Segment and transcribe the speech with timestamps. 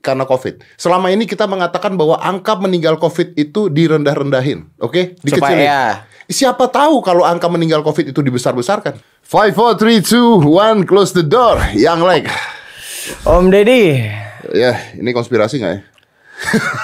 [0.00, 0.64] karena COVID.
[0.76, 5.20] Selama ini kita mengatakan bahwa angka meninggal COVID itu direndah-rendahin, oke?
[5.20, 5.64] Dikecilin.
[5.64, 9.02] Supaya- Siapa tahu kalau angka meninggal COVID itu dibesar-besarkan.
[9.20, 11.58] Five, four, three, two, one, close the door.
[11.74, 12.26] Yang like,
[13.26, 14.06] Om Deddy.
[14.50, 15.80] ya ini konspirasi nggak ya?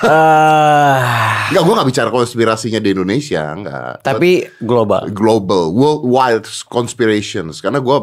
[0.04, 4.02] Eh Enggak, gue nggak bicara konspirasinya di Indonesia, enggak.
[4.02, 5.06] tapi global.
[5.14, 7.62] global, worldwide conspirations.
[7.62, 7.98] Karena gue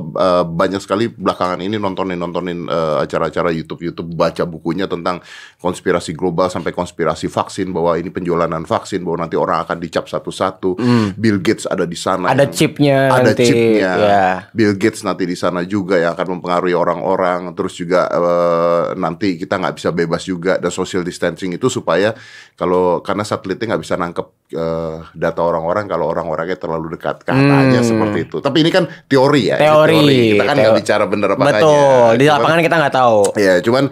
[0.47, 5.20] banyak sekali belakangan ini nontonin nontonin eh, acara-acara YouTube YouTube baca bukunya tentang
[5.59, 10.79] konspirasi global sampai konspirasi vaksin bahwa ini penjualan vaksin bahwa nanti orang akan dicap satu-satu.
[11.20, 12.31] Bill Gates ada di sana.
[12.31, 13.91] Ada yang- chipnya ada nanti, chipnya.
[13.99, 14.27] ya.
[14.55, 17.51] Bill Gates nanti di sana juga yang akan mempengaruhi orang-orang.
[17.51, 22.15] Terus juga eh, nanti kita nggak bisa bebas juga dan social distancing itu supaya
[22.55, 28.31] kalau karena satelitnya nggak bisa nangkep eh, data orang-orang kalau orang-orangnya terlalu dekat katanya seperti
[28.31, 28.38] itu.
[28.39, 29.59] Tapi ini kan teori ya.
[29.59, 29.65] Hmm.
[29.67, 30.39] Teori.
[30.39, 32.07] Kita kan nggak bicara bener apa Betul.
[32.15, 33.20] Di Cuman- lapangan kita nggak tahu.
[33.35, 33.84] Ya, cuman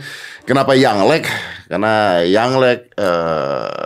[0.47, 1.25] kenapa Yang Lek?
[1.67, 3.83] Karena Yang Lek eh,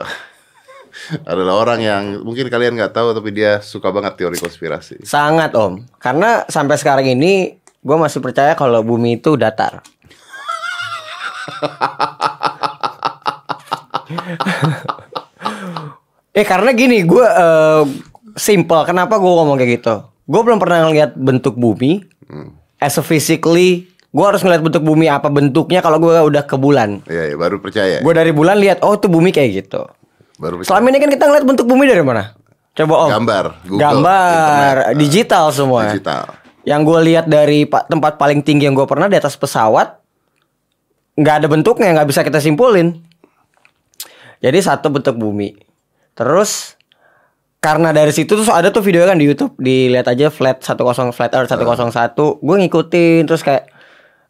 [1.32, 5.06] adalah orang yang mungkin kalian nggak tahu tapi dia suka banget teori konspirasi.
[5.06, 5.86] Sangat Om.
[6.02, 9.86] Karena sampai sekarang ini gue masih percaya kalau bumi itu datar.
[16.38, 17.84] eh karena gini gue eh,
[18.36, 18.82] simple.
[18.84, 19.96] Kenapa gue ngomong kayak gitu?
[20.26, 22.02] Gue belum pernah ngeliat bentuk bumi.
[22.76, 27.06] As a physically, gue harus ngeliat bentuk bumi apa bentuknya kalau gue udah ke bulan.
[27.06, 28.02] Iya, ya, baru percaya.
[28.02, 29.86] Gue dari bulan lihat, oh tuh bumi kayak gitu.
[30.36, 30.76] Baru percaya.
[30.76, 32.36] Selama ini kan kita ngeliat bentuk bumi dari mana?
[32.76, 33.10] Coba om.
[33.10, 35.82] Gambar, Google, Gambar, internet, digital semua.
[35.88, 36.24] digital.
[36.68, 39.96] Yang gue lihat dari pa- tempat paling tinggi yang gue pernah di atas pesawat,
[41.16, 43.00] nggak ada bentuknya, nggak bisa kita simpulin.
[44.46, 45.58] Jadi satu bentuk bumi.
[46.14, 46.78] Terus
[47.58, 50.78] karena dari situ tuh ada tuh video kan di YouTube, dilihat aja flat 10
[51.10, 52.46] flat earth 101.
[52.46, 53.74] Gue ngikutin terus kayak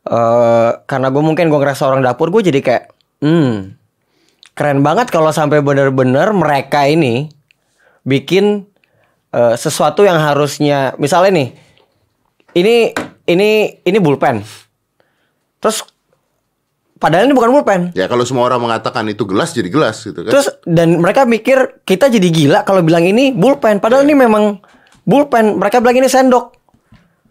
[0.07, 2.83] eh karena gue mungkin gue ngerasa orang dapur, gue jadi kayak
[3.19, 3.75] hmm
[4.55, 7.27] keren banget kalau sampai bener-bener mereka ini
[8.07, 8.63] bikin
[9.35, 11.49] eh, sesuatu yang harusnya misalnya nih
[12.55, 12.75] ini
[13.27, 13.49] ini
[13.83, 14.39] ini bulpen
[15.59, 15.83] terus
[17.05, 20.33] padahal ini bukan bulpen Ya kalau semua orang mengatakan itu gelas jadi gelas gitu kan.
[20.33, 24.57] terus dan mereka mikir kita jadi gila kalau bilang ini bulpen padahal ini memang
[25.05, 26.57] bulpen mereka bilang ini sendok.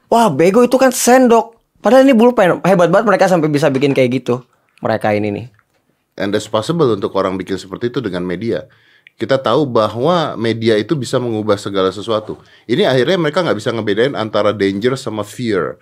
[0.09, 1.59] Wah bego itu kan sendok.
[1.83, 4.41] Padahal ini bulpen hebat banget mereka sampai bisa bikin kayak gitu.
[4.81, 5.47] Mereka ini nih.
[6.15, 8.71] And that's possible untuk orang bikin seperti itu dengan media.
[9.19, 12.39] Kita tahu bahwa media itu bisa mengubah segala sesuatu.
[12.67, 15.79] Ini akhirnya mereka nggak bisa ngebedain antara danger sama fear.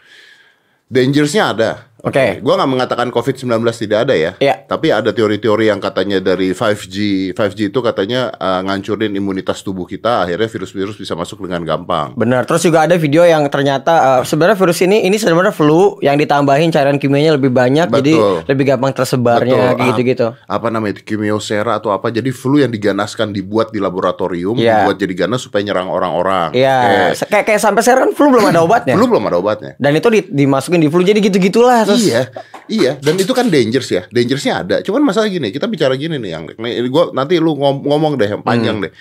[0.93, 1.89] Dangersnya ada.
[2.05, 2.45] Oke.
[2.45, 3.49] Gua nggak mengatakan COVID-19
[3.81, 4.33] tidak ada ya.
[4.37, 4.52] Iya.
[4.73, 6.97] Tapi ada teori-teori yang katanya dari 5G.
[7.37, 10.25] 5G itu katanya uh, ngancurin imunitas tubuh kita.
[10.25, 12.17] Akhirnya virus-virus bisa masuk dengan gampang.
[12.17, 12.49] Benar.
[12.49, 16.73] Terus juga ada video yang ternyata uh, sebenarnya virus ini ini sebenarnya flu yang ditambahin
[16.73, 18.37] cairan kimianya lebih banyak jadi Betul.
[18.49, 20.33] lebih gampang tersebarnya gitu-gitu.
[20.49, 22.09] Apa namanya itu kimiosera atau apa?
[22.09, 24.89] Jadi flu yang diganaskan dibuat di laboratorium, Iya.
[24.89, 26.57] dibuat jadi ganas supaya nyerang orang-orang.
[26.57, 28.95] Iya, Eh, se- kayak kayak sampai sekarang kan flu belum ada obatnya.
[28.99, 29.77] flu belum ada obatnya.
[29.77, 32.09] Dan itu di- dimasukin di flu jadi gitu-gitulah terus.
[32.09, 32.33] Iya,
[32.73, 34.77] iya, dan itu kan dangerous ya, dangerousnya ada.
[34.81, 38.31] Cuman masalah gini, kita bicara gini nih, yang nih, gua nanti lu ngom- ngomong deh
[38.31, 38.85] yang panjang Hmm.
[38.87, 38.93] deh.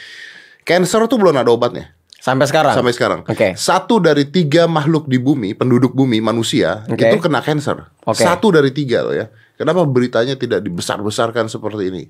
[0.62, 1.90] Cancer tuh belum ada obatnya
[2.22, 2.78] Sampai sekarang.
[2.78, 3.20] sampai sekarang.
[3.26, 3.58] Oke.
[3.58, 7.02] Satu dari tiga makhluk di bumi, penduduk bumi manusia Oke.
[7.02, 7.90] itu kena cancer.
[8.06, 8.22] Oke.
[8.22, 9.26] Satu dari tiga loh ya.
[9.58, 12.04] Kenapa beritanya tidak dibesar-besarkan seperti ini?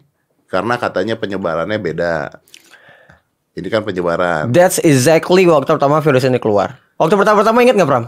[0.48, 2.44] Karena katanya penyebarannya beda.
[3.52, 4.52] Ini kan penyebaran.
[4.52, 6.80] That's exactly waktu pertama virus ini keluar.
[6.96, 8.06] Waktu pertama-pertama inget nggak Pram?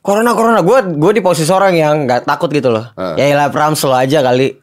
[0.00, 2.88] Corona corona gue gue di posisi orang yang nggak takut gitu loh.
[2.96, 3.20] Ah.
[3.20, 4.56] Ya lah Pram slow aja kali.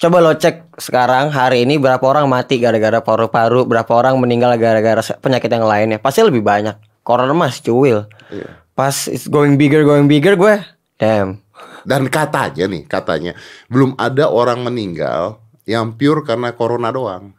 [0.00, 5.04] Coba lo cek sekarang hari ini berapa orang mati gara-gara paru-paru, berapa orang meninggal gara-gara
[5.20, 5.98] penyakit yang lainnya.
[6.00, 7.04] Pasti lebih banyak.
[7.04, 7.98] Corona masih cuil.
[8.32, 8.48] Iya.
[8.74, 10.58] Pas it's going bigger going bigger gue,
[10.98, 11.44] damn.
[11.84, 13.32] Dan katanya nih, katanya
[13.68, 15.38] belum ada orang meninggal
[15.68, 17.36] yang pure karena corona doang.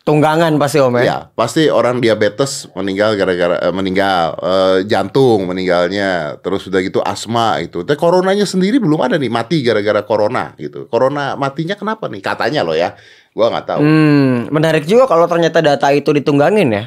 [0.00, 1.02] Tunggangan pasti om ya.
[1.04, 7.60] Ya, pasti orang diabetes meninggal gara-gara eh, meninggal eh, jantung meninggalnya, terus udah gitu asma
[7.60, 7.84] itu.
[7.84, 10.88] Tapi coronanya sendiri belum ada nih mati gara-gara corona gitu.
[10.88, 12.24] Corona matinya kenapa nih?
[12.24, 12.96] Katanya loh ya.
[13.36, 13.80] Gua nggak tahu.
[13.84, 16.84] Hmm, menarik juga kalau ternyata data itu ditunggangin ya.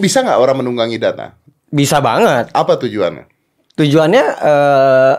[0.00, 1.36] Bisa nggak orang menunggangi data?
[1.68, 2.48] Bisa banget.
[2.56, 3.28] Apa tujuannya?
[3.76, 5.14] Tujuannya eh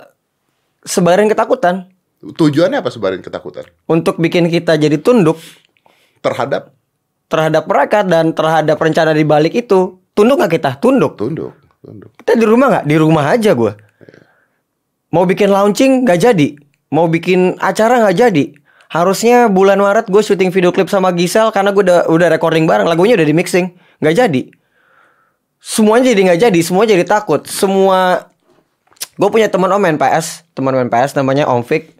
[0.88, 5.38] sebarin ketakutan Tujuannya apa sebarin ketakutan untuk bikin kita jadi tunduk
[6.26, 6.74] terhadap
[7.28, 10.00] terhadap mereka dan terhadap rencana di balik itu.
[10.16, 10.72] Tunduk nggak kita?
[10.82, 11.20] Tunduk.
[11.20, 11.54] tunduk,
[11.84, 12.12] tunduk.
[12.18, 12.86] Kita di rumah nggak?
[12.90, 13.74] Di rumah aja gue.
[15.14, 16.48] Mau bikin launching nggak jadi.
[16.92, 18.46] Mau bikin acara nggak jadi.
[18.88, 22.88] Harusnya bulan Maret gue syuting video klip sama Gisel karena gue udah udah recording bareng,
[22.88, 24.42] lagunya udah di mixing, nggak jadi.
[25.60, 27.44] Semuanya jadi nggak jadi, semua jadi takut.
[27.52, 28.32] Semua
[29.20, 32.00] gue punya teman om main PS, teman main PS namanya Om Fik.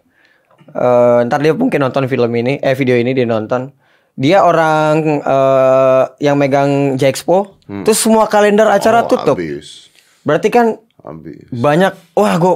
[0.68, 3.72] eh, ntar dia mungkin nonton film ini, eh video ini dia nonton.
[4.18, 7.54] Dia orang eh, yang megang Jexpo,
[7.86, 9.38] terus semua kalender acara Oh, tutup.
[9.38, 9.94] Habis.
[10.26, 11.46] Berarti kan Habis.
[11.54, 12.54] banyak wah gue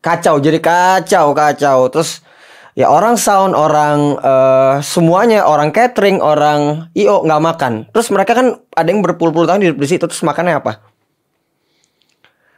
[0.00, 1.92] kacau jadi kacau kacau.
[1.92, 2.24] Terus
[2.72, 7.72] ya orang sound orang eh, semuanya orang catering orang io nggak makan.
[7.92, 10.80] Terus mereka kan ada yang berpuluh-puluh tahun hidup di situ terus makannya apa?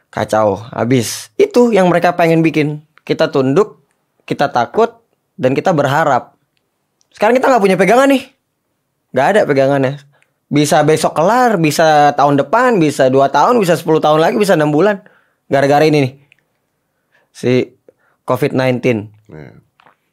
[0.07, 1.29] Kacau habis.
[1.35, 2.79] Itu yang mereka pengen bikin.
[3.03, 3.83] Kita tunduk
[4.23, 5.03] kita takut
[5.35, 6.39] dan kita berharap.
[7.11, 8.23] Sekarang kita nggak punya pegangan nih
[9.11, 9.93] nggak ada pegangannya
[10.47, 14.71] bisa besok kelar bisa tahun depan bisa dua tahun bisa 10 tahun lagi bisa enam
[14.71, 15.03] bulan
[15.51, 16.13] gara-gara ini nih
[17.35, 17.75] si
[18.23, 19.51] COVID-19 Ya.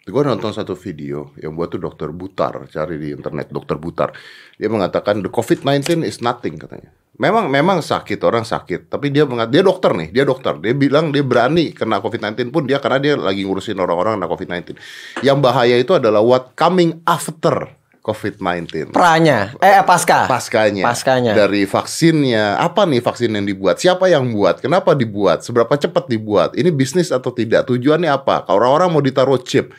[0.05, 4.13] Gue nonton satu video yang buat tuh dokter Butar, cari di internet dokter Butar.
[4.61, 6.93] Dia mengatakan the COVID-19 is nothing katanya.
[7.17, 10.61] Memang memang sakit orang sakit, tapi dia mengat dia dokter nih, dia dokter.
[10.61, 14.77] Dia bilang dia berani kena COVID-19 pun dia karena dia lagi ngurusin orang-orang kena COVID-19.
[15.25, 17.73] Yang bahaya itu adalah what coming after
[18.05, 18.93] COVID-19.
[18.93, 21.33] Pranya eh pasca Paskanya, Paskanya.
[21.33, 23.81] dari vaksinnya, apa nih vaksin yang dibuat?
[23.81, 24.61] Siapa yang buat?
[24.61, 25.41] Kenapa dibuat?
[25.41, 26.53] Seberapa cepat dibuat?
[26.53, 27.65] Ini bisnis atau tidak?
[27.65, 28.45] Tujuannya apa?
[28.45, 29.73] Kalau orang-orang mau ditaruh chip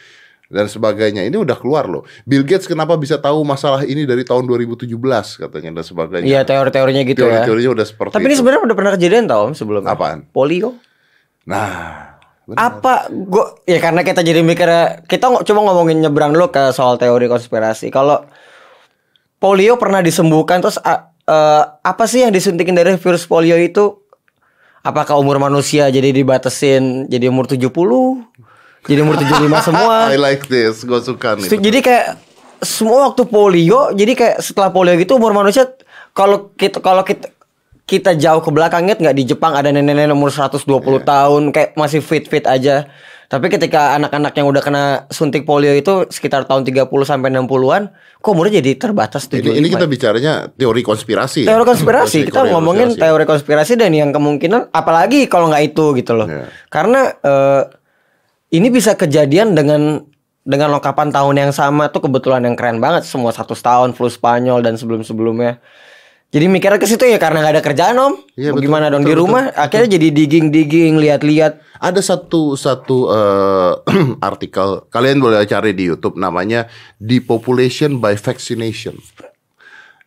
[0.50, 2.01] dan sebagainya, ini udah keluar loh.
[2.25, 4.89] Bill Gates kenapa bisa tahu masalah ini dari tahun 2017
[5.45, 6.25] katanya dan sebagainya.
[6.25, 9.54] Iya teori-teorinya gitu ya Teori-teorinya udah seperti tapi ini sebenarnya udah pernah kejadian tau Om,
[9.54, 10.25] sebelumnya Apaan?
[10.33, 10.81] polio
[11.45, 12.15] Nah,
[12.47, 12.57] benar.
[12.71, 12.94] apa?
[13.12, 14.69] Gua ya karena kita jadi mikir
[15.06, 17.89] kita coba ngomongin nyebrang dulu ke soal teori konspirasi.
[17.89, 18.25] Kalau
[19.38, 24.01] polio pernah disembuhkan terus eh, apa sih yang disuntikin dari virus polio itu?
[24.86, 27.74] Apakah umur manusia jadi dibatasin jadi umur 70
[28.86, 30.13] jadi umur 75 semua?
[30.13, 31.50] I like this, gue suka nih.
[31.50, 32.06] Jadi kayak
[32.62, 35.65] semua waktu polio, jadi kayak setelah polio gitu umur manusia
[36.15, 37.35] kalau kita kalau kita
[37.86, 41.06] kita jauh ke belakang inget nggak di Jepang ada nenek-nenek umur 120 Iya.
[41.06, 42.90] tahun kayak masih fit-fit aja.
[43.26, 47.90] Tapi ketika anak-anak yang udah kena suntik polio itu sekitar tahun 30 sampai 60-an,
[48.22, 49.42] kok umurnya jadi terbatas 75.
[49.42, 51.42] Ini, ini kita bicaranya teori konspirasi.
[51.46, 51.54] ya?
[51.54, 52.18] teori konspirasi.
[52.30, 53.02] kita Teori ngomongin konspirasi.
[53.02, 56.30] teori konspirasi dan yang kemungkinan apalagi kalau nggak itu gitu loh.
[56.30, 56.46] Iya.
[56.70, 57.62] Karena eh,
[58.54, 60.06] ini bisa kejadian dengan
[60.46, 64.62] dengan lokapan tahun yang sama tuh kebetulan yang keren banget semua satu tahun flu Spanyol
[64.62, 65.58] dan sebelum sebelumnya.
[66.36, 68.20] Jadi mikirnya ke situ ya karena nggak ada kerjaan om.
[68.36, 69.44] Iya, betul, gimana dong betul, di betul, rumah?
[69.56, 71.64] Akhirnya jadi digging digging lihat-lihat.
[71.80, 73.74] Ada satu satu eh,
[74.20, 76.68] artikel kalian boleh cari di YouTube namanya
[77.00, 79.00] depopulation by vaccination.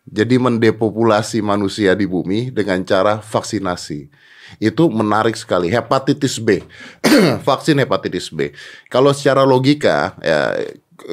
[0.05, 4.29] Jadi mendepopulasi manusia di bumi dengan cara vaksinasi.
[4.61, 5.73] Itu menarik sekali.
[5.73, 6.61] Hepatitis B.
[7.49, 8.53] Vaksin hepatitis B.
[8.89, 10.57] Kalau secara logika ya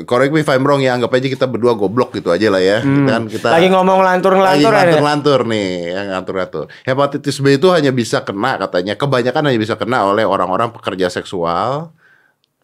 [0.05, 2.81] correct me if I'm wrong ya anggap aja kita berdua goblok gitu aja lah ya.
[2.81, 5.51] Kita kan kita Lagi ngomong lagi lantur-lantur ya.
[5.51, 6.65] nih, yang ngantur-ngantur.
[6.83, 11.95] Hepatitis B itu hanya bisa kena katanya, kebanyakan hanya bisa kena oleh orang-orang pekerja seksual,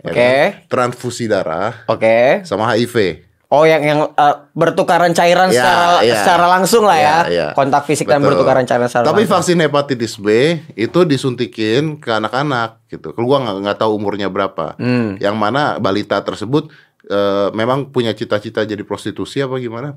[0.00, 0.16] ya Oke.
[0.16, 0.46] kan?
[0.66, 2.42] transfusi darah, Oke.
[2.42, 3.28] sama HIV.
[3.52, 6.16] Oh yang yang eh, bertukaran cairan Ya, secara ya.
[6.24, 7.04] secara langsung lah ya.
[7.04, 7.46] Ya, ya.
[7.52, 8.40] Kontak fisik dan Betul.
[8.40, 9.36] bertukaran cairan secara Tapi langsung.
[9.44, 10.28] vaksin hepatitis B
[10.72, 13.12] itu disuntikin ke anak-anak gitu.
[13.12, 14.72] Kalau gua nggak tahu umurnya berapa.
[14.80, 15.20] Hmm.
[15.20, 16.72] Yang mana balita tersebut
[17.12, 19.92] eh, memang punya cita-cita jadi prostitusi apa gimana?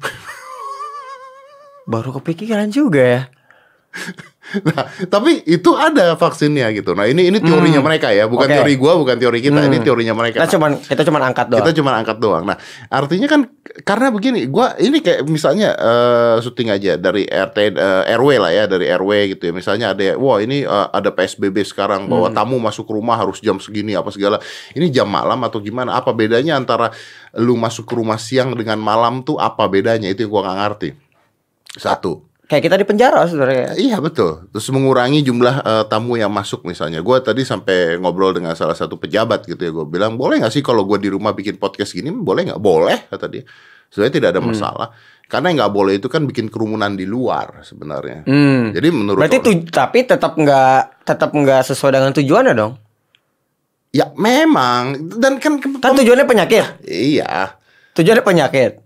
[1.88, 3.21] Baru kepikiran juga ya.
[4.56, 6.94] Nah, tapi itu ada vaksinnya gitu.
[6.94, 8.53] Nah, ini ini teorinya mereka ya, bukan Hmm.
[8.53, 8.57] Oke.
[8.62, 9.57] teori gua, bukan teori kita.
[9.57, 10.45] Ini teorinya mereka.
[10.45, 11.65] Kita cuman kita cuman angkat doang.
[11.65, 12.44] Kita cuma angkat doang.
[12.45, 12.53] Nah,
[12.88, 13.50] artinya kan
[13.81, 18.63] karena begini, gua ini kayak misalnya eh, syuting aja dari RT eh, RW lah ya,
[18.70, 19.53] dari RW gitu ya.
[19.58, 22.38] Misalnya ada wah ini eh, ada PSBB sekarang bahwa Hmm.
[22.38, 24.38] tamu masuk rumah harus jam segini apa segala.
[24.77, 25.98] Ini jam malam atau gimana?
[25.98, 26.93] Apa bedanya antara
[27.34, 30.05] lu masuk ke rumah siang dengan malam tuh apa bedanya?
[30.05, 30.89] Itu yang gua nggak ngerti.
[31.75, 32.22] Satu.
[32.46, 33.74] Kayak kita di penjara sebenarnya.
[33.74, 34.46] Iya betul.
[34.54, 37.02] Terus mengurangi jumlah eh, tamu yang masuk misalnya.
[37.02, 39.72] Gue tadi sampai ngobrol dengan salah satu pejabat gitu ya.
[39.74, 42.14] Gue bilang boleh nggak sih kalau gue di rumah bikin podcast gini?
[42.14, 42.62] Boleh nggak?
[42.62, 43.42] Boleh kata dia.
[43.90, 44.88] Sebenarnya tidak ada masalah.
[45.25, 48.30] Karena yang nggak boleh itu kan bikin kerumunan di luar sebenarnya.
[48.30, 48.70] Hmm.
[48.70, 52.74] Jadi menurut Berarti orang- tapi tetap nggak tetap nggak sesuai dengan tujuannya dong.
[53.90, 56.84] ya memang dan kan Kan tujuannya penyakit.
[56.86, 57.58] iya.
[57.96, 58.85] Tujuannya penyakit.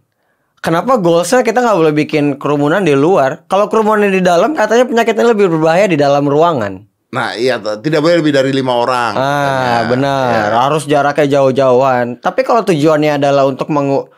[0.59, 3.47] Kenapa goalsnya kita nggak boleh bikin kerumunan di luar?
[3.47, 6.83] Kalau kerumunan di dalam katanya penyakitnya lebih berbahaya di dalam ruangan.
[7.09, 9.13] Nah iya tidak boleh lebih dari lima orang.
[9.17, 9.83] Ah, katanya.
[9.89, 10.47] benar.
[10.51, 10.59] Ya.
[10.59, 12.19] Harus jaraknya jauh-jauhan.
[12.19, 14.11] Tapi kalau tujuannya adalah untuk mengu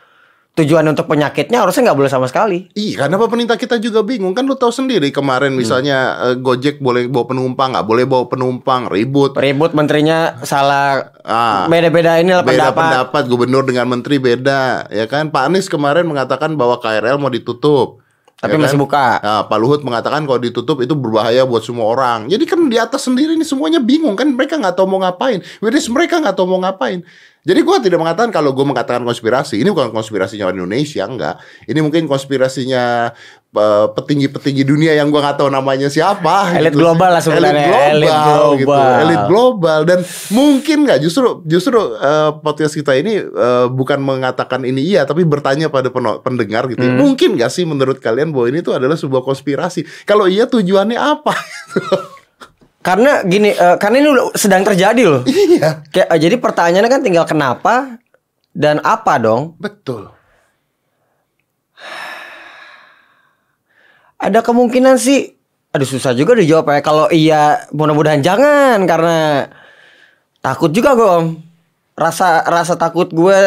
[0.52, 2.68] tujuan untuk penyakitnya harusnya nggak boleh sama sekali.
[2.72, 4.36] Iya, kenapa pemerintah kita juga bingung?
[4.36, 8.84] Kan lu tahu sendiri kemarin misalnya eh, Gojek boleh bawa penumpang, nggak boleh bawa penumpang,
[8.86, 9.32] ribut.
[9.34, 11.64] Ribut menterinya salah Ah.
[11.66, 12.82] beda-beda ini lah beda pendapat.
[12.82, 18.02] pendapat gubernur dengan menteri beda ya kan Pak Anies kemarin mengatakan bahwa KRL mau ditutup
[18.36, 18.82] Tapi ya masih kan?
[18.82, 19.06] buka.
[19.22, 23.06] Nah, Pak Luhut mengatakan kalau ditutup itu berbahaya buat semua orang jadi kan di atas
[23.06, 26.58] sendiri nih semuanya bingung kan mereka nggak tahu mau ngapain Whereas mereka nggak tahu mau
[26.58, 27.06] ngapain
[27.42, 31.42] Jadi gue tidak mengatakan kalau gue mengatakan konspirasi, ini bukan konspirasinya orang Indonesia, enggak.
[31.66, 33.10] Ini mungkin konspirasinya
[33.50, 36.54] eh, petinggi-petinggi dunia yang gue nggak tahu namanya siapa.
[36.54, 36.86] Elit gitu.
[36.86, 38.66] global lah sebenarnya, Elit elit global, gitu.
[38.70, 38.94] global.
[39.02, 39.98] Elit global dan
[40.30, 45.66] mungkin nggak justru justru eh, podcast kita ini eh, bukan mengatakan ini iya, tapi bertanya
[45.66, 45.90] pada
[46.22, 46.86] pendengar gitu.
[46.86, 46.94] Hmm.
[46.94, 49.82] Mungkin nggak sih menurut kalian bahwa ini tuh adalah sebuah konspirasi?
[50.06, 51.34] Kalau iya tujuannya apa?
[52.82, 55.22] Karena gini, eh, karena ini udah sedang terjadi loh.
[55.30, 58.02] iya, Kayak, eh, jadi pertanyaannya kan tinggal kenapa
[58.50, 59.54] dan apa dong?
[59.62, 60.10] betul.
[64.22, 65.34] Ada kemungkinan sih,
[65.70, 66.80] aduh susah juga dijawab ya.
[66.82, 69.50] Kalau iya, mudah-mudahan jangan karena
[70.38, 71.26] takut juga gue om.
[71.94, 73.38] Rasa rasa takut gue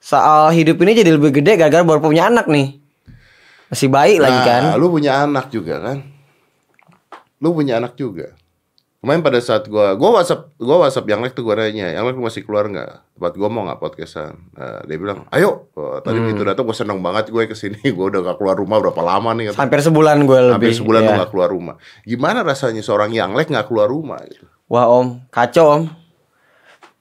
[0.00, 2.76] soal hidup ini jadi lebih gede gara-gara baru punya anak nih.
[3.72, 4.62] Masih baik lagi kan?
[4.72, 6.04] Nah, lu punya anak juga kan?
[7.40, 8.36] Lu punya anak juga.
[9.00, 12.20] Kemarin pada saat gua gua WhatsApp gua WhatsApp yang like tuh gua nanya, yang lu
[12.20, 13.16] masih keluar nggak?
[13.16, 14.36] Tempat gua mau nggak podcastan?
[14.52, 15.72] Nah, dia bilang, ayo.
[15.72, 17.80] Oh, tadi begitu datang gua seneng banget gue ke sini.
[17.96, 19.50] Gua udah gak keluar rumah berapa lama nih?
[19.50, 19.56] kata.
[19.56, 20.56] Hampir sebulan gue lebih.
[20.60, 21.74] Hampir sebulan lu gak keluar rumah.
[22.04, 24.20] Gimana rasanya seorang yang like nggak keluar rumah?
[24.28, 24.44] Gitu?
[24.68, 25.82] Wah om, kacau om.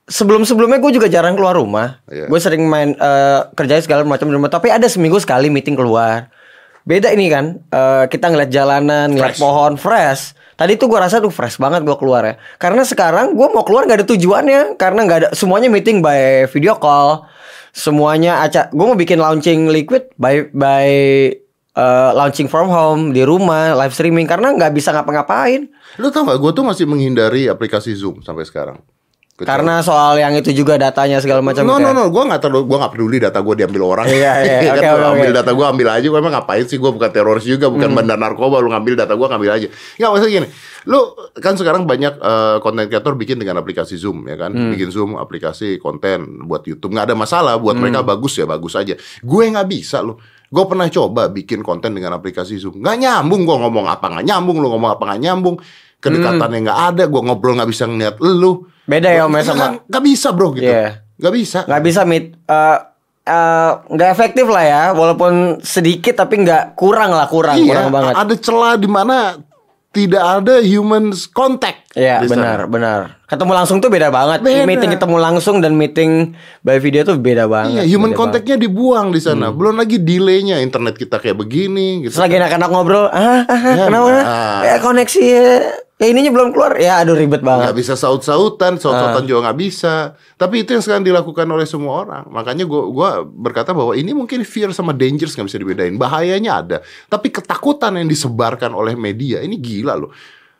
[0.07, 1.99] Sebelum-sebelumnya gue juga jarang keluar rumah.
[2.07, 2.31] Iya.
[2.31, 4.47] Gue sering main eh, kerjain segala macam di rumah.
[4.47, 6.31] Tapi ada seminggu sekali meeting keluar.
[6.89, 9.45] Beda ini kan, eh, kita ngeliat jalanan, ngeliat Fresh.
[9.45, 10.33] pohon fresh.
[10.57, 12.35] Tadi tuh gue rasa tuh fresh banget gue keluar ya.
[12.57, 14.73] Karena sekarang gue mau keluar nggak ada tujuannya.
[14.75, 17.29] Karena nggak ada semuanya meeting by video call.
[17.71, 18.73] Semuanya acak.
[18.73, 20.87] Gue mau bikin launching liquid by by
[21.77, 24.25] eh, launching from home di rumah, live streaming.
[24.25, 25.69] Karena nggak bisa ngapa-ngapain.
[26.01, 26.41] Lu tau gak?
[26.41, 28.81] Gue tuh masih menghindari aplikasi Zoom sampai sekarang.
[29.39, 31.95] Kecuali- Karena soal yang itu juga datanya segala macam No no ya.
[31.95, 34.05] no, gue nggak terlalu, gue nggak peduli data gue diambil orang.
[34.05, 36.03] Iya, iya, kan, lu ambil data gue ambil aja.
[36.03, 36.75] Gue emang ngapain sih?
[36.75, 38.03] Gue bukan teroris juga, bukan Hmm.
[38.03, 38.59] bandar narkoba.
[38.59, 39.67] Lu ngambil data gue ngambil aja.
[39.95, 40.47] Nggak maksudnya gini.
[40.85, 40.99] Lu
[41.33, 42.13] kan sekarang banyak
[42.59, 44.75] konten kreator bikin dengan aplikasi Zoom ya kan, Hmm.
[44.75, 46.91] bikin Zoom aplikasi konten buat YouTube.
[46.91, 47.55] Nggak ada masalah.
[47.55, 47.87] Buat Hmm.
[47.87, 48.91] mereka bagus ya bagus aja.
[49.19, 50.19] Gue nggak bisa loh.
[50.45, 52.83] Gue pernah coba bikin konten dengan aplikasi Zoom.
[52.83, 53.47] Nggak nyambung.
[53.47, 54.57] Gue ngomong apa nggak nyambung.
[54.57, 55.55] Lu ngomong apa nggak nyambung.
[55.97, 57.03] Kedekatannya nggak ada.
[57.05, 58.67] Gue ngobrol nggak bisa ngeliat lu.
[58.89, 60.65] Beda ya Om ya sama Nggak- nggak bisa bro gitu.
[60.65, 60.87] Iya.
[61.15, 61.59] Nggak bisa.
[61.63, 62.77] nggak bisa eh
[63.23, 68.13] eh, nggak efektif lah ya walaupun sedikit tapi nggak kurang lah kurang Iya, kurang banget.
[68.17, 69.37] ada celah di mana
[69.89, 71.93] tidak ada human contact.
[71.93, 73.17] Iya benar benar.
[73.25, 74.39] Ketemu langsung tuh beda banget.
[74.39, 74.61] Beda.
[74.63, 77.81] Meeting ketemu langsung dan meeting by video tuh beda banget.
[77.81, 79.29] Iya, human contactnya dibuang di Hmm.
[79.33, 79.47] sana.
[79.49, 82.13] Belum lagi delaynya internet kita kayak begini gitu.
[82.13, 84.09] Terus lagi anak-anak ngobrol, ah, ah, ah, Ya, kenapa?
[84.09, 84.59] nah.
[84.63, 85.45] Ya koneksi ya,
[85.99, 86.79] ya ininya belum keluar.
[86.79, 87.75] Ya aduh ribet Nggak banget.
[87.75, 90.15] bisa saut-sautan, saut-sautan juga nggak bisa.
[90.39, 92.23] Tapi itu yang sekarang dilakukan oleh semua orang.
[92.31, 95.99] Makanya gua gua berkata bahwa ini mungkin fear sama dangers nggak bisa dibedain.
[95.99, 100.15] Bahayanya ada, tapi ketakutan yang disebarkan oleh media ini gila loh.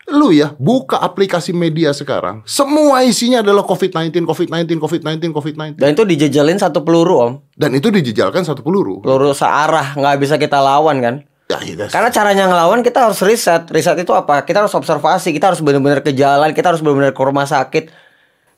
[0.10, 5.78] Lu ya buka aplikasi media sekarang, semua isinya adalah COVID-19, COVID-19, COVID-19, COVID-19.
[5.78, 9.06] Dan itu dijejelin satu peluru om, Dan itu dijejalkan satu peluru.
[9.06, 11.16] peluru searah nggak bisa kita lawan kan.
[11.50, 13.66] Ya, iya, Karena caranya ngelawan kita harus riset.
[13.74, 14.46] Riset itu apa?
[14.46, 17.90] Kita harus observasi, kita harus benar-benar ke jalan, kita harus benar-benar ke rumah sakit.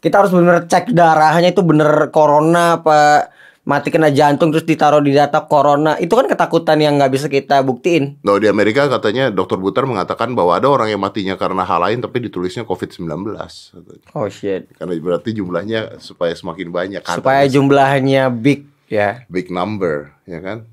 [0.03, 3.31] Kita harus benar-benar cek darahnya itu bener corona apa
[3.63, 5.95] mati kena jantung terus ditaruh di data corona.
[6.03, 8.19] Itu kan ketakutan yang nggak bisa kita buktiin.
[8.27, 9.55] Nah, di Amerika katanya Dr.
[9.55, 13.07] Butar mengatakan bahwa ada orang yang matinya karena hal lain tapi ditulisnya COVID-19.
[13.39, 14.03] katanya.
[14.19, 14.67] Oh shit.
[14.75, 17.01] Karena berarti jumlahnya supaya semakin banyak.
[17.07, 19.23] Supaya jumlahnya big ya.
[19.31, 20.67] big number, ya kan?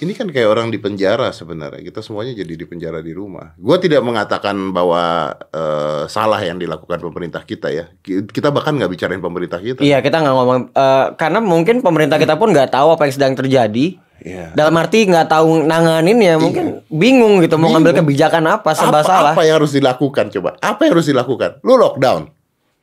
[0.00, 1.84] Ini kan kayak orang di penjara sebenarnya.
[1.84, 3.52] Kita semuanya jadi di penjara di rumah.
[3.60, 7.92] Gua tidak mengatakan bahwa eh, salah yang dilakukan pemerintah kita ya.
[8.00, 9.84] Ki- Kita bahkan nggak bicarain pemerintah kita.
[9.84, 13.34] Iya kita nggak ngomong eh, karena mungkin pemerintah kita pun nggak tahu apa yang sedang
[13.36, 13.86] terjadi.
[14.20, 14.52] Iya.
[14.52, 19.08] Dalam arti nggak tahu nanganin ya mungkin bingung gitu mau ngambil kebijakan apa serba apa,
[19.08, 19.32] salah.
[19.32, 20.60] apa yang harus dilakukan coba?
[20.60, 21.60] Apa yang harus dilakukan?
[21.64, 22.28] Lu lockdown.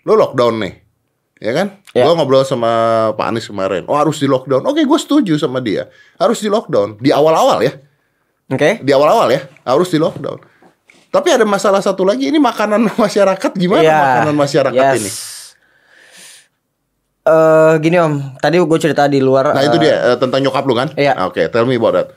[0.05, 0.73] Lu lockdown nih.
[1.37, 1.67] Ya kan?
[1.93, 2.01] Ya.
[2.05, 2.69] Gua ngobrol sama
[3.13, 3.85] Pak Anies kemarin.
[3.85, 4.65] Oh, harus di lockdown.
[4.65, 5.85] Oke, gue setuju sama dia.
[6.17, 7.77] Harus di lockdown di awal-awal ya.
[8.49, 8.81] Oke.
[8.81, 10.41] Di awal-awal ya, harus di lockdown.
[11.07, 13.97] Tapi ada masalah satu lagi, ini makanan masyarakat gimana Iya.
[14.01, 14.97] makanan masyarakat Yes.
[14.97, 15.11] ini?
[17.27, 19.51] Eh gini om, tadi gue cerita di luar.
[19.51, 20.89] Nah, itu eh, dia eh, tentang nyokap lu kan?
[20.95, 21.27] Iya.
[21.27, 22.07] Oke, tell me about that.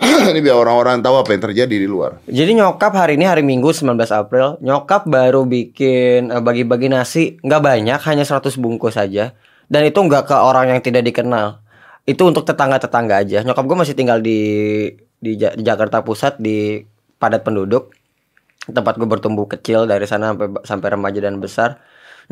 [0.32, 2.24] ini biar orang-orang tahu apa yang terjadi di luar.
[2.24, 7.62] Jadi nyokap hari ini hari Minggu 19 April, nyokap baru bikin eh, bagi-bagi nasi, nggak
[7.62, 9.36] banyak, hanya 100 bungkus saja.
[9.70, 11.62] Dan itu nggak ke orang yang tidak dikenal.
[12.08, 13.38] Itu untuk tetangga-tetangga aja.
[13.44, 14.40] Nyokap gue masih tinggal di
[15.20, 16.80] di, di Jakarta Pusat di
[17.20, 17.92] padat penduduk.
[18.66, 21.78] Tempat gue bertumbuh kecil dari sana sampai sampai remaja dan besar.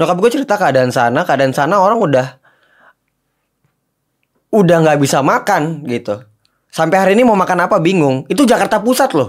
[0.00, 2.26] Nyokap gue cerita keadaan sana, keadaan sana orang udah
[4.48, 6.27] udah nggak bisa makan gitu.
[6.68, 8.28] Sampai hari ini mau makan apa bingung.
[8.28, 9.28] Itu Jakarta Pusat loh.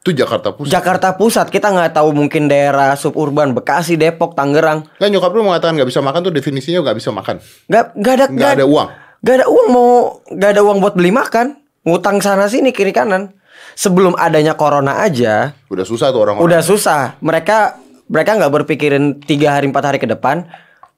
[0.00, 0.70] Itu Jakarta Pusat.
[0.72, 4.88] Jakarta Pusat kita nggak tahu mungkin daerah suburban Bekasi, Depok, Tangerang.
[4.96, 7.36] Kan nyokap lu mengatakan nggak bisa makan tuh definisinya nggak bisa makan.
[7.68, 8.88] Nggak nggak ada Nggak ada uang.
[9.20, 9.88] Nggak ada uang mau
[10.26, 11.46] nggak ada uang buat beli makan.
[11.84, 13.32] Ngutang sana sini kiri kanan.
[13.76, 16.44] Sebelum adanya corona aja Udah susah tuh orang-orang.
[16.48, 17.16] udah susah.
[17.20, 17.76] Mereka
[18.10, 20.48] mereka nggak berpikirin tiga hari empat hari ke depan.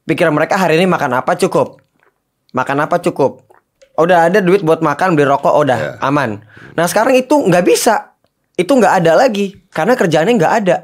[0.03, 1.79] Pikiran mereka hari ini makan apa cukup.
[2.55, 3.45] Makan apa cukup.
[3.93, 5.93] Udah ada duit buat makan beli rokok udah Ya.
[6.01, 6.41] aman.
[6.73, 8.17] Nah sekarang itu nggak bisa.
[8.53, 10.77] Itu nggak ada lagi karena kerjaannya nggak ada.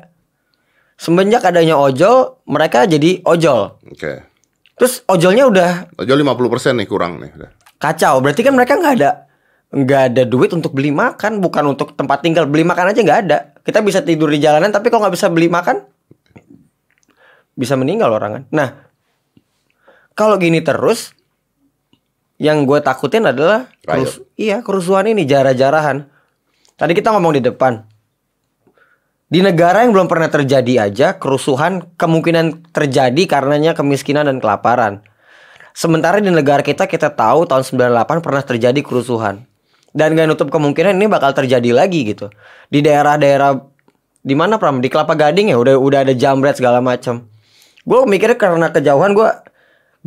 [0.94, 3.78] Semenjak adanya ojol, mereka jadi ojol.
[3.86, 4.26] Oke.
[4.74, 7.30] Terus ojolnya udah Ojol 50% nih kurang nih.
[7.32, 7.50] udah.
[7.78, 8.18] kacau.
[8.18, 9.10] Berarti kan mereka nggak ada
[9.68, 12.48] nggak ada duit untuk beli makan, bukan untuk tempat tinggal.
[12.48, 13.38] Beli makan aja nggak ada.
[13.60, 15.84] Kita bisa tidur di jalanan, tapi kalau nggak bisa beli makan,
[17.52, 18.44] bisa meninggal orang kan.
[18.48, 18.68] Nah,
[20.14, 21.12] kalau gini terus,
[22.38, 26.06] yang gue takutin adalah kerus- iya kerusuhan ini jarah-jarahan.
[26.78, 27.82] Tadi kita ngomong di depan.
[29.28, 35.04] Di negara yang belum pernah terjadi aja kerusuhan kemungkinan terjadi karenanya kemiskinan dan kelaparan.
[35.76, 39.44] Sementara di negara kita kita tahu tahun 98 pernah terjadi kerusuhan.
[39.92, 42.32] Dan gak nutup kemungkinan ini bakal terjadi lagi gitu.
[42.72, 43.58] Di daerah-daerah
[44.22, 44.80] di mana Pram?
[44.80, 47.26] Di Kelapa Gading ya udah udah ada jambret segala macam.
[47.84, 49.28] Gue mikirnya karena kejauhan gue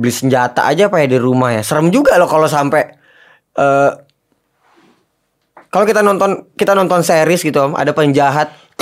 [0.02, 1.62] beli senjata aja apa ya di rumah ya.
[1.62, 2.82] Serem juga loh kalau sampai
[3.56, 3.92] eh
[5.72, 8.52] kalau kita nonton kita nonton series gitu Om, ada penjahat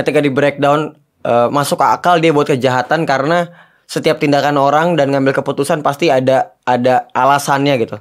[0.00, 3.52] ketika di breakdown eh, masuk ke akal dia buat kejahatan karena
[3.86, 8.00] setiap tindakan orang dan ngambil keputusan pasti ada ada alasannya gitu.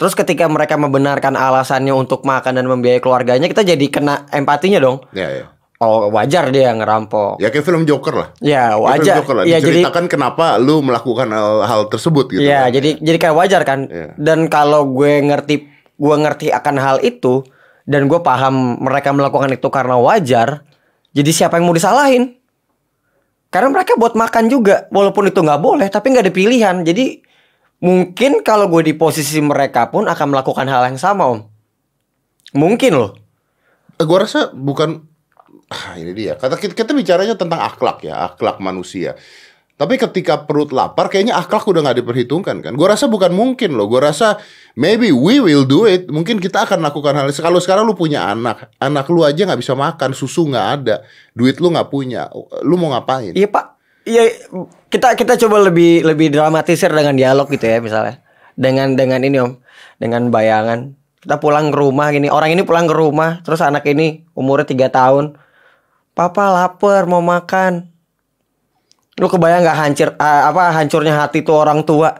[0.00, 5.04] Terus ketika mereka membenarkan alasannya untuk makan dan membiayai keluarganya, kita jadi kena empatinya dong.
[5.12, 5.44] Ya, ya.
[5.80, 7.40] Oh wajar dia ngerampok.
[7.40, 8.28] Ya kayak film Joker lah.
[8.44, 9.16] Ya Kayak film wajar.
[9.24, 9.44] Joker lah.
[9.48, 9.80] Ya jadi
[10.12, 12.44] kenapa lu melakukan hal, hal tersebut gitu.
[12.44, 12.76] ya kan.
[12.76, 13.88] jadi jadi kayak wajar kan.
[13.88, 14.12] Iya.
[14.20, 15.64] Dan kalau gue ngerti
[15.96, 17.48] gue ngerti akan hal itu
[17.88, 20.68] dan gue paham mereka melakukan itu karena wajar.
[21.16, 22.36] Jadi siapa yang mau disalahin?
[23.50, 26.76] Karena mereka buat makan juga, walaupun itu nggak boleh, tapi nggak ada pilihan.
[26.86, 27.18] Jadi
[27.82, 31.40] mungkin kalau gue di posisi mereka pun akan melakukan hal yang sama om.
[32.54, 33.10] Mungkin loh.
[33.98, 35.09] Eh, Gua rasa bukan
[35.70, 36.34] ah, ini dia.
[36.36, 39.14] Kata kita, kita bicaranya tentang akhlak ya, akhlak manusia.
[39.80, 42.76] Tapi ketika perut lapar, kayaknya akhlak udah nggak diperhitungkan kan.
[42.76, 43.88] Gua rasa bukan mungkin loh.
[43.88, 44.36] Gua rasa
[44.76, 46.04] maybe we will do it.
[46.12, 47.32] Mungkin kita akan lakukan hal.
[47.32, 51.00] Kalau sekarang lu punya anak, anak lu aja nggak bisa makan, susu nggak ada,
[51.32, 52.28] duit lu nggak punya,
[52.60, 53.32] lu mau ngapain?
[53.32, 53.80] Iya pak.
[54.04, 54.22] Iya
[54.92, 58.20] kita kita coba lebih lebih dramatisir dengan dialog gitu ya misalnya.
[58.60, 59.64] Dengan dengan ini om,
[59.96, 60.92] dengan bayangan.
[61.24, 64.92] Kita pulang ke rumah gini, orang ini pulang ke rumah, terus anak ini umurnya tiga
[64.92, 65.40] tahun.
[66.20, 67.88] Papa lapar mau makan.
[69.16, 72.12] Lu kebayang nggak hancur ah, apa hancurnya hati tuh orang tua.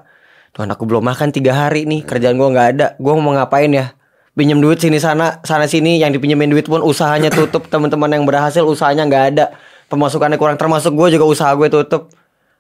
[0.57, 2.87] Tuh anakku belum makan tiga hari nih, kerjaan gua nggak ada.
[2.97, 3.93] Gua mau ngapain ya?
[4.33, 6.01] Pinjem duit sini sana, sana sini.
[6.01, 7.69] Yang dipinjemin duit pun usahanya tutup.
[7.69, 9.53] Teman-teman yang berhasil usahanya nggak ada.
[9.93, 10.57] Pemasukannya kurang.
[10.57, 12.09] Termasuk gue juga usaha gue tutup.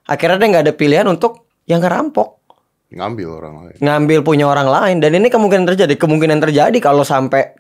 [0.05, 2.37] Akhirnya dia nggak ada pilihan untuk yang ngerampok,
[2.93, 3.77] Ngambil orang lain.
[3.81, 5.01] ngambil punya orang lain.
[5.01, 5.97] Dan ini kemungkinan terjadi.
[5.97, 7.57] Kemungkinan terjadi kalau sampai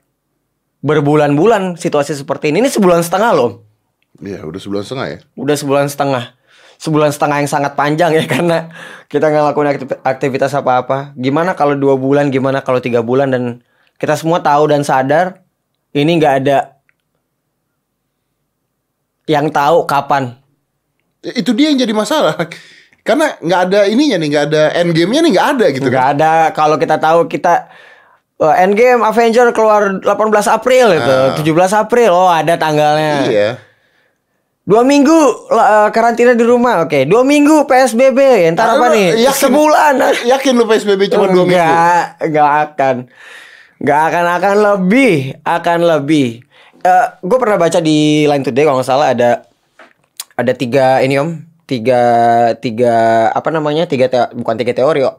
[0.85, 2.61] berbulan-bulan situasi seperti ini.
[2.61, 3.70] Ini sebulan setengah loh.
[4.19, 5.19] Iya, udah sebulan setengah ya.
[5.39, 6.25] Udah sebulan setengah.
[6.81, 8.73] Sebulan setengah yang sangat panjang ya karena
[9.07, 11.15] kita nggak aktiv- aktivitas apa-apa.
[11.15, 12.35] Gimana kalau dua bulan?
[12.35, 13.31] Gimana kalau tiga bulan?
[13.31, 13.63] Dan
[13.97, 15.45] kita semua tahu dan sadar
[15.93, 16.59] ini nggak ada
[19.31, 20.35] yang tahu kapan.
[21.23, 22.35] Itu dia yang jadi masalah.
[23.07, 25.87] Karena nggak ada ininya nih, nggak ada end game-nya nih nggak ada gitu.
[25.89, 27.73] Nggak ada kalau kita tahu kita
[28.41, 30.05] uh, Endgame Avenger keluar 18
[30.49, 31.33] April itu, Ah.
[31.33, 32.11] 17 April.
[32.13, 33.15] Oh, ada tanggalnya.
[33.25, 33.51] Iya.
[34.71, 35.19] Dua minggu
[35.51, 37.03] uh, karantina di rumah, oke.
[37.03, 39.09] Dua minggu PSBB, ntar apa Ah, lu nih?
[39.27, 39.95] yakin- Sebulan.
[40.23, 41.59] Yakin lu PSBB cuma dua minggu?
[41.59, 42.97] Enggak, enggak akan.
[43.77, 46.29] Enggak akan akan lebih, akan lebih.
[46.81, 49.43] Eh, gue pernah baca di Line Today kalau nggak salah ada
[50.35, 51.35] ada tiga ini om,
[51.67, 52.03] tiga
[52.57, 52.95] tiga
[53.29, 55.11] apa namanya tiga teo- bukan tiga teori, eh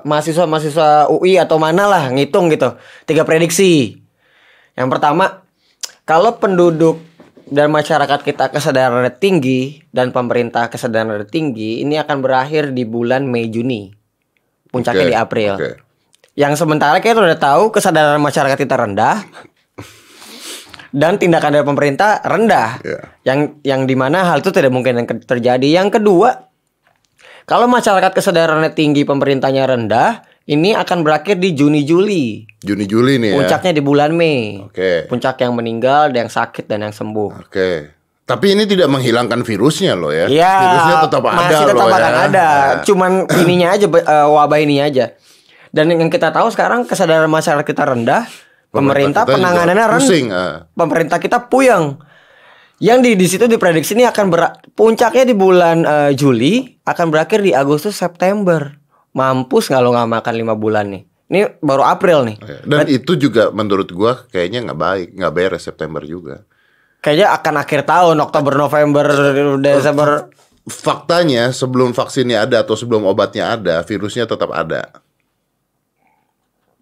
[0.00, 3.98] mahasiswa mahasiswa UI atau mana lah ngitung gitu, tiga prediksi.
[4.72, 5.42] Yang pertama,
[6.04, 7.02] kalau penduduk
[7.48, 13.48] dan masyarakat kita kesadarannya tinggi dan pemerintah kesadarannya tinggi, ini akan berakhir di bulan Mei
[13.48, 13.92] Juni.
[14.68, 15.52] Puncaknya Oke, di April.
[15.56, 15.70] oke.
[16.38, 19.26] Yang sementara kita udah tahu kesadaran masyarakat kita rendah
[20.94, 22.78] dan tindakan dari pemerintah rendah.
[22.84, 23.00] Iya.
[23.26, 25.66] Yang yang di mana hal itu tidak mungkin terjadi.
[25.66, 26.48] Yang kedua,
[27.48, 32.48] kalau masyarakat kesadarannya tinggi, pemerintahnya rendah, ini akan berakhir di Juni Juli.
[32.64, 33.38] Juni Juli nih ya.
[33.44, 34.64] Puncaknya di bulan Mei.
[34.64, 35.04] Oke.
[35.04, 37.44] Puncak yang meninggal, yang sakit dan yang sembuh.
[37.44, 37.92] Oke.
[38.24, 40.28] Tapi ini tidak menghilangkan virusnya loh ya.
[40.28, 42.24] Iya, Virusnya tetap ada masih tetap loh akan ya.
[42.28, 42.48] ada.
[42.48, 42.72] Nah.
[42.84, 43.10] Cuman
[43.44, 45.16] ininya aja eh, wabah ini aja.
[45.68, 48.24] Dan yang kita tahu sekarang kesadaran masyarakat kita rendah,
[48.72, 50.24] Pemerintah kita juga penanganannya rendah.
[50.32, 50.54] ah.
[50.72, 52.00] pemerintah kita puyeng.
[52.78, 54.40] Yang di di situ diprediksi ini akan ber,
[54.76, 58.77] puncaknya di bulan eh, Juli akan berakhir di Agustus September.
[59.12, 61.02] Mampus nggak lo nggak makan lima bulan nih?
[61.28, 62.36] Ini baru April nih.
[62.64, 66.44] Dan itu juga menurut gua kayaknya nggak baik, nggak beres September juga.
[66.98, 69.04] Kayaknya akan akhir tahun Oktober November
[69.60, 70.32] Desember.
[70.68, 75.00] Faktanya sebelum vaksinnya ada atau sebelum obatnya ada, virusnya tetap ada.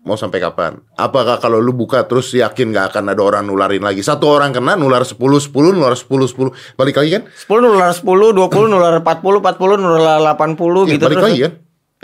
[0.02, 0.78] Mau sampai kapan?
[0.94, 4.06] Apakah kalau lu buka terus yakin nggak akan ada orang nularin lagi?
[4.06, 6.54] Satu orang kena nular 10, 10, nular 10, 10.
[6.78, 7.22] Balik lagi kan?
[7.26, 11.26] 10 nular 10, 20 nular 40, 40 nular 80 Ya, gitu balik terus.
[11.26, 11.52] lagi kan?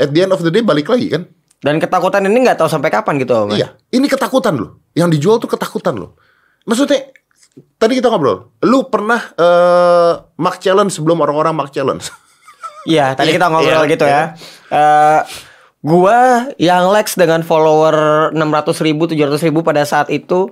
[0.01, 1.29] At the end of the day balik lagi kan?
[1.63, 3.55] Dan ketakutan ini nggak tahu sampai kapan gitu, Om.
[3.55, 4.83] Iya, ini ketakutan loh.
[4.99, 6.19] Yang dijual tuh ketakutan loh.
[6.67, 7.15] Maksudnya
[7.79, 12.03] tadi kita ngobrol, lu pernah eh Mark Challenge sebelum orang-orang Mark Challenge?
[12.83, 14.23] Iya, tadi Iya, kita ngobrol iya, gitu ya.
[14.75, 15.21] Eh
[15.87, 20.51] gua yang Lex dengan follower 600 ribu, 700 ribu pada saat itu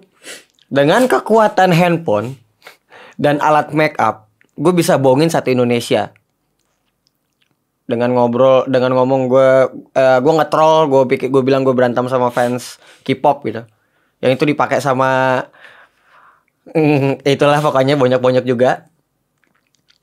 [0.70, 2.38] dengan kekuatan handphone
[3.18, 6.14] dan alat make up, gue bisa bohongin satu Indonesia.
[7.90, 9.50] Dengan ngobrol, dengan ngomong gue,
[9.98, 13.66] eh gue nge-troll, gue pikir, gue bilang gue berantem sama fans K-pop gitu.
[14.22, 15.42] Yang itu dipakai sama,
[16.70, 18.86] mm, itulah pokoknya banyak-banyak juga.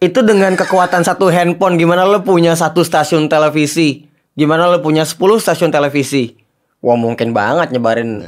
[0.03, 4.03] Itu dengan kekuatan satu handphone gimana lo punya satu stasiun televisi?
[4.37, 6.37] Gimana lo punya 10 stasiun televisi?
[6.83, 8.21] Wah mungkin banget nyebarin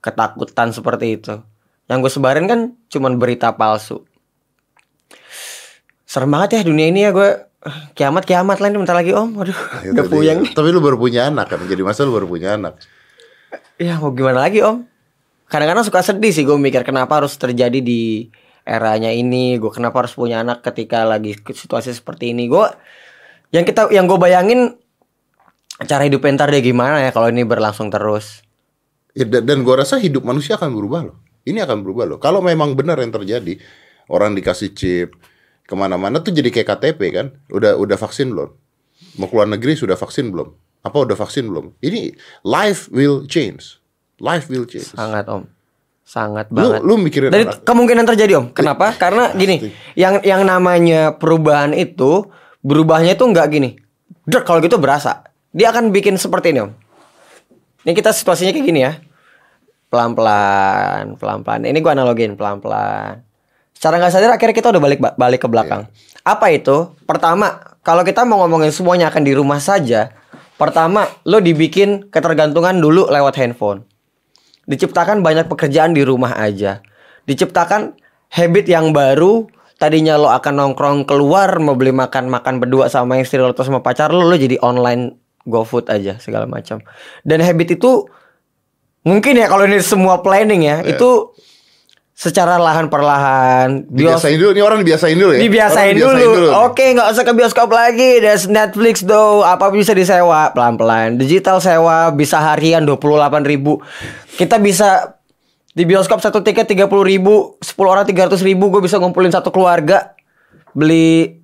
[0.00, 1.34] ketakutan seperti itu.
[1.90, 4.06] Yang gue sebarin kan cuman berita palsu.
[6.08, 7.49] Serem banget ya dunia ini ya gue
[7.92, 9.52] kiamat kiamat lah ini bentar lagi om aduh
[9.84, 10.12] Ya, udah tadi.
[10.12, 11.60] puyeng Tapi lu baru punya anak kan?
[11.64, 12.80] Jadi masa lu baru punya anak?
[13.76, 14.84] ya mau gimana lagi om
[15.46, 18.28] kadang-kadang suka sedih sih gue mikir kenapa harus terjadi di
[18.62, 22.66] eranya ini gue kenapa harus punya anak ketika lagi situasi seperti ini gue
[23.50, 24.76] yang kita yang gue bayangin
[25.80, 28.44] cara hidup ntar dia gimana ya kalau ini berlangsung terus
[29.10, 31.18] Ya, dan, dan gua rasa hidup manusia akan berubah loh.
[31.42, 32.18] Ini akan berubah loh.
[32.22, 33.58] Kalau memang benar yang terjadi,
[34.06, 35.18] orang dikasih chip
[35.70, 37.26] ke mana-mana tuh jadi kayak KTP kan?
[37.46, 38.50] Udah udah vaksin belum?
[39.16, 40.50] Mau keluar negeri sudah vaksin belum?
[40.82, 41.78] Apa udah vaksin belum?
[41.78, 42.10] Ini
[42.42, 43.78] life will change.
[44.18, 44.90] Life will change.
[44.90, 45.46] sangat om
[46.02, 50.42] sangat Lu banget lu mikirin dari anak- kemungkinan terjadi om kenapa karena gini yang yang
[50.42, 52.26] namanya perubahan itu
[52.60, 53.78] berubahnya itu nggak gini
[54.26, 56.74] Dek, kalau gitu berasa dia akan bikin seperti ini om
[57.86, 58.98] ini kita situasinya kayak gini ya
[59.86, 63.22] pelan pelan pelan pelan ini gua analogin pelan pelan
[63.80, 65.88] secara nggak sadar akhirnya kita udah balik balik ke belakang
[66.20, 70.12] apa itu pertama kalau kita mau ngomongin semuanya akan di rumah saja
[70.60, 73.88] pertama lo dibikin ketergantungan dulu lewat handphone
[74.70, 76.78] Diciptakan banyak pekerjaan di rumah aja.
[77.26, 77.98] Diciptakan
[78.30, 79.50] habit yang baru.
[79.82, 83.80] Tadinya lo akan nongkrong keluar mau beli makan makan berdua sama istri lo atau sama
[83.80, 85.16] pacar lo, lo jadi online
[85.48, 86.84] GoFood aja segala macam.
[87.24, 88.04] Dan habit itu
[89.02, 91.32] mungkin ya kalau ini semua planning ya, itu
[92.20, 95.40] secara lahan perlahan bios Dibiasain dulu, ini orang dibiasain dulu ya.
[95.40, 96.12] dibiasain dulu.
[96.20, 96.52] nih.
[96.68, 98.20] Oke, nggak usah ke bioskop lagi.
[98.20, 101.16] There's Netflix do, apa bisa disewa pelan-pelan.
[101.16, 103.80] Digital sewa bisa harian 28.000 ribu.
[104.36, 105.16] Kita bisa
[105.72, 108.68] di bioskop satu tiket 30.000 ribu, 10 orang 300 ribu.
[108.68, 110.12] Gue bisa ngumpulin satu keluarga
[110.76, 111.40] beli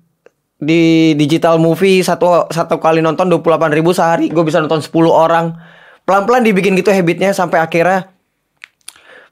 [0.61, 4.29] di digital movie satu satu kali nonton 28.000 ribu sehari.
[4.29, 5.57] Gue bisa nonton 10 orang.
[6.05, 8.13] Pelan-pelan dibikin gitu habitnya sampai akhirnya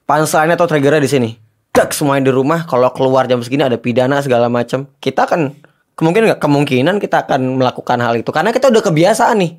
[0.06, 1.30] punchline atau triggernya di sini.
[1.74, 2.64] Dak semuanya di rumah.
[2.64, 4.88] Kalau keluar jam segini ada pidana segala macam.
[5.02, 5.52] Kita akan
[5.98, 9.52] kemungkinan nggak kemungkinan kita akan melakukan hal itu karena kita udah kebiasaan nih.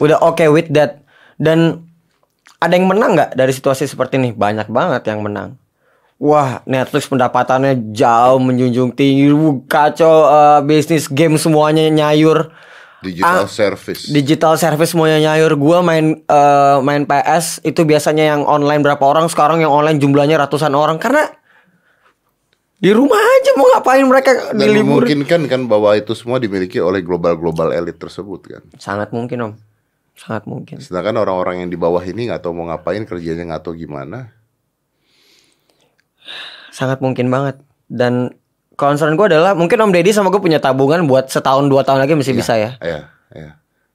[0.00, 1.04] Udah okay with that.
[1.36, 1.84] Dan
[2.60, 4.30] ada yang menang nggak dari situasi seperti ini?
[4.32, 5.60] Banyak banget yang menang.
[6.20, 9.32] Wah, Netflix pendapatannya jauh menjunjung tinggi,
[9.64, 12.52] kacau eh, bisnis game semuanya nyayur.
[13.00, 14.06] Digital Ah, service.
[14.06, 15.56] Digital service semuanya nyayur.
[15.56, 20.36] Gua main eh, main PS itu biasanya yang online berapa orang, sekarang yang online jumlahnya
[20.36, 21.32] ratusan orang karena
[22.76, 25.04] di rumah aja mau ngapain mereka di Dan libur.
[25.04, 28.62] memungkinkan kan bahwa itu semua dimiliki oleh global-global elit tersebut kan.
[28.76, 29.52] Sangat mungkin, Om.
[30.16, 30.80] Sangat mungkin.
[30.80, 34.32] Sedangkan orang-orang yang di bawah ini nggak tahu mau ngapain kerjanya nggak tahu gimana.
[36.70, 37.60] Sangat mungkin banget.
[37.84, 38.32] Dan
[38.80, 42.16] concern gue adalah mungkin Om Deddy sama gue punya tabungan buat setahun dua tahun lagi
[42.16, 42.80] masih bisa ya.
[42.80, 43.50] Ya, ya.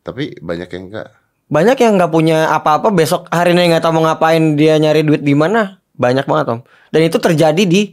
[0.05, 1.09] Tapi banyak yang enggak.
[1.49, 5.25] Banyak yang nggak punya apa-apa besok hari ini nggak tahu mau ngapain dia nyari duit
[5.25, 5.81] di mana.
[5.97, 6.59] Banyak banget Om.
[6.93, 7.89] Dan itu terjadi di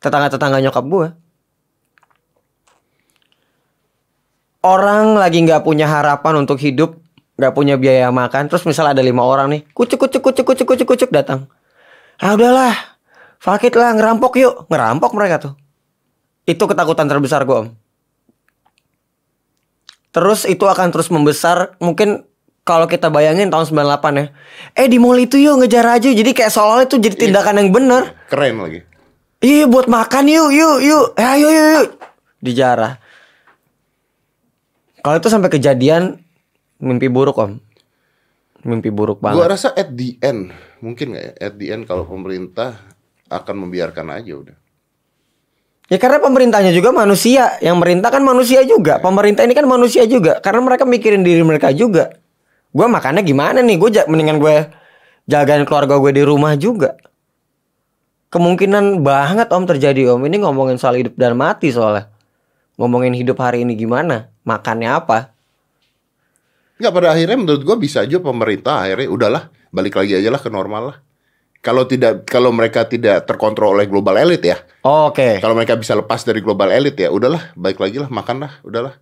[0.00, 1.08] tetangga-tetangga nyokap gue.
[4.64, 6.98] Orang lagi nggak punya harapan untuk hidup,
[7.38, 8.50] nggak punya biaya makan.
[8.50, 11.46] Terus misal ada lima orang nih, kucuk kucuk kucuk kucuk kucuk kucuk datang.
[12.18, 12.97] Ah udahlah,
[13.38, 15.54] fakit lah ngerampok yuk, ngerampok mereka tuh.
[16.44, 17.68] Itu ketakutan terbesar gue om.
[20.12, 22.28] Terus itu akan terus membesar, mungkin
[22.68, 24.26] kalau kita bayangin tahun 98 ya.
[24.76, 26.12] Eh di mall itu yuk ngejar aja.
[26.12, 28.12] Jadi kayak seolah itu jadi tindakan yang bener.
[28.28, 28.80] Keren lagi.
[29.40, 31.04] Iya buat makan yuk yuk yuk.
[31.16, 31.86] Eh, ayo yuk yuk.
[32.44, 33.00] Dijarah.
[35.00, 36.20] Kalau itu sampai kejadian
[36.76, 37.56] mimpi buruk om.
[38.68, 39.40] Mimpi buruk banget.
[39.40, 40.52] Gua rasa at the end
[40.84, 41.32] mungkin nggak ya?
[41.40, 42.76] At the end kalau pemerintah
[43.28, 44.56] akan membiarkan aja udah.
[45.88, 49.00] Ya karena pemerintahnya juga manusia, yang merintah kan manusia juga.
[49.00, 52.12] Pemerintah ini kan manusia juga, karena mereka mikirin diri mereka juga.
[52.68, 53.80] Gue makannya gimana nih?
[53.80, 54.68] Gue mendingan gue
[55.24, 56.92] jagain keluarga gue di rumah juga.
[58.28, 60.20] Kemungkinan banget om terjadi om.
[60.20, 62.12] Ini ngomongin soal hidup dan mati soalnya.
[62.76, 64.28] Ngomongin hidup hari ini gimana?
[64.44, 65.32] Makannya apa?
[66.76, 70.52] Nggak pada akhirnya menurut gua bisa aja pemerintah akhirnya udahlah balik lagi aja lah ke
[70.52, 70.96] normal lah.
[71.68, 74.56] Kalau tidak kalau mereka tidak terkontrol oleh global elite ya.
[74.88, 75.36] Oh, Oke.
[75.36, 78.96] Kalau mereka bisa lepas dari global elite ya udahlah balik lagi lah makan lah udahlah.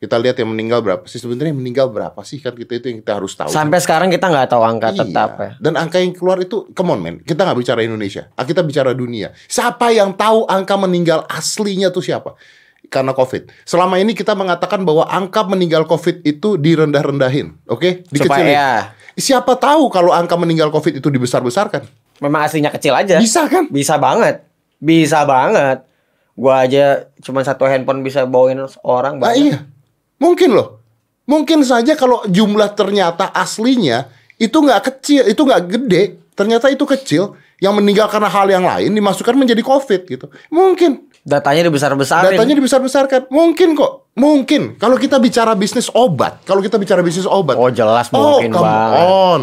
[0.00, 3.04] Kita lihat yang meninggal berapa sih sebenarnya yang meninggal berapa sih kan kita itu yang
[3.04, 3.52] kita harus tahu.
[3.52, 5.00] Sampai sekarang kita nggak tahu angka Iya.
[5.04, 5.50] tetap ya.
[5.60, 8.92] Dan angka yang keluar itu, come on man, kita nggak bicara Indonesia, ah, kita bicara
[8.92, 9.32] dunia.
[9.48, 12.36] Siapa yang tahu angka meninggal aslinya tuh siapa?
[12.92, 13.48] Karena COVID.
[13.64, 18.04] Selama ini kita mengatakan bahwa angka meninggal COVID itu direndah-rendahin, oke?
[18.08, 18.52] Dikecilin.
[18.52, 21.88] Supaya Siapa tahu kalau angka meninggal COVID itu dibesar-besarkan?
[22.18, 23.16] Memang aslinya kecil aja.
[23.16, 23.68] Bisa kan?
[23.68, 24.42] Bisa banget.
[24.76, 25.84] Bisa banget.
[26.32, 29.40] Gua aja cuma satu handphone bisa bawain orang Nah, banyak.
[29.42, 29.58] iya.
[30.16, 30.80] Mungkin loh.
[31.24, 36.02] Mungkin saja kalau jumlah ternyata aslinya itu nggak kecil, itu nggak gede,
[36.32, 37.34] ternyata itu kecil.
[37.56, 40.28] Yang meninggal karena hal yang lain dimasukkan menjadi COVID gitu.
[40.52, 41.08] Mungkin.
[41.24, 42.36] Datanya dibesar-besarin.
[42.36, 43.32] Datanya dibesar-besarkan.
[43.32, 44.12] Mungkin kok.
[44.12, 44.76] Mungkin.
[44.76, 46.44] Kalau kita bicara bisnis obat.
[46.44, 47.56] Kalau kita bicara bisnis obat.
[47.56, 49.00] Oh, jelas Oh, mungkin come banget.
[49.08, 49.40] on.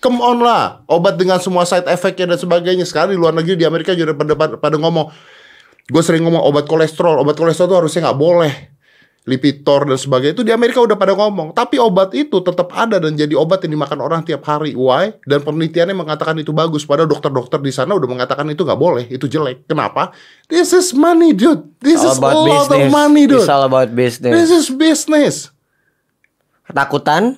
[0.00, 0.82] Come on lah.
[0.88, 2.84] Obat dengan semua side effect-nya dan sebagainya.
[2.88, 5.12] Sekarang di luar negeri, di Amerika juga pada, pada, pada ngomong.
[5.86, 7.20] Gue sering ngomong obat kolesterol.
[7.20, 8.54] Obat kolesterol itu harusnya nggak boleh.
[9.28, 11.52] Lipitor dan sebagainya itu di Amerika udah pada ngomong.
[11.52, 14.72] Tapi obat itu tetap ada dan jadi obat yang dimakan orang tiap hari.
[14.72, 15.12] Why?
[15.28, 16.88] Dan penelitiannya mengatakan itu bagus.
[16.88, 19.68] Padahal dokter-dokter di sana udah mengatakan itu nggak boleh, itu jelek.
[19.68, 20.16] Kenapa?
[20.48, 21.68] This is money, dude.
[21.84, 23.44] This All is a lot of money, dude.
[23.44, 24.32] It's all about business.
[24.32, 25.52] This is business.
[26.64, 27.36] Ketakutan,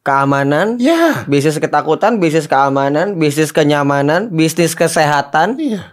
[0.00, 1.28] keamanan, Ya.
[1.28, 5.92] bisnis ketakutan, bisnis keamanan, bisnis kenyamanan, bisnis kesehatan, Iya.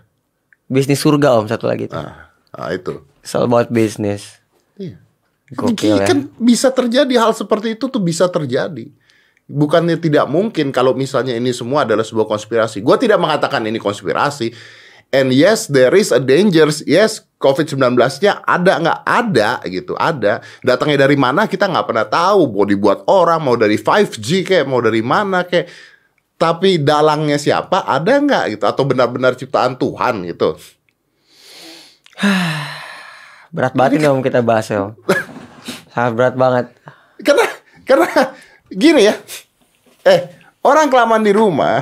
[0.72, 2.00] bisnis surga om satu lagi tuh.
[2.00, 3.04] Ah, ah, itu.
[3.20, 4.40] It's all about business.
[4.80, 5.04] Iya.
[5.52, 6.08] Gokil ya.
[6.08, 8.88] Kan bisa terjadi hal seperti itu tuh bisa terjadi.
[9.48, 12.84] Bukannya tidak mungkin kalau misalnya ini semua adalah sebuah konspirasi.
[12.84, 14.52] Gua tidak mengatakan ini konspirasi.
[15.08, 16.84] And yes, there is a dangers.
[16.84, 20.44] Yes, COVID-19-nya ada nggak ada gitu, ada.
[20.60, 22.52] Datangnya dari mana kita nggak pernah tahu.
[22.52, 25.72] Mau dibuat orang, mau dari 5G kayak, mau dari mana kayak.
[26.38, 27.88] Tapi dalangnya siapa?
[27.88, 28.64] Ada nggak gitu?
[28.68, 30.54] Atau benar-benar ciptaan Tuhan gitu?
[33.56, 34.92] Berat banget ini om kita bahas ya om.
[35.98, 36.66] Sangat berat banget.
[37.26, 37.46] karena
[37.82, 38.12] karena
[38.70, 39.18] gini ya
[40.06, 40.30] eh
[40.62, 41.82] orang kelamaan di rumah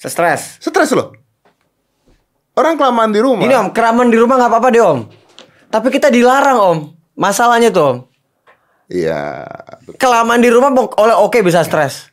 [0.00, 0.58] Stres.
[0.58, 1.19] stres loh
[2.60, 5.00] orang kelamaan di rumah Ini om, keraman di rumah nggak apa-apa deh om.
[5.72, 6.78] Tapi kita dilarang om.
[7.16, 7.96] Masalahnya tuh om.
[8.90, 9.46] iya
[9.96, 10.70] Kelamaan di rumah
[11.00, 12.12] oleh oke bisa stres.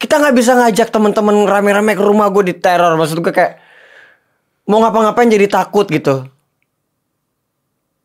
[0.00, 2.96] Kita nggak bisa ngajak teman-teman rame-rame ke rumah gue di teror.
[2.96, 3.60] Maksud gue kayak
[4.70, 6.24] mau ngapa-ngapain jadi takut gitu.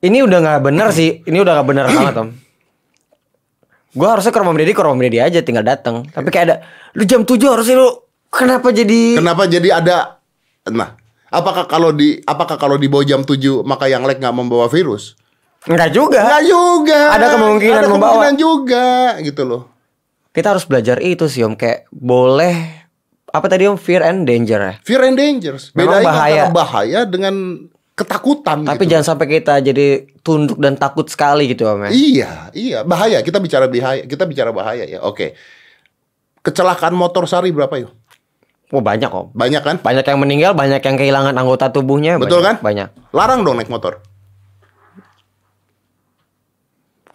[0.03, 1.23] Ini udah nggak bener sih.
[1.23, 2.29] Ini udah nggak bener banget om.
[3.95, 6.03] Gue harusnya ke rumah Deddy, ke rumah Deddy aja tinggal datang.
[6.11, 6.55] Tapi kayak ada,
[6.99, 10.19] lu jam 7 harusnya lu kenapa jadi kenapa jadi ada
[10.67, 10.97] nah
[11.35, 15.19] apakah kalau di apakah kalau di bawah jam 7 maka yang lag nggak membawa virus
[15.65, 16.21] Enggak juga.
[16.21, 17.99] Nggak juga Ada kemungkinan ada membawa.
[18.21, 18.85] kemungkinan juga
[19.19, 19.61] gitu loh
[20.29, 22.53] Kita harus belajar itu sih om kayak boleh
[23.27, 24.73] apa tadi om fear and danger ya.
[24.79, 26.41] fear and dangers Memang bedain bahaya.
[26.43, 27.35] antara bahaya dengan
[27.91, 28.91] ketakutan Tapi gitu.
[28.91, 29.87] jangan sampai kita jadi
[30.19, 31.89] tunduk dan takut sekali gitu om ya.
[31.89, 33.19] Iya, iya, bahaya.
[33.19, 34.99] Kita bicara bahaya, kita bicara bahaya ya.
[35.01, 35.33] Oke.
[36.41, 37.89] Kecelakaan motor sehari berapa yuk?
[38.73, 39.29] Oh banyak om.
[39.33, 39.75] Banyak kan?
[39.81, 42.17] Banyak yang meninggal, banyak yang kehilangan anggota tubuhnya.
[42.17, 42.55] Betul banyak, kan?
[42.65, 42.89] Banyak.
[43.13, 44.01] Larang dong naik motor.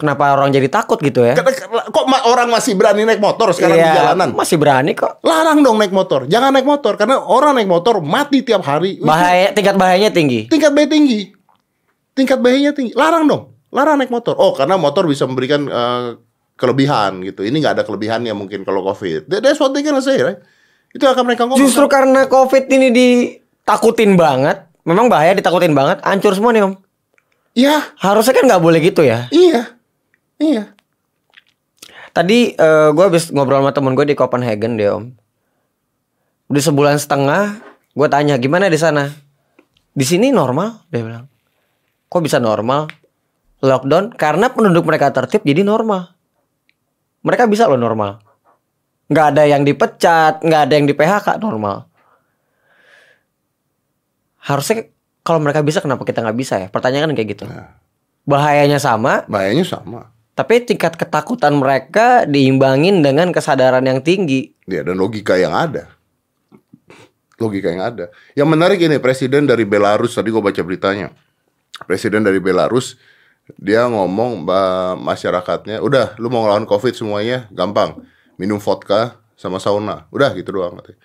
[0.00, 1.36] Kenapa orang jadi takut gitu ya?
[1.36, 4.32] Kok orang masih berani naik motor sekarang di Iya, jalanan?
[4.32, 5.20] Masih berani kok.
[5.20, 6.24] Larang dong naik motor.
[6.24, 8.96] Jangan naik motor karena orang naik motor mati tiap hari.
[8.96, 10.48] Bahaya, tingkat bahayanya tinggi.
[10.48, 11.36] Tingkat bahaya tinggi.
[12.16, 12.96] Tingkat bahayanya tinggi.
[12.96, 13.42] Larang dong.
[13.68, 14.40] Larang naik motor.
[14.40, 16.16] Oh, karena motor bisa memberikan eh,
[16.56, 17.44] kelebihan gitu.
[17.44, 19.28] Ini nggak ada kelebihannya mungkin kalau Covid.
[19.28, 20.40] That- That's what they gonna say, right?
[20.90, 21.58] Itu akan mereka ngomong.
[21.58, 24.66] Justru karena covid ini ditakutin banget.
[24.82, 26.02] Memang bahaya ditakutin banget.
[26.02, 26.74] Hancur semua nih om.
[27.54, 29.26] Iya, Harusnya kan nggak boleh gitu ya.
[29.30, 29.74] iya.
[30.40, 30.72] Iya.
[32.10, 32.54] Tadi
[32.94, 35.14] gue habis ngobrol sama temen gue di Copenhagen deh om.
[36.50, 37.62] Udah sebulan setengah,
[37.94, 39.10] gue tanya gimana di sana.
[39.94, 41.26] Di sini normal, dia bilang.
[42.10, 42.90] Kok bisa normal?
[43.60, 46.16] Lockdown karena penduduk mereka tertib jadi normal.
[47.20, 48.24] mereka bisa loh normal.
[49.10, 51.90] Nggak ada yang dipecat, nggak ada yang di PHK normal.
[54.40, 54.88] Harusnya
[55.20, 56.68] kalau mereka bisa kenapa kita nggak bisa ya?
[56.72, 57.44] Pertanyaan kan kayak gitu.
[57.44, 57.76] Nah.
[58.24, 60.12] Bahayanya sama, Bahayanya sama.
[60.38, 64.54] tapi tingkat ketakutan mereka diimbangin dengan kesadaran yang tinggi.
[64.64, 65.90] Ya dan logika yang ada.
[67.36, 68.12] Logika yang ada.
[68.36, 71.10] Yang menarik ini presiden dari Belarus tadi gue baca beritanya.
[71.88, 72.94] Presiden dari Belarus
[73.58, 77.98] dia ngomong bah, masyarakatnya, udah lu mau ngelawan covid semuanya gampang,
[78.40, 80.80] minum vodka sama sauna, udah gitu doang.
[80.80, 80.96] katanya.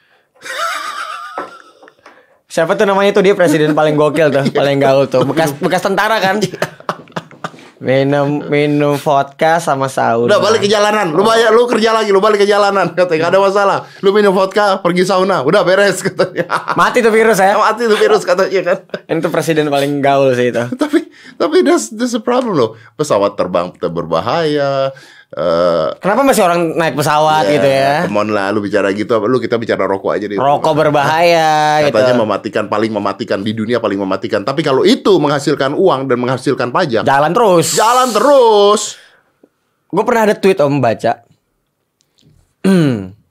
[2.47, 5.27] Siapa tuh namanya tuh dia presiden paling gokil tuh, paling gaul tuh.
[5.27, 6.39] Bekas bekas tentara kan?
[7.75, 10.31] Minum minum vodka sama sauna.
[10.31, 13.31] Udah balik ke jalanan, lu bayar, lu kerja lagi, lu balik ke jalanan, katanya gak
[13.35, 13.77] ada masalah.
[13.99, 16.47] Lu minum vodka, pergi sauna, udah beres katanya.
[16.79, 17.59] Mati tuh virus ya.
[17.59, 18.77] Mati tuh virus katanya kan.
[19.19, 20.63] Itu presiden paling gaul sih itu.
[20.79, 22.79] tapi tapi that's, that's a problem loh.
[22.95, 24.95] Pesawat terbang ter- berbahaya.
[25.35, 28.07] Eh Kenapa masih orang naik pesawat gitu ya?
[28.07, 30.39] Come on lah, lu bicara gitu, lu kita bicara rokok aja deh.
[30.39, 31.91] Rokok berbahaya gitu.
[31.91, 34.47] Katanya mematikan, paling mematikan di dunia paling mematikan.
[34.47, 37.75] Tapi kalau itu menghasilkan uang dan menghasilkan pajak, Jalan terus.
[37.75, 38.95] jalan terus.
[39.91, 41.27] Gue pernah ada tweet om baca.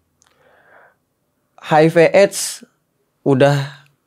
[1.65, 2.61] HIV AIDS
[3.25, 3.57] udah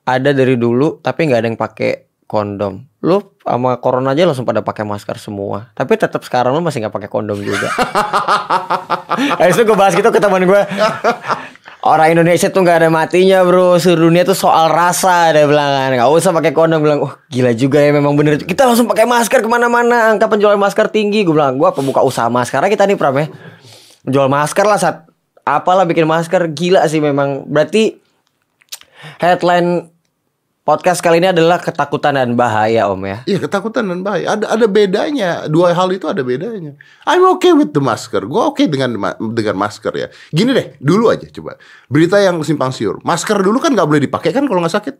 [0.05, 1.91] ada dari dulu tapi nggak ada yang pakai
[2.29, 2.85] kondom.
[3.07, 5.71] Lu sama corona aja langsung pada pakai masker semua.
[5.71, 7.71] Tapi tetap sekarang lu masih nggak pakai kondom juga.
[9.39, 10.61] Habis itu gue bahas gitu ke teman gue.
[11.87, 13.79] Orang Indonesia tuh nggak ada matinya bro.
[13.79, 15.95] Seluruh dunia tuh soal rasa Dia bilang kan.
[15.95, 18.43] Gak usah pakai kondom bilang Oh gila juga ya memang bener.
[18.43, 20.11] Kita langsung pakai masker ke mana-mana.
[20.11, 21.23] Angka penjualan masker tinggi.
[21.23, 23.31] Gue bilang Gue apa buka usaha masker kita nih Pram ya.
[24.03, 25.07] Jual masker lah saat
[25.47, 26.51] Apalah bikin masker.
[26.51, 27.47] Gila sih memang.
[27.47, 28.03] Berarti
[29.23, 29.95] Headline
[30.67, 34.35] Podcast kali ini adalah ketakutan dan bahaya om ya Iya ketakutan dan bahaya.
[34.35, 35.47] Ada ada bedanya.
[35.47, 36.75] Dua hal itu ada bedanya.
[37.07, 38.27] I'm okay with the masker.
[38.27, 40.11] Gue oke dengan dengan masker ya.
[40.27, 41.55] Gini deh, dulu aja coba.
[41.87, 42.99] Berita yang simpang siur.
[42.99, 44.95] Masker dulu kan nggak boleh dipakai kan kalau nggak sakit.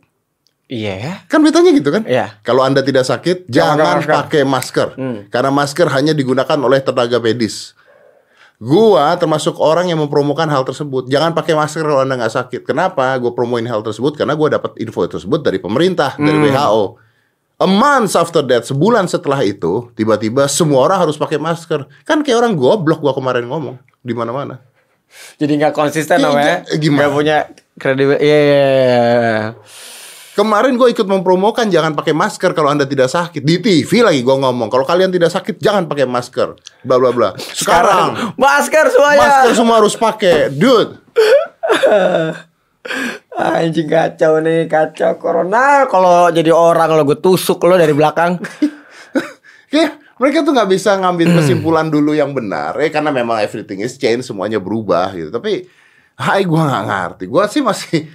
[0.68, 2.08] Iya ya Kan beritanya gitu kan?
[2.08, 2.40] Iya.
[2.48, 4.88] Kalau anda tidak sakit, Jangan jangan pakai pakai masker.
[5.28, 7.76] Karena masker hanya digunakan oleh tenaga medis.
[8.58, 11.06] Gua termasuk orang yang mempromokan hal tersebut.
[11.06, 12.62] Jangan pakai masker kalau anda nggak sakit.
[12.65, 13.13] Kenapa?
[13.22, 16.98] Gue promoin hal tersebut karena gue dapat info tersebut dari pemerintah, dari WHO.
[17.58, 21.86] A month after that, sebulan setelah itu, tiba-tiba semua orang harus pakai masker.
[22.02, 24.58] Kan kayak orang goblok gua kemarin ngomong di mana-mana.
[25.38, 27.08] Jadi nggak konsisten Ya, om ya gimana?
[27.08, 27.38] Nggak punya
[27.80, 29.39] kredibil Iya iya iya
[30.38, 34.38] Kemarin gue ikut mempromokan jangan pakai masker kalau anda tidak sakit di TV lagi gue
[34.38, 36.54] ngomong kalau kalian tidak sakit jangan pakai masker
[36.86, 37.34] bla bla bla.
[37.41, 41.02] Sekarang Masker semuanya masker semua harus pakai, dude.
[43.34, 45.89] Anjing kacau nih, kacau corona.
[45.89, 48.38] Kalau jadi orang lo gue tusuk lo dari belakang.
[49.73, 53.97] Kayak mereka tuh nggak bisa ngambil kesimpulan dulu yang benar, ya karena memang everything is
[53.97, 55.34] change, semuanya berubah gitu.
[55.34, 55.65] Tapi,
[56.21, 57.23] hai gue nggak ngerti.
[57.26, 58.06] Gue sih masih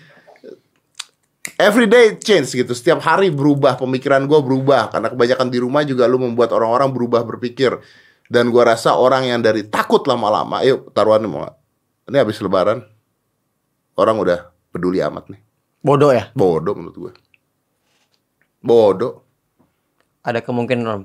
[1.63, 2.75] everyday change gitu.
[2.75, 4.91] Setiap hari berubah, pemikiran gue berubah.
[4.91, 7.79] Karena kebanyakan di rumah juga lu membuat orang-orang berubah berpikir.
[8.27, 11.47] Dan gue rasa orang yang dari takut lama-lama, yuk taruhan mau?
[12.09, 12.83] Ini habis lebaran,
[13.95, 14.39] orang udah
[14.73, 15.41] peduli amat nih.
[15.85, 16.33] Bodoh ya?
[16.33, 17.13] Bodoh menurut gue.
[18.65, 19.21] Bodoh.
[20.25, 21.05] Ada kemungkinan.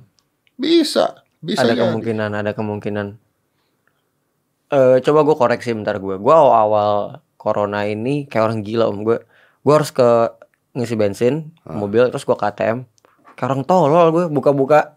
[0.56, 1.82] Bisa, bisa ada jadi.
[1.84, 3.08] kemungkinan, ada kemungkinan.
[4.72, 6.16] Eh coba gue koreksi bentar gue.
[6.16, 9.20] Gue awal corona ini kayak orang gila om gue.
[9.66, 10.32] Gue harus ke
[10.78, 12.86] ngisi bensin mobil terus gue ke ATM.
[13.34, 14.96] Kayak orang tolol gue buka-buka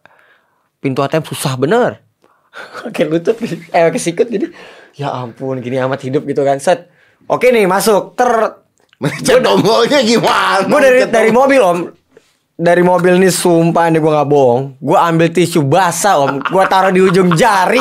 [0.79, 2.05] pintu ATM susah bener.
[2.95, 3.37] Kayak lutut
[3.71, 4.47] eh kesikut jadi
[4.93, 6.93] ya ampun gini amat hidup gitu kan set.
[7.25, 8.29] Oke nih masuk ter
[8.97, 10.61] Mencet tombolnya gimana?
[10.62, 11.79] gue dari Mencet dari mobil om
[12.53, 16.93] dari mobil nih sumpah nih gue nggak bohong gue ambil tisu basah om gue taruh
[16.93, 17.81] di ujung jari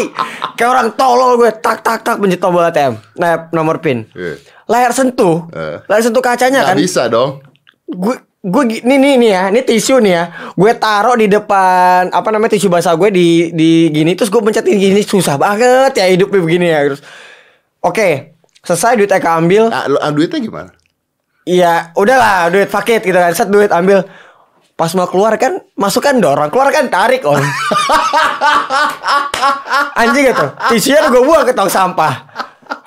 [0.55, 4.39] kayak orang tolol gue tak tak tak pencet tombol ATM nah nomor pin Iya.
[4.65, 5.83] layar sentuh Eh.
[5.83, 7.43] layar sentuh kacanya Nggak kan bisa dong.
[7.89, 10.23] Gue gue gi- nih nih nih ya ini tisu nih ya
[10.53, 14.63] gue taruh di depan apa namanya tisu basah gue di di gini terus gue pencet
[14.63, 17.01] ini gini susah banget ya hidupnya begini ya terus
[17.79, 18.09] oke
[18.59, 20.71] selesai duitnya keambil Ah, lu, ah, duitnya gimana?
[21.43, 23.33] Iya, udahlah duit paket gitu kan.
[23.33, 24.05] Set duit ambil.
[24.77, 27.35] Pas mau keluar kan, masuk kan dorong, keluar kan tarik om.
[29.97, 30.45] Anjing gitu.
[30.69, 32.13] Tisunya gue buang ke tong sampah.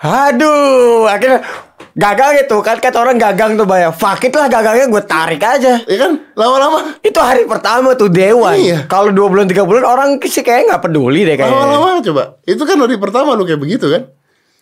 [0.02, 1.46] Aduh, akhirnya
[1.94, 3.94] gagal gitu kan kata orang gagang tuh bayar.
[3.94, 5.78] Fuck it lah gagangnya gue tarik aja.
[5.86, 6.18] Ya kan?
[6.34, 6.98] Lama-lama.
[6.98, 8.58] Itu hari pertama tuh dewan.
[8.58, 8.90] Iya.
[8.90, 11.54] Kalau dua bulan tiga bulan orang sih kayak nggak peduli deh kayaknya.
[11.54, 12.22] Lama-lama coba.
[12.42, 14.10] Itu kan hari pertama lu kayak begitu kan?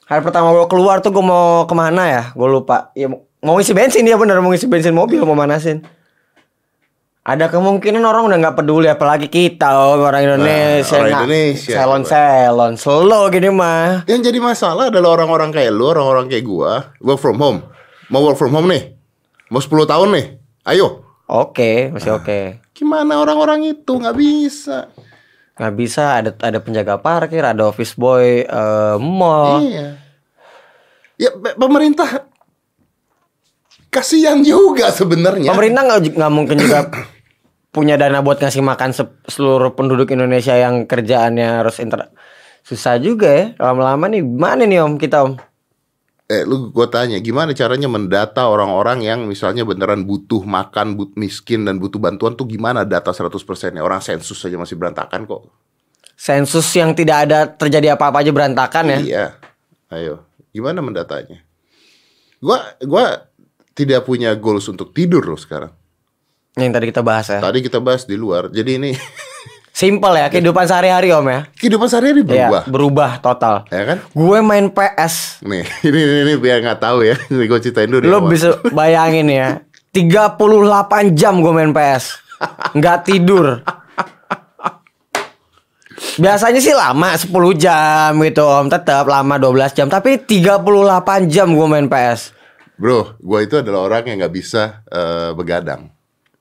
[0.05, 2.23] Hari pertama gue keluar tuh gue mau ke mana ya?
[2.37, 2.93] Gue lupa.
[2.93, 5.81] Ya mau- mau isi bensin dia bener mau isi bensin mobil mau manasin.
[7.31, 10.99] Ada kemungkinan orang udah nggak peduli apalagi kita oh, orang Indonesia.
[10.99, 14.03] orang nggak- Indonesia, Selon selon slow gini mah.
[14.05, 17.63] Yang jadi masalah adalah orang-orang kayak lu, orang-orang kayak gua, work from home.
[18.09, 18.99] Mau work from home nih?
[19.47, 20.27] Mau 10 tahun nih?
[20.67, 21.07] Ayo.
[21.25, 21.95] Oke, Ah.
[21.95, 22.41] masih oke.
[22.73, 23.93] Gimana orang-orang itu?
[23.93, 24.91] nggak bisa.
[25.55, 29.63] Nggak bisa ada ada penjaga parkir, ada office boy eh, mall.
[29.63, 30.03] Iya.
[31.15, 32.27] Ya pe- pemerintah
[33.89, 35.47] kasihan juga sebenarnya.
[35.47, 36.79] Pemerintah nggak nggak mungkin juga
[37.71, 42.11] punya dana buat ngasih makan se- seluruh penduduk Indonesia yang kerjaannya harus inter
[42.61, 45.35] susah juga ya lama-lama nih mana nih om kita om
[46.31, 51.67] Eh, lu gua tanya, gimana caranya mendata orang-orang yang misalnya beneran butuh makan, but miskin
[51.67, 53.35] dan butuh bantuan tuh gimana data 100%
[53.75, 53.83] ya?
[53.83, 55.51] Orang sensus saja masih berantakan kok.
[56.15, 59.27] sensus yang tidak ada terjadi apa-apa aja berantakan ya Iya.
[59.91, 60.23] Ayo,
[60.55, 61.43] gimana mendatanya?
[62.39, 63.27] Gua gua
[63.75, 65.75] tidak punya goals untuk tidur loh sekarang.
[66.61, 68.49] Yang tadi kita bahas ya Tadi kita bahas di luar.
[68.49, 68.91] Jadi ini
[69.73, 72.63] simple ya kehidupan sehari-hari om ya kehidupan sehari-hari Iya, berubah.
[72.67, 73.99] berubah total Ya kan?
[74.07, 77.17] gue main PS Nih, ini ini, ini biar nggak tahu ya.
[77.27, 78.05] Ini gue ceritain dulu.
[78.05, 79.49] lo bisa bayangin ya
[79.91, 80.37] 38
[81.13, 82.05] jam gue main PS
[82.73, 83.61] nggak tidur
[86.17, 90.65] Biasanya sih lama 10 jam gitu om Tetap lama 12 jam Tapi 38
[91.29, 92.33] jam gue main PS
[92.75, 95.93] Bro, gue itu adalah orang yang nggak bisa eh, begadang.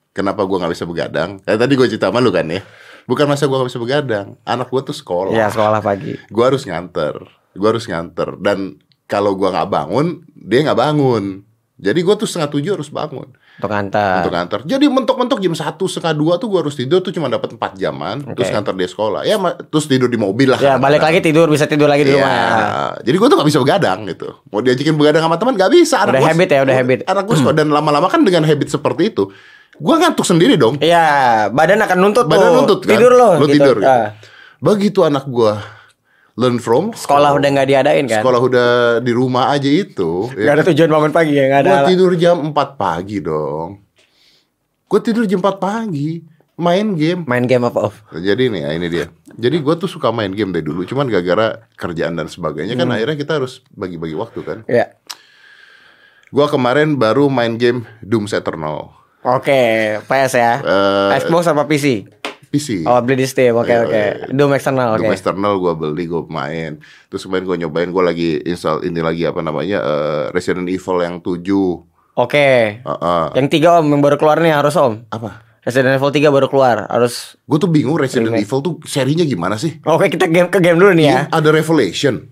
[0.10, 1.38] Kenapa gue nggak bisa begadang?
[1.46, 2.62] Kayak tadi gue cerita sama lu kan ya.
[3.06, 4.28] Bukan masa gue nggak bisa begadang.
[4.44, 5.34] Anak gue tuh sekolah.
[5.34, 7.16] Ya sekolah pagi Gue harus nganter.
[7.54, 8.38] Gue harus nganter.
[8.42, 11.46] Dan kalau gue nggak bangun, dia nggak bangun.
[11.80, 14.60] Jadi gue tuh setengah tujuh harus bangun Untuk ngantar untuk nganter.
[14.68, 18.20] Jadi mentok-mentok jam satu setengah dua tuh gue harus tidur tuh cuma dapat empat jaman.
[18.36, 19.24] Terus nganter dia sekolah.
[19.24, 20.60] Ya terus tidur di mobil lah.
[20.60, 23.60] Ya balik lagi tidur Bisa tidur lagi di Iya, rumah jadi gue tuh gak bisa
[23.64, 24.28] begadang gitu.
[24.52, 26.04] Mau diajakin begadang sama teman gak bisa.
[26.04, 27.00] Udah gua- habit ya, udah habit.
[27.08, 29.32] Anak gue dan lama-lama kan dengan habit seperti itu,
[29.80, 30.76] gue ngantuk sendiri dong.
[30.78, 31.08] Iya
[31.50, 32.92] badan akan nuntut Badan tuh nuntut kan.
[32.94, 33.56] Tidur lo Lu gitu.
[33.56, 33.78] tidur.
[33.80, 33.88] Gitu.
[33.88, 34.14] Ah.
[34.60, 35.54] Begitu anak gue
[36.36, 38.68] learn from Sekolah udah nggak diadain kan sekolah udah
[39.00, 40.28] di rumah aja itu.
[40.32, 43.84] Gak ada tujuan bangun pagi ya Gak ada Gue tidur jam 4 pagi dong.
[44.88, 46.24] Gue tidur jam 4 pagi,
[46.56, 47.22] main game.
[47.28, 49.06] Main game apa off Jadi nih, ya, ini dia.
[49.36, 52.96] Jadi gue tuh suka main game dari dulu, cuman gara-gara kerjaan dan sebagainya kan Hmm.
[52.96, 54.60] akhirnya kita harus bagi-bagi waktu kan.
[54.68, 54.92] Ya
[56.30, 59.60] Gua kemarin baru main game Doom Eternal Oke
[60.02, 62.08] PS ya Eh, Xbox apa PC
[62.50, 62.82] PC.
[62.84, 64.14] Oh beli di Steam Oke Iya, oke iya.
[64.28, 66.82] Doom external oke Doom Eternal gua beli, gua main.
[67.06, 71.16] Terus kemarin gua nyobain, gua lagi install ini lagi apa namanya eh, Resident Evil yang
[71.20, 71.46] 7
[72.16, 72.50] Oke
[72.80, 73.24] Heeh.
[73.34, 75.46] Yang tiga om yang baru keluar nih harus om Apa?
[75.62, 79.78] Resident Evil 3 baru keluar Harus Gue tuh bingung Resident Evil tuh serinya gimana sih?
[79.84, 82.24] Oke kita game ke game dulu nih ya Ada Revelation.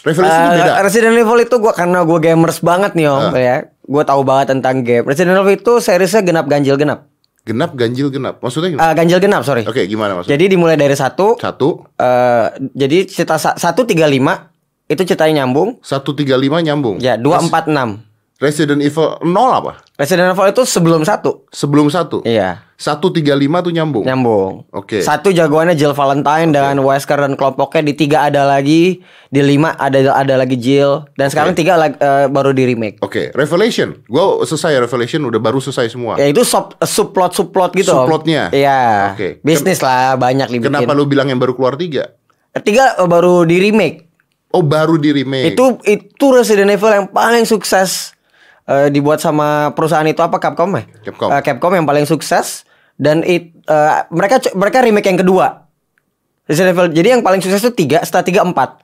[0.00, 0.72] Revelation Eh, beda.
[0.80, 3.36] Resident Evil itu gua karena gue gamers banget nih om Ah.
[3.36, 3.56] ya
[3.88, 7.08] Gue tahu banget tentang game Resident Evil itu seriesnya genap ganjil genap
[7.42, 8.44] Genap ganjil genap.
[8.44, 8.84] Maksudnya gimana?
[8.84, 10.36] Eh, Ganjil genap sorry Oke, gimana maksudnya?
[10.36, 14.52] Jadi dimulai dari satu Satu, eh Jadi cerita sa- satu tiga lima
[14.84, 17.00] Itu ceritanya nyambung satu tiga lima nyambung.
[17.00, 18.04] Ya dua empat enam
[18.36, 19.80] Resident Evil 0 apa?
[19.96, 22.20] Resident Evil itu sebelum satu Sebelum satu.
[22.22, 24.06] Iya Satu tiga lima tuh nyambung.
[24.06, 25.02] Nyambung Oke.
[25.02, 29.02] Satu jagoannya Jill Valentine dengan Wesker dan kelompoknya Di tiga ada lagi
[29.34, 33.98] Di lima ada ada lagi Jill Dan sekarang tiga eh, baru di remake Oke, Revelation.
[34.06, 36.22] Gua selesai Revelation udah baru selesai semua.
[36.22, 37.90] Ya itu sub, subplot subplot gitu.
[37.90, 38.54] Subplotnya?
[38.54, 39.42] Iya Oke.
[39.42, 42.14] Bisnis lah banyak dibikin Kenapa lu bilang yang baru keluar tiga?
[42.62, 44.06] Tiga eh, baru di remake
[44.48, 45.52] Oh, baru di remake.
[45.52, 48.16] Itu itu Resident Evil yang paling sukses
[48.68, 50.84] eh, dibuat sama perusahaan itu apa Capcom ya?
[51.08, 51.28] Capcom.
[51.32, 52.68] Eh, Capcom yang paling sukses
[53.00, 55.64] dan it, eh, mereka mereka remake yang kedua.
[56.48, 56.88] Resident Evil.
[56.92, 58.80] Jadi yang paling sukses itu tiga, setelah tiga empat.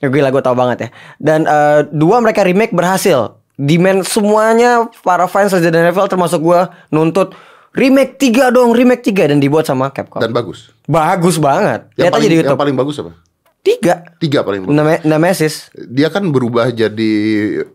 [0.00, 0.88] Ya gila gue tau banget ya.
[1.16, 3.40] Dan eh, dua mereka remake berhasil.
[3.56, 6.60] Demand semuanya para fans Resident Evil termasuk gue
[6.92, 7.32] nuntut
[7.72, 10.20] remake tiga dong, remake tiga dan dibuat sama Capcom.
[10.20, 10.72] dan bagus.
[10.84, 11.88] Bagus banget.
[11.96, 13.12] Yang Lihat aja paling, di yang paling bagus apa?
[13.60, 13.94] Tiga.
[14.20, 15.04] Tiga paling bagus.
[15.04, 15.54] Nemesis.
[15.72, 17.12] Dia kan berubah jadi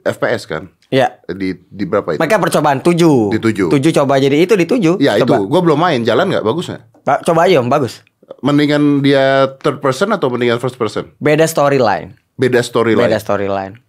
[0.05, 0.69] FPS kan?
[0.91, 1.23] Ya.
[1.31, 2.19] Di di berapa itu?
[2.19, 3.31] Mereka percobaan tujuh.
[3.31, 3.71] Di tujuh.
[3.71, 4.99] Tujuh coba jadi itu di tujuh.
[4.99, 5.47] Ya itu, coba.
[5.47, 6.03] gua belum main.
[6.03, 6.43] Jalan nggak?
[6.43, 6.83] Bagus nggak?
[7.07, 8.03] Pak, coba aja om, bagus.
[8.43, 11.15] Mendingan dia third person atau mendingan first person?
[11.23, 12.19] Beda storyline.
[12.35, 13.07] Beda storyline.
[13.07, 13.79] Beda storyline.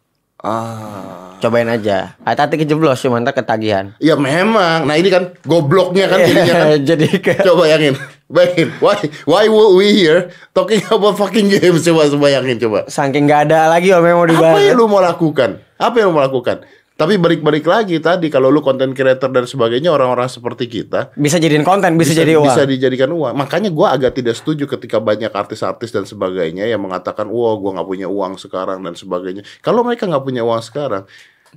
[0.43, 1.39] Ah.
[1.43, 2.15] Cobain aja.
[2.23, 3.99] Hati-hati kejeblos cuma ntar ketagihan.
[3.99, 4.87] Ya memang.
[4.87, 6.67] Nah ini kan gobloknya kan jadinya kan.
[6.95, 7.95] jadi ke Coba bayangin,
[8.31, 8.71] bayangin.
[8.79, 11.83] Why why were we here talking about fucking games?
[11.83, 12.87] Coba bayangin coba.
[12.87, 14.63] saking nggak ada lagi om yang mau Apa dibahas.
[14.67, 15.59] yang lu mau lakukan?
[15.79, 16.63] Apa yang lu mau lakukan?
[17.03, 21.67] Tapi balik-balik lagi tadi kalau lu content creator dan sebagainya orang-orang seperti kita Bisa jadiin
[21.67, 22.47] konten, bisa, jadi uang.
[22.47, 23.35] bisa dijadikan uang.
[23.35, 27.89] Makanya gua agak tidak setuju ketika banyak artis-artis dan sebagainya yang mengatakan, "Wah, gua nggak
[27.91, 31.03] punya uang sekarang dan sebagainya." Kalau mereka nggak punya uang sekarang,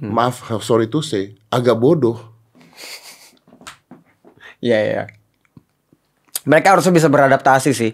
[0.02, 0.10] Hmm.
[0.12, 2.18] maaf, sorry to say, agak bodoh.
[4.60, 5.04] Iya iya.
[6.44, 7.94] Mereka harusnya bisa beradaptasi sih.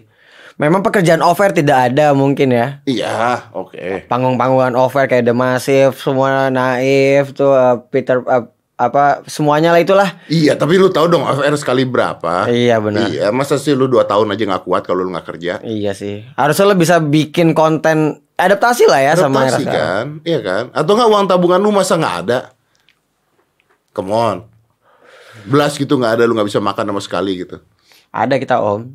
[0.62, 2.78] Memang pekerjaan offer tidak ada mungkin ya.
[2.86, 4.06] Iya, oke.
[4.06, 8.46] Panggung-panggungan offer kayak The Massive, semua naif tuh uh, Peter uh,
[8.78, 10.22] apa semuanya lah itulah.
[10.30, 12.46] Iya, tapi lu tahu dong OFR sekali berapa?
[12.46, 13.10] Iya, benar.
[13.10, 15.58] Iya, masa sih lu dua tahun aja nggak kuat kalau lu nggak kerja?
[15.66, 16.22] Iya sih.
[16.38, 20.70] Harusnya lo bisa bikin konten adaptasi lah ya sama Adaptasi kan, iya kan?
[20.70, 22.38] Atau nggak uang tabungan lu masa nggak ada?
[23.90, 24.36] Come on,
[25.46, 27.58] belas gitu nggak ada, lu nggak bisa makan sama sekali gitu.
[28.14, 28.94] Ada kita om.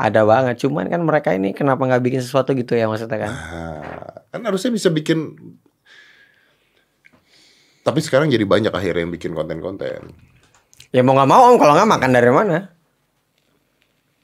[0.00, 0.56] Ada banget.
[0.64, 3.32] Cuman kan mereka ini kenapa nggak bikin sesuatu gitu ya maksudnya kan?
[3.36, 5.36] Ah, kan harusnya bisa bikin.
[7.84, 10.16] Tapi sekarang jadi banyak akhirnya yang bikin konten-konten.
[10.88, 11.60] Ya mau nggak mau om.
[11.60, 12.72] Kalau nggak makan dari mana?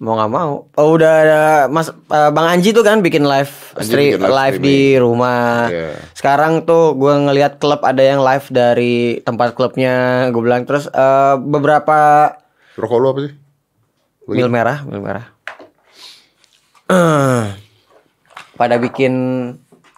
[0.01, 0.65] Mau nggak mau.
[0.81, 3.53] Oh, udah ada Mas eh, Bang Anji tuh kan bikin live
[3.85, 5.69] stream bikin live live di rumah.
[5.69, 5.93] Iya.
[6.17, 10.29] Sekarang tuh gue ngelihat klub ada yang live dari tempat klubnya.
[10.33, 12.33] Gue bilang terus eh, beberapa
[12.81, 13.33] Rokok lu apa sih?
[14.33, 15.36] mil merah, mil merah.
[18.61, 19.15] Pada bikin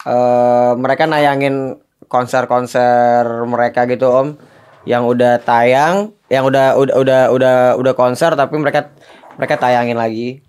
[0.09, 1.77] eh mereka nayangin
[2.09, 4.29] konser-konser mereka gitu om
[4.89, 8.89] yang udah tayang yang udah udah udah udah udah konser tapi mereka
[9.37, 10.41] mereka tayangin lagi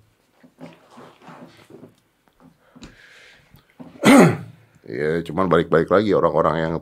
[4.89, 6.73] Ya, cuman balik-balik lagi orang-orang yang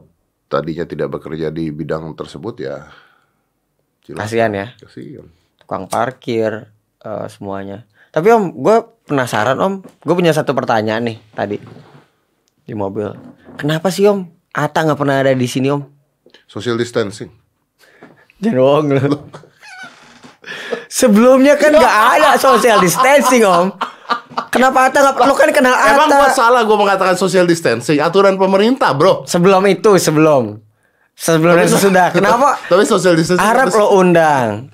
[0.47, 2.87] tadinya tidak bekerja di bidang tersebut ya.
[4.15, 5.27] kasihan ya Kasihan.
[5.59, 6.71] tukang parkir
[7.03, 7.83] eh, semuanya
[8.15, 8.77] tapi om gue
[9.07, 11.57] penasaran om gue punya satu pertanyaan nih tadi
[12.61, 13.07] di mobil
[13.55, 15.85] kenapa sih om Ata nggak pernah ada di sini om
[16.45, 17.27] Social distancing.
[18.39, 19.19] Jangan bohong lu.
[20.87, 23.75] Sebelumnya kan nggak ada social distancing om.
[24.47, 25.27] Kenapa Ata nggak?
[25.27, 26.33] Lu kan kenal Emang gua Ata.
[26.33, 29.27] salah gua mengatakan social distancing, aturan pemerintah, Bro.
[29.27, 30.63] Sebelum itu sebelum.
[31.13, 32.07] Sebelum dan sesudah.
[32.15, 32.55] Kenapa?
[32.71, 34.71] Tapi social distancing Arab harus- lo undang.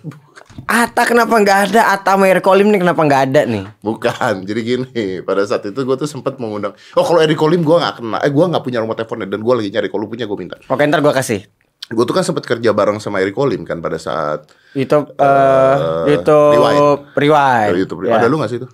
[0.68, 1.82] Ata kenapa nggak ada?
[1.91, 3.64] Ata Erick Kolim nih kenapa nggak ada nih?
[3.84, 5.03] Bukan, jadi gini.
[5.22, 6.72] Pada saat itu gue tuh sempat mengundang.
[6.95, 8.20] Oh kalau Eric Kolim gue nggak kenal.
[8.24, 9.88] Eh gue nggak punya nomor teleponnya dan gue lagi nyari.
[9.91, 10.55] Kalau punya gue minta.
[10.68, 11.41] Oke ntar gue kasih.
[11.91, 15.76] Gue tuh kan sempat kerja bareng sama Eric Kolim kan pada saat Itu eh
[16.16, 17.11] itu Rewind.
[17.14, 17.72] rewind.
[17.76, 18.07] YouTube.
[18.07, 18.18] Ya.
[18.18, 18.68] Ada lu nggak sih itu?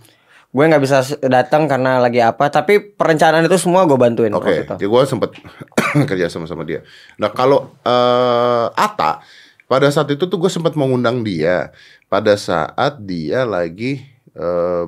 [0.50, 2.50] Gue nggak bisa datang karena lagi apa.
[2.50, 4.34] Tapi perencanaan itu semua gue bantuin.
[4.34, 4.76] Oke, itu.
[4.78, 5.34] ya gue sempat
[6.10, 6.86] kerja sama sama dia.
[7.18, 9.22] Nah kalau eh Ata
[9.70, 11.70] pada saat itu tuh gue sempat mengundang dia
[12.10, 14.02] pada saat dia lagi
[14.34, 14.86] eh,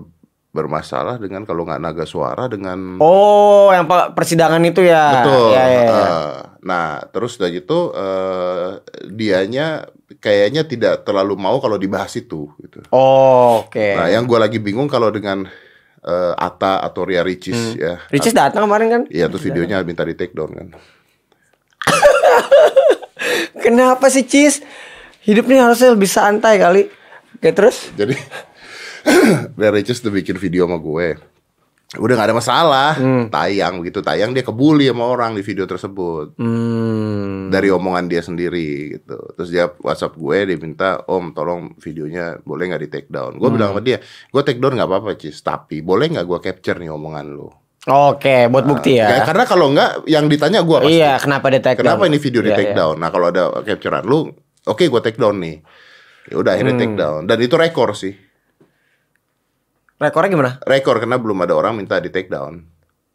[0.51, 5.23] bermasalah dengan kalau nggak naga suara dengan Oh, yang pe- persidangan itu ya.
[5.23, 5.47] Betul.
[5.55, 5.91] Ya, ya, ya.
[5.95, 8.69] Eh, nah, terus udah gitu eh
[9.07, 9.87] dianya
[10.19, 12.83] kayaknya tidak terlalu mau kalau dibahas itu gitu.
[12.91, 13.95] Oh, oke.
[13.95, 15.47] Nah, yang gue lagi bingung kalau dengan
[16.03, 18.03] eh, Ata atau Ria Ricis ya.
[18.11, 19.01] Ricis datang kemarin kan?
[19.07, 20.67] Iya, terus videonya minta di take down kan.
[23.61, 24.65] Kenapa sih Cis?
[25.21, 26.89] Hidup nih harusnya lebih santai kali.
[27.37, 27.93] Oke terus?
[27.93, 28.17] Jadi
[29.57, 31.17] Ria Ricis udah bikin video sama gue.
[31.99, 32.91] Udah gak ada masalah.
[33.27, 36.39] Tayang begitu tayang dia kebuli sama orang di video tersebut.
[36.39, 37.51] Hmm.
[37.51, 39.19] dari omongan dia sendiri gitu.
[39.35, 43.35] Terus dia WhatsApp gue dia minta Om tolong videonya boleh nggak di take down.
[43.35, 43.99] Gue bilang sama dia,
[44.31, 47.51] gue take down nggak apa-apa cis, tapi boleh nggak gue capture nih omongan lu.
[47.81, 49.09] Oke, buat bukti ya.
[49.09, 50.93] Kayak- Karena kalau nggak yang ditanya gue pasti.
[50.95, 52.11] Iya, kenapa di take Kenapa down?
[52.13, 52.77] ini video di Iya, take iya.
[52.77, 52.95] down?
[52.95, 54.29] Nah kalau ada capturean lu,
[54.63, 55.57] oke gue take down nih.
[56.29, 56.83] Ya udah akhirnya Hmm.
[56.83, 58.13] take down dan itu rekor sih.
[59.97, 60.51] Rekornya gimana?
[60.61, 62.69] Rekor karena belum ada orang minta di take down.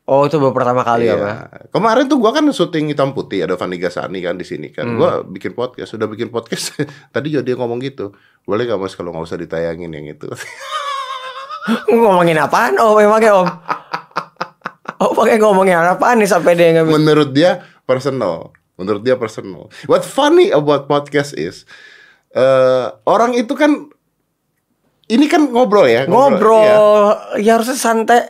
[0.04, 1.14] Oh, itu baru pertama kali Iya.
[1.16, 1.30] apa?
[1.68, 4.86] Kemarin tuh gua kan syuting hitam putih ada Fandi Gasani kan di sini kan.
[4.86, 4.96] Hmm.
[4.96, 6.74] Gua bikin podcast, sudah bikin podcast.
[7.14, 8.14] Tadi juga dia ngomong gitu.
[8.42, 10.26] Boleh gak mas kalau nggak usah ditayangin yang itu?
[11.90, 12.78] Ngomongin apaan?
[12.78, 13.48] Oh, emangnya Om?
[14.97, 18.53] Oh, pakai ngomongin apaan nih sampai dia nggak Menurut dia personal.
[18.76, 19.68] Menurut dia personal.
[19.84, 21.64] What funny about podcast is
[22.30, 23.88] eh orang itu kan
[25.07, 26.05] ini kan ngobrol ya.
[26.05, 26.66] ngobrol.
[27.36, 27.40] Iya.
[27.40, 28.26] Ya harusnya santai.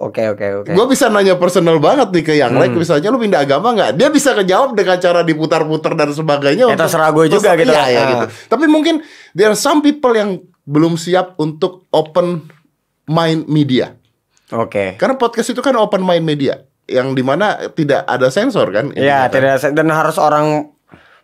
[0.00, 0.70] Oke, oke, oke.
[0.72, 2.72] Gue bisa nanya personal banget nih ke yang lain.
[2.72, 4.00] Misalnya lu pindah agama nggak?
[4.00, 6.64] Dia bisa kejawab dengan cara diputar-putar dan sebagainya.
[6.64, 7.86] Ya, untuk- terserah gue juga gitu Iya, lah.
[7.86, 8.08] iya, Ah.
[8.08, 8.26] gitu.
[8.48, 9.04] Tapi mungkin
[9.36, 12.48] there are some people yang belum siap untuk open
[13.04, 13.92] mind media.
[14.52, 14.94] Oke.
[14.94, 16.58] Karena podcast itu kan open mind media.
[16.84, 18.90] Yang di mana tidak ada sensor kan?
[18.92, 19.30] Ya, intinya kan.
[19.30, 20.46] tidak dan harus orang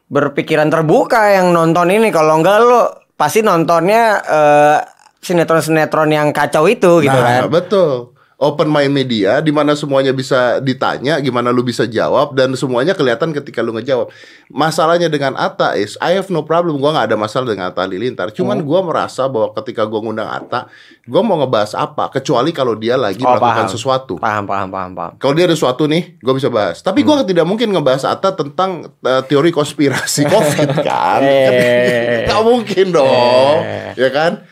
[0.06, 2.10] berpikiran terbuka yang nonton ini.
[2.10, 2.80] Kalau enggak lo
[3.14, 4.78] pasti nontonnya eh,
[5.18, 7.50] sinetron-sinetron yang kacau itu gitu Nah, kan.
[7.50, 8.14] betul.
[8.36, 13.32] Open mind media di mana semuanya bisa ditanya, gimana lu bisa jawab dan semuanya kelihatan
[13.32, 14.12] ketika lu ngejawab.
[14.46, 18.28] Masalahnya dengan Atta is I have no problem, gua nggak ada masalah dengan Atta Halilintar.
[18.30, 18.68] Cuman Hmm.
[18.68, 20.68] gua merasa bahwa ketika gua ngundang Atta,
[21.02, 23.72] gua mau ngebahas apa kecuali kalau dia lagi Oh, melakukan paham.
[23.72, 24.14] sesuatu.
[24.20, 25.12] Paham, paham, paham, paham.
[25.16, 26.78] Kalau dia ada sesuatu nih, gue bisa bahas.
[26.78, 27.08] Tapi Hmm.
[27.08, 31.24] gua tidak mungkin ngebahas Atta tentang uh, teori konspirasi COVID kan?
[31.24, 32.24] Eh.
[32.28, 33.96] Gak mungkin dong, Eh.
[33.96, 34.44] ya kan?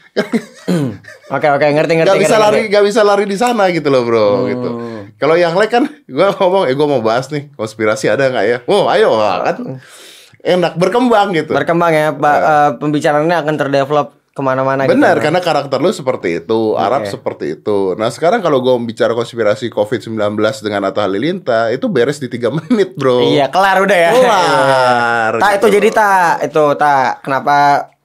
[1.35, 2.11] Oke, oke, ngerti, ngerti.
[2.15, 2.75] Gak bisa ngerti, lari, ngerti.
[2.75, 4.27] gak bisa lari di sana gitu loh bro.
[4.27, 4.47] Hmm.
[4.49, 4.71] Gitu.
[5.19, 8.59] Kalau yang lain kan, gue ngomong, eh gue mau bahas nih konspirasi ada nggak ya?
[8.71, 9.79] Oh, ayo kan,
[10.43, 11.53] enak berkembang gitu.
[11.55, 12.39] Berkembang ya, Pak.
[12.39, 14.99] Eh, pembicaraannya akan terdevelop ke mana-mana gitu.
[14.99, 17.15] Benar, karena karakter lu seperti itu, Arab Oke.
[17.15, 17.95] seperti itu.
[17.95, 22.99] Nah sekarang kalau gue bicara konspirasi COVID-19 dengan Atta Halilintar, itu beres di tiga menit
[22.99, 23.23] bro.
[23.23, 24.11] Iya, kelar udah ya.
[24.11, 25.33] Kelar.
[25.43, 25.67] Tak gitu.
[25.71, 27.55] itu jadi tak itu tak kenapa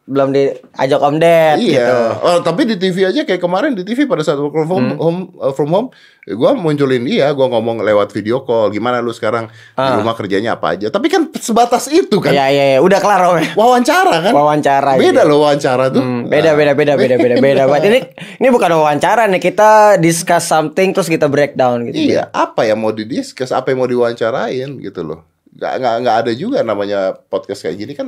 [0.09, 1.69] belum diajak Om Ded Iya.
[1.85, 1.97] gitu.
[2.19, 4.97] Oh, tapi di TV aja kayak kemarin di TV pada saat work from home, Hmm.
[4.97, 5.87] home uh, from home,
[6.27, 9.93] gua munculin dia, gua ngomong lewat video call, gimana lu sekarang di Ah.
[9.95, 10.89] rumah kerjanya apa aja.
[10.89, 12.29] Tapi kan sebatas itu kan.
[12.29, 13.53] Iya iya iya, udah kelar Om.
[13.53, 14.33] Wawancara kan?
[14.33, 14.91] Wawancara.
[14.95, 15.29] Beda gitu.
[15.29, 16.01] loh wawancara tuh.
[16.01, 17.63] Hmm, beda beda beda beda beda beda.
[17.63, 17.83] banget.
[17.85, 17.99] Ini
[18.37, 22.09] ini bukan wawancara nih, kita discuss something terus kita breakdown gitu.
[22.11, 25.21] Iya, apa yang mau didiskus, apa yang mau diwawancarain gitu loh.
[25.51, 28.07] Gak, nggak nggak ada juga namanya podcast kayak gini kan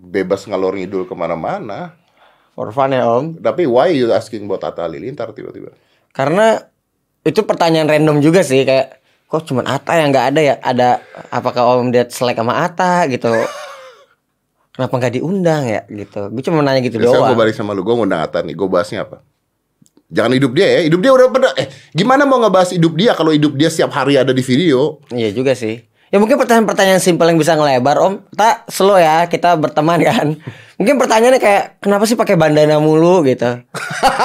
[0.00, 1.94] bebas ngalor ngidul ke mana-mana.
[2.56, 3.44] For fun ya Om.
[3.44, 5.76] Tapi why you asking buat Atta Halilintar tiba-tiba?
[6.10, 6.58] Karena
[7.20, 10.54] itu pertanyaan random juga sih kayak kok cuman Ata yang nggak ada ya?
[10.58, 10.88] Ada
[11.30, 13.28] apakah Om Ded selek sama Ata gitu?
[14.74, 16.32] Kenapa nggak diundang ya gitu?
[16.32, 17.40] Gue cuma nanya gitu sekarang gue doang.
[17.44, 19.20] balik sama lu, gue ngundang Atta nih, gue bahasnya apa?
[20.10, 23.30] Jangan hidup dia ya, hidup dia udah pada Eh, gimana mau ngebahas hidup dia kalau
[23.30, 24.98] hidup dia setiap hari ada di video?
[25.12, 25.89] Iya juga sih.
[26.10, 28.14] Ya mungkin pertanyaan-pertanyaan simpel yang bisa ngelebar Om.
[28.34, 30.34] Tak slow ya, kita berteman kan.
[30.82, 33.62] Mungkin pertanyaannya kayak kenapa sih pakai bandana mulu gitu.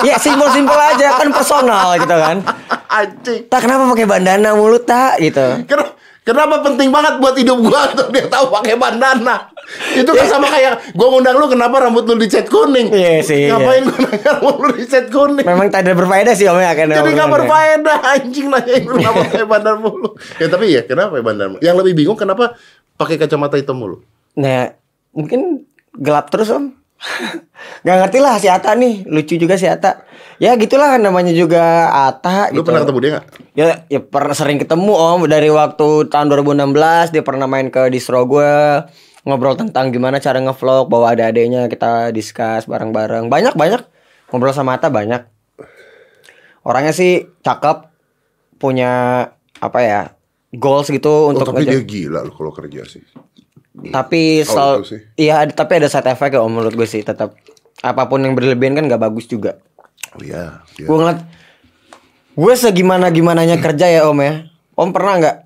[0.08, 2.42] ya simpel-simpel aja kan personal gitu kan.
[2.98, 3.46] Anjing.
[3.46, 5.62] Tak kenapa pakai bandana mulu tak gitu.
[5.70, 5.94] Kenapa,
[6.26, 9.54] kenapa penting banget buat hidup gua untuk dia tahu pakai bandana?
[9.94, 12.90] Itu kan sama kayak gua ngundang lu kenapa rambut lu dicat kuning?
[12.90, 15.46] Iya sih, Ngapain gua nanya rambut lu dicat kuning?
[15.46, 16.90] Memang tak ada berfaedah sih Om ya kan.
[16.90, 17.36] Jadi nggak omongannya.
[17.38, 20.10] berfaedah anjing nanyain lu kenapa pakai bandana mulu.
[20.42, 21.62] Ya tapi ya kenapa bandana mulu?
[21.62, 22.58] Yang lebih bingung kenapa
[22.98, 24.02] pakai kacamata hitam mulu?
[24.36, 24.74] Nah,
[25.14, 25.64] mungkin
[25.96, 26.76] gelap terus om.
[27.82, 30.02] Gak ngerti lah si Ata nih, lucu juga si Ata.
[30.36, 32.66] Ya gitulah kan namanya juga Ata Lu gitu.
[32.66, 33.26] pernah ketemu dia nggak?
[33.54, 36.76] Ya, ya pernah sering ketemu om dari waktu tahun 2016
[37.10, 38.52] dia pernah main ke distro gue
[39.24, 43.82] ngobrol tentang gimana cara ngevlog bawa ada adanya kita discuss bareng-bareng banyak banyak
[44.28, 45.24] ngobrol sama Ata banyak
[46.62, 47.90] orangnya sih cakep
[48.56, 49.24] punya
[49.56, 50.02] apa ya
[50.52, 53.04] goals gitu Oh, untuk tapi ngejar- dia gila lu kalau kerja sih.
[53.86, 55.00] Tapi Oh, sel itu sih.
[55.20, 57.36] iya ada- tapi ada side effect ya om menurut gue sih tetap
[57.78, 59.60] apa pun yang berlebihan kan gak bagus juga
[60.12, 60.64] Oh iya.
[60.74, 60.86] iya.
[60.86, 61.20] gue ngeliat
[62.34, 65.38] gue segimana gimananya kerja ya om ya om pernah nggak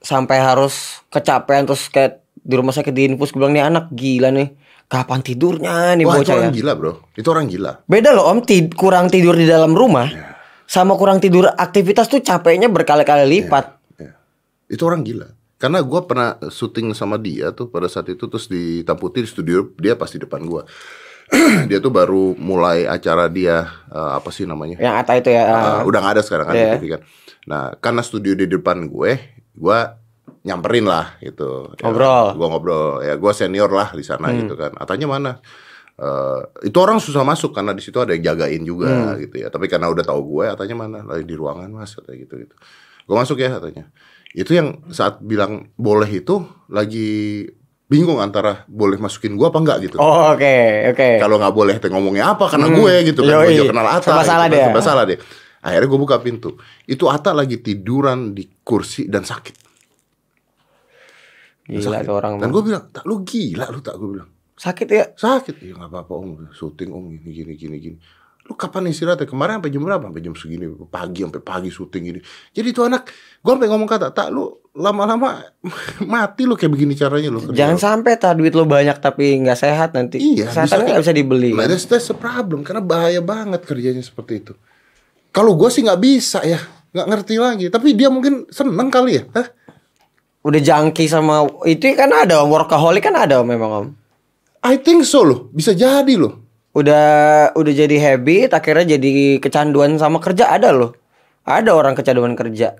[0.00, 0.74] sampai harus
[1.08, 4.52] kecapean terus kayak di rumah sakit di infus gue bilang nih anak gila nih
[4.84, 6.92] kapan tidurnya nih Wah, itu bocah ya orang gila, Bro.
[7.14, 7.72] Itu orang gila.
[7.84, 10.36] beda loh om tid- kurang tidur di dalam rumah Iya.
[10.64, 14.12] sama kurang tidur aktivitas tuh capeknya berkali-kali lipat Ya.
[14.66, 15.26] Itu orang gila.
[15.64, 19.30] Karena gua pernah syuting sama dia tuh pada saat itu terus di Hitam Putih di
[19.32, 20.68] studio dia pas di depan gua.
[21.72, 24.76] dia tuh baru mulai acara dia eh, apa sih namanya?
[24.76, 27.00] yang Ata itu ya Eh, udah nggak ada sekarang kan di TV kan.
[27.48, 29.96] Nah, karena studio di depan gue, gua
[30.44, 31.72] nyamperin lah gitu.
[31.80, 32.36] Ya, Ngobrol.
[32.36, 32.88] gua ngobrol.
[33.00, 34.76] Ya gua senior lah di sana gitu kan.
[34.76, 35.32] Atanya mana?
[35.94, 39.48] Eh, itu orang susah masuk karena di situ ada yang jagain juga gitu ya.
[39.48, 40.98] Tapi karena udah tahu gue, katanya mana?
[41.08, 42.54] Lagi di ruangan mas, katanya gitu gitu.
[43.08, 43.88] Gue masuk ya katanya.
[44.34, 47.46] Itu yang saat bilang boleh itu lagi
[47.84, 49.96] bingung antara boleh masukin gua apa enggak gitu.
[49.96, 50.56] oh oke
[50.90, 52.76] oke Kalau nggak boleh teh ngomongnya apa karena Hmm.
[52.76, 53.40] gue gitu kan.
[53.40, 54.02] Gue juga kenal Ata.
[54.02, 54.52] Serba gitu salah kan.
[54.52, 54.82] dia.
[54.82, 55.18] Salah dia.
[55.62, 56.50] Akhirnya gue buka pintu.
[56.84, 59.56] Itu Ata lagi tiduran di kursi dan sakit.
[61.64, 62.08] gila Sakit.
[62.10, 64.28] orang Dan gue bilang, tak lu gila lu tak gue bilang.
[64.54, 65.54] sakit ya Sakit.
[65.62, 66.28] Ya nggak apa-apa om.
[66.50, 67.96] Syuting om gini gini gini gini.
[68.44, 69.24] Lu kapan istirahatnya?
[69.24, 70.04] Kemarin sampai jam berapa?
[70.04, 70.68] Sampai jam segini.
[70.84, 72.20] Pagi sampai pagi syuting gini.
[72.52, 73.08] Jadi itu anak,
[73.40, 75.40] gue sampai ngomong kata, tak lu lama-lama
[76.12, 77.40] mati lu kayak begini caranya lu.
[77.40, 80.20] kerja." Jangan sampai tak duit lo banyak tapi nggak sehat nanti.
[80.20, 81.50] Iya, Kesehatan bisa- nggak bisa dibeli.
[81.56, 81.72] Nah, kan?
[81.72, 84.52] that's, that's the problem karena bahaya banget kerjanya seperti itu.
[85.32, 86.60] Kalau gue sih nggak bisa ya,
[86.92, 87.66] nggak ngerti lagi.
[87.72, 89.24] Tapi dia mungkin seneng kali ya.
[89.32, 89.48] Hah?
[90.44, 93.86] Udah jangki sama itu kan ada om workaholic kan ada om memang om.
[94.60, 96.43] I think so loh, bisa jadi loh.
[96.74, 97.06] Udah
[97.54, 100.92] udah jadi habit akhirnya jadi kecanduan sama kerja ada loh.
[101.46, 102.74] Ada orang kecanduan kerja.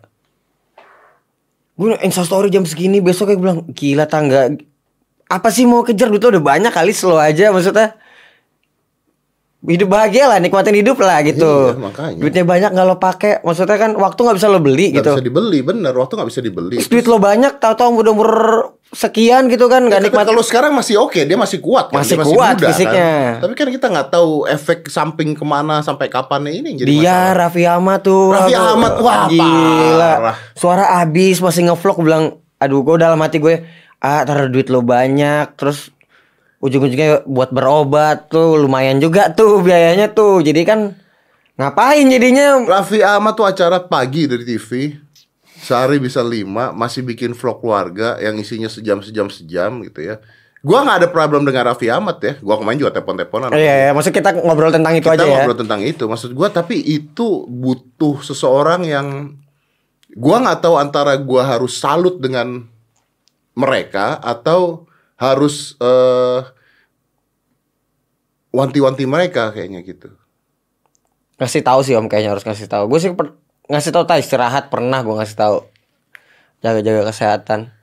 [1.74, 4.50] Gue instastory jam segini besok kayak bilang gila tangga
[5.24, 7.96] apa sih mau kejar duit lo udah banyak kali slow aja maksudnya
[9.64, 11.72] hidup bahagia lah, nikmatin hidup lah gitu.
[11.72, 12.20] Iya, makanya.
[12.20, 15.10] Duitnya banyak nggak lo pakai, maksudnya kan waktu nggak bisa lo beli Nggak gitu.
[15.16, 15.92] bisa dibeli, bener.
[15.92, 16.76] Waktu nggak bisa dibeli.
[16.76, 18.30] Terus duit lo banyak, tahu-tahu udah umur
[18.86, 20.24] sekian gitu kan, nggak Ya, nikmat.
[20.24, 23.10] kalau sekarang masih oke, dia masih kuat kan, Masih dia kuat muda, fisiknya.
[23.10, 23.40] Kan?
[23.40, 27.00] Tapi kan kita nggak tahu efek samping ke mana sampai kapannya ini yang jadi Dia
[27.00, 27.32] masalah.
[27.40, 28.24] Raffi Ahmad tuh.
[28.30, 30.12] Raffi Ahmad, wah, gila.
[30.18, 30.36] parah.
[30.52, 32.24] Suara abis masih ngevlog bilang,
[32.56, 33.64] aduh gue dalam hati gue,
[33.98, 35.88] ah taruh duit lo banyak, terus
[36.64, 40.40] ujung-ujungnya buat berobat tuh lumayan juga tuh biayanya tuh.
[40.40, 40.96] Jadi kan
[41.60, 42.64] ngapain jadinya?
[42.64, 44.96] Raffi Ahmad tuh acara pagi dari TV
[45.64, 50.20] Sehari bisa lima Masih bikin vlog keluarga Yang isinya sejam-sejam sejam gitu ya
[50.60, 54.12] Gua nggak ada problem dengan Raffi Ahmad ya Gua kemarin juga telepon-teleponan Iya, ya, maksud
[54.12, 55.32] kita ngobrol tentang itu Kita aja ya.
[55.40, 59.38] ngobrol tentang itu Maksud gua tapi itu butuh seseorang yang
[60.12, 62.68] Gua nggak tahu antara gua harus salut dengan
[63.56, 64.84] mereka Atau
[65.18, 66.40] harus eh,
[68.54, 70.14] Wanti-wanti mereka kayaknya gitu
[71.34, 72.86] Ngasih tahu sih om kayaknya harus ngasih tahu.
[72.86, 73.34] Gue sih per-
[73.66, 75.66] ngasih tahu tak istirahat pernah gue ngasih tahu.
[76.62, 77.74] Jaga-jaga kesehatan.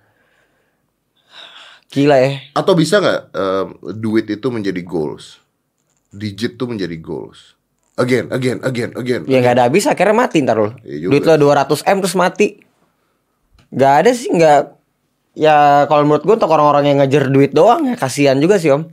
[1.91, 2.39] Gila ya.
[2.55, 3.67] Atau bisa nggak em,
[3.99, 5.43] duit itu menjadi goals?
[6.15, 7.59] Digit tuh menjadi goals.
[7.99, 9.21] Again, again, again, again.
[9.27, 10.71] Ya nggak ada habis akhirnya mati ntar lo.
[10.87, 11.11] Juga.
[11.11, 12.47] Duit lo 200 M terus mati.
[13.75, 14.79] Gak ada sih nggak.
[15.31, 18.83] Ya kalau menurut gue untuk orang-orang yang ngejar duit doang ya kasihan juga sih om.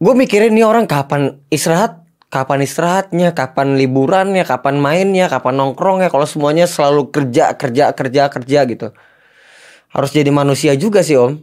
[0.00, 6.08] Gue mikirin nih orang kapan istirahat, kapan istirahatnya, kapan liburannya, kapan mainnya, kapan nongkrongnya.
[6.08, 8.88] Kalau semuanya selalu kerja, kerja, kerja, kerja gitu.
[9.92, 11.38] Harus jadi manusia juga sih om.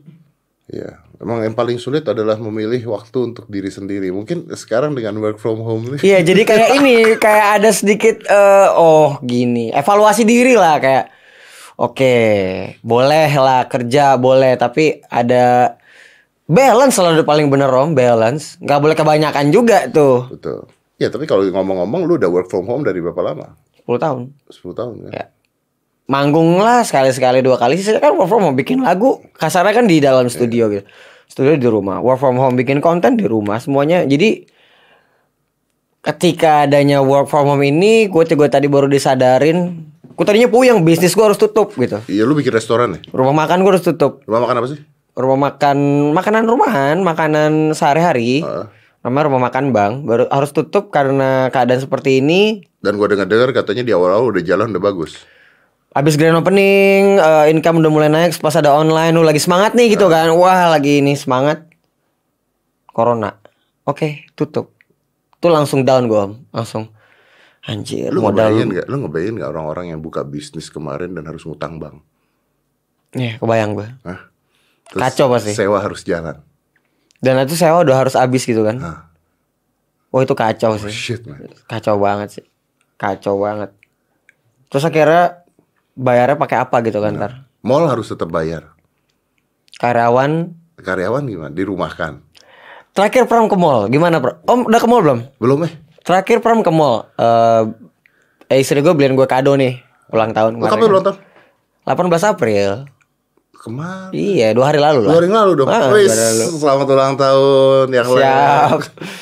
[0.68, 4.10] Iya, emang yang paling sulit adalah memilih waktu untuk diri sendiri.
[4.12, 6.00] Mungkin sekarang dengan work from home nih.
[6.02, 11.21] Iya, jadi kayak ini, kayak ada sedikit eh, oh gini, evaluasi diri lah kayak
[11.82, 12.16] oke,
[12.86, 15.76] boleh lah kerja, boleh, tapi ada
[16.46, 18.62] balance selalu paling bener om, balance.
[18.62, 20.30] nggak boleh kebanyakan juga tuh.
[20.30, 20.70] Betul.
[21.02, 23.58] Ya, tapi kalau ngomong-ngomong lu udah work from home dari berapa lama?
[23.90, 24.22] 10 tahun.
[24.54, 25.12] 10 tahun kan?
[25.12, 25.26] Ya.
[26.06, 29.98] Manggung lah sekali-sekali dua kali sih kan work from home bikin lagu kasarnya kan di
[30.04, 30.86] dalam studio gitu.
[31.26, 34.04] Studio di rumah, work from home bikin konten di rumah semuanya.
[34.04, 34.44] Jadi
[36.04, 41.16] ketika adanya work from home ini, gue gue tadi baru disadarin, gue tadinya puyeng bisnis
[41.16, 42.00] gue harus tutup gitu.
[42.06, 43.02] Iya, lu bikin restoran nih.
[43.12, 44.22] Rumah makan gue harus tutup.
[44.28, 44.80] Rumah makan apa sih?
[45.12, 45.78] Rumah makan
[46.16, 48.44] makanan rumahan, makanan sehari-hari.
[48.44, 48.66] Heeh.
[49.02, 52.62] Namanya rumah makan bang, baru harus tutup karena keadaan seperti ini.
[52.86, 55.18] Dan gua dengar-dengar katanya di awal-awal udah jalan udah bagus.
[55.92, 59.98] Abis grand opening, eh, income udah mulai naik, pas ada online, lu lagi semangat nih
[59.98, 60.32] gitu kan.
[60.38, 61.68] Wah, lagi ini semangat.
[62.94, 63.36] Corona.
[63.84, 64.72] Oke, tutup.
[65.42, 66.94] Tuh langsung down gue, langsung.
[67.62, 68.50] Anjir, Lu modal.
[68.50, 68.86] ngebayangin nggak?
[68.90, 72.02] Lu ngebayangin nggak orang-orang yang buka bisnis kemarin dan harus ngutang bank?
[73.14, 73.88] Iya, kebayang gue.
[74.02, 74.20] Hah?
[74.90, 75.54] Kacau pasti.
[75.54, 76.42] Sewa harus jalan.
[77.22, 78.82] Dan itu sewa udah harus habis gitu kan.
[78.82, 79.00] Hah.
[80.10, 80.90] Wah, itu kacau Oh, sih.
[80.92, 81.48] shit, man.
[81.66, 82.46] Kacau banget sih.
[82.98, 83.72] Kacau banget.
[84.68, 85.46] Terus akhirnya
[85.94, 87.32] bayarnya pakai apa gitu kan ntar.
[87.62, 88.74] Mall harus tetap bayar.
[89.78, 91.54] Karyawan Karyawan gimana?
[91.54, 92.26] Dirumahkan.
[92.92, 94.42] Terakhir pram ke mall, gimana Pram?
[94.44, 95.20] Om udah ke mall belum?
[95.38, 95.74] Belum eh?
[96.02, 97.06] Terakhir pram ke mall.
[97.14, 97.64] Eh
[98.50, 99.80] eh, istri gue beliin gue kado nih
[100.10, 100.72] ulang tahun kemarin.
[100.72, 101.18] kapan ulang tahun?
[101.82, 102.72] 18 April.
[103.54, 104.10] Kemarin.
[104.12, 105.16] Iya, dua hari lalu Dua lah.
[105.16, 105.68] hari yang lalu dong.
[105.70, 106.46] Ah, Wis, dua hari lalu.
[106.58, 108.80] selamat ulang tahun yang Siap.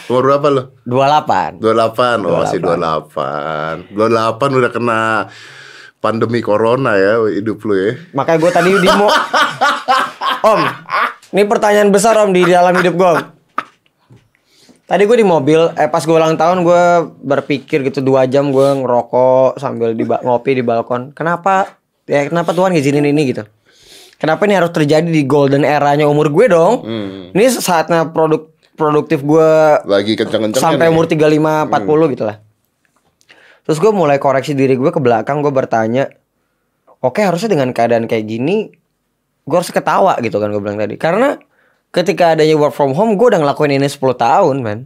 [0.08, 0.64] Umur berapa lu?
[0.88, 1.60] 28.
[1.60, 2.24] 28.
[2.24, 3.92] Oh, masih 28.
[3.92, 4.00] 28
[4.56, 5.02] udah kena
[6.00, 7.92] pandemi corona ya hidup lu ya.
[8.14, 9.12] Makanya gue tadi di mo
[10.50, 10.62] Om,
[11.30, 13.12] ini pertanyaan besar Om di dalam hidup gue.
[14.90, 16.84] Tadi gue di mobil, eh pas gue ulang tahun gue
[17.22, 21.14] berpikir gitu dua jam gue ngerokok sambil di ngopi di balkon.
[21.14, 21.78] Kenapa?
[22.10, 23.46] Ya kenapa Tuhan ngizinin ini gitu?
[24.18, 26.90] Kenapa ini harus terjadi di golden eranya umur gue dong?
[27.38, 29.50] Ini saatnya produk produktif gue
[29.86, 30.94] Lagi kenceng-kencengnya sampai nih.
[30.98, 32.38] umur 35 40 gitu lah.
[33.70, 36.10] Terus gue mulai koreksi diri gue ke belakang gue bertanya,
[37.06, 38.74] oke harusnya dengan keadaan kayak gini
[39.46, 40.98] gue harus ketawa gitu kan gue bilang tadi.
[40.98, 41.38] Karena
[41.90, 44.80] ketika adanya work from home gue udah ngelakuin ini 10 tahun man.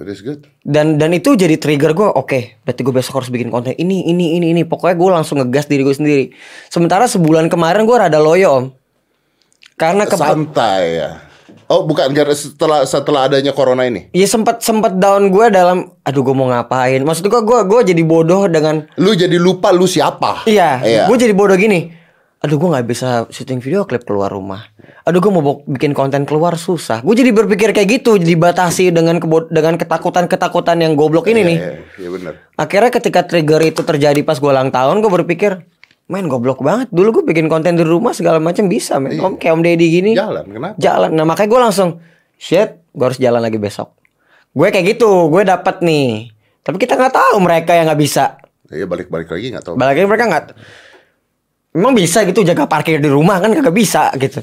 [0.00, 0.48] It is good.
[0.64, 4.40] Dan dan itu jadi trigger gue, oke, berarti gue besok harus bikin konten ini, ini,
[4.40, 4.62] ini, ini.
[4.64, 6.24] Pokoknya gue langsung ngegas diri gue sendiri.
[6.72, 8.64] Sementara sebulan kemarin gue rada loyo om.
[9.76, 11.10] Karena ke Santai ya.
[11.70, 14.10] Oh, bukan setelah setelah adanya corona ini.
[14.10, 16.98] Ya sempat sempat down gue dalam aduh gue mau ngapain.
[17.04, 20.48] Maksud gue gue gue jadi bodoh dengan Lu jadi lupa lu siapa.
[20.50, 21.04] iya, Iya.
[21.06, 21.92] gue jadi bodoh gini.
[22.40, 24.66] Aduh gue nggak bisa syuting video klip keluar rumah.
[25.02, 27.00] Aduh gue mau bikin konten keluar susah.
[27.00, 31.56] Gue jadi berpikir kayak gitu, dibatasi dengan kebo- dengan ketakutan-ketakutan yang goblok ini nih.
[31.56, 32.32] Iya, iya benar.
[32.54, 35.64] Akhirnya ketika trigger itu terjadi pas gue ulang tahun, gue berpikir,
[36.06, 36.88] main goblok banget.
[36.88, 39.16] Dulu gue bikin konten di rumah segala macam bisa, men.
[39.16, 40.12] Om kayak Om Deddy gini.
[40.12, 40.74] Jalan, kenapa?
[40.76, 41.10] Jalan.
[41.10, 41.90] Nah makanya gue langsung,
[42.34, 43.96] shit, gue harus jalan lagi besok.
[44.50, 48.34] gue kayak gitu gue dapat nih tapi kita nggak tahu mereka yang nggak bisa
[48.66, 49.74] Iya balik-balik lagi nggak tahu.
[49.78, 50.44] balik lagi mereka nggak
[51.72, 54.42] emang bisa gitu jaga parkir di rumah kan kagak bisa gitu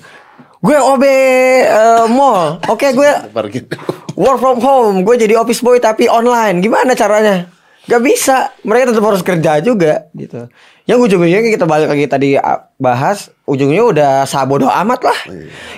[0.61, 2.57] gue OB eh, mall.
[2.69, 3.69] Oke gue Parkir.
[4.17, 5.05] work from home.
[5.05, 6.59] Gue jadi office boy tapi online.
[6.61, 7.49] Gimana caranya?
[7.87, 8.51] Gak bisa.
[8.67, 10.49] Mereka tetap harus kerja juga gitu.
[10.87, 15.19] Yang ujung-ujungnya kita balik lagi tadi ah, bahas ujungnya udah sabodo amat lah.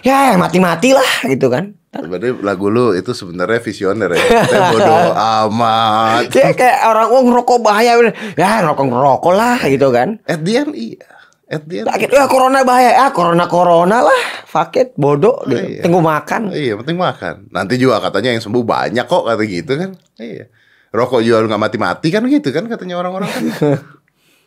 [0.05, 1.73] Ya mati-mati lah gitu kan.
[1.89, 4.21] Berarti lagu lu itu sebenarnya visioner ya.
[4.49, 5.09] Saya bodoh
[5.49, 6.29] amat.
[6.29, 7.97] ya kayak orang oh ngerokok bahaya.
[8.37, 10.21] Ya ngerokok ngerokok lah gitu kan.
[10.29, 11.18] At the end iya.
[11.49, 11.89] At the end.
[11.89, 15.57] Sakit, ya corona bahaya ya corona corona lah fakit bodoh gitu.
[15.57, 15.81] iya.
[15.81, 17.49] tunggu makan Iya, penting makan.
[17.49, 19.91] Nanti juga katanya yang sembuh banyak kok kata gitu kan.
[20.21, 20.45] Iya.
[20.93, 23.41] Rokok juga nggak mati-mati kan gitu kan katanya orang-orang kan.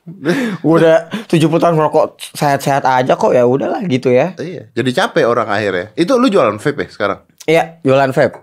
[0.67, 4.67] udah 70 tahun ngerokok sehat-sehat aja kok ya udahlah gitu ya iya.
[4.75, 5.95] Jadi capek orang akhirnya.
[5.95, 7.19] Itu lu jualan vape ya sekarang?
[7.47, 8.37] Iya, jualan vape.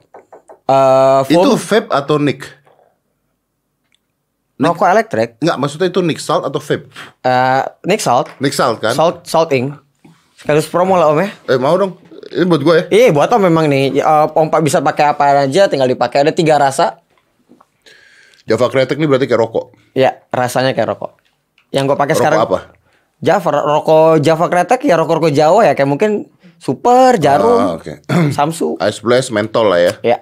[0.70, 2.44] Eh, Itu vape atau nick?
[4.62, 6.92] Rokok elektrik, Enggak, maksudnya itu nick salt atau vape?
[7.22, 8.92] eh Nick Salt, Nick salt kan?
[8.92, 9.72] Salt Salting.
[10.36, 11.32] Sekaligus promo lah om ya.
[11.46, 11.96] Eh mau dong.
[12.30, 12.84] Ini buat gue ya.
[12.90, 13.96] Iya, buat om memang nih.
[13.96, 16.22] Eh, om Pak bisa pakai apa aja, tinggal dipakai.
[16.22, 17.00] Ada tiga rasa.
[18.44, 19.66] Java Kretek ini berarti kayak rokok.
[19.94, 21.18] Ya, rasanya kayak rokok.
[21.70, 22.60] Yang gue pakai Rokok sekarang apa?
[23.20, 26.12] Java, rokok Java Kretek ya rokok-rokok Jawa ya, kayak mungkin
[26.56, 27.94] Super, Ah, Jarum, oke.
[28.36, 28.76] Samsu.
[28.82, 29.94] Ice Blast mentol lah ya.
[30.02, 30.18] Ya,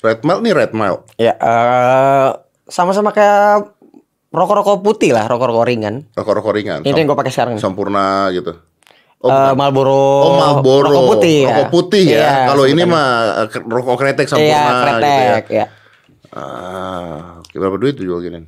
[0.00, 1.02] Red Mile nih Red Mile.
[1.16, 2.28] ya eh,
[2.64, 3.73] sama-sama kayak
[4.34, 6.10] rokok-rokok putih lah, rokok-rokok ringan.
[6.18, 6.80] Rokok-rokok ringan.
[6.82, 7.54] Itu yang gue pakai sekarang.
[7.62, 8.58] Sampurna gitu.
[9.24, 9.96] Oh, Marlboro.
[9.96, 10.90] Oh Marlboro.
[10.90, 11.56] Rokok putih ya.
[11.56, 12.18] Rokok putih ya.
[12.20, 13.08] Iya, Kalau ini mah
[13.64, 15.64] rokok kretek Iya, sempurna kretek gitu ya.
[15.64, 15.66] ya.
[16.34, 18.44] Ah, berapa duit tuh jual gini?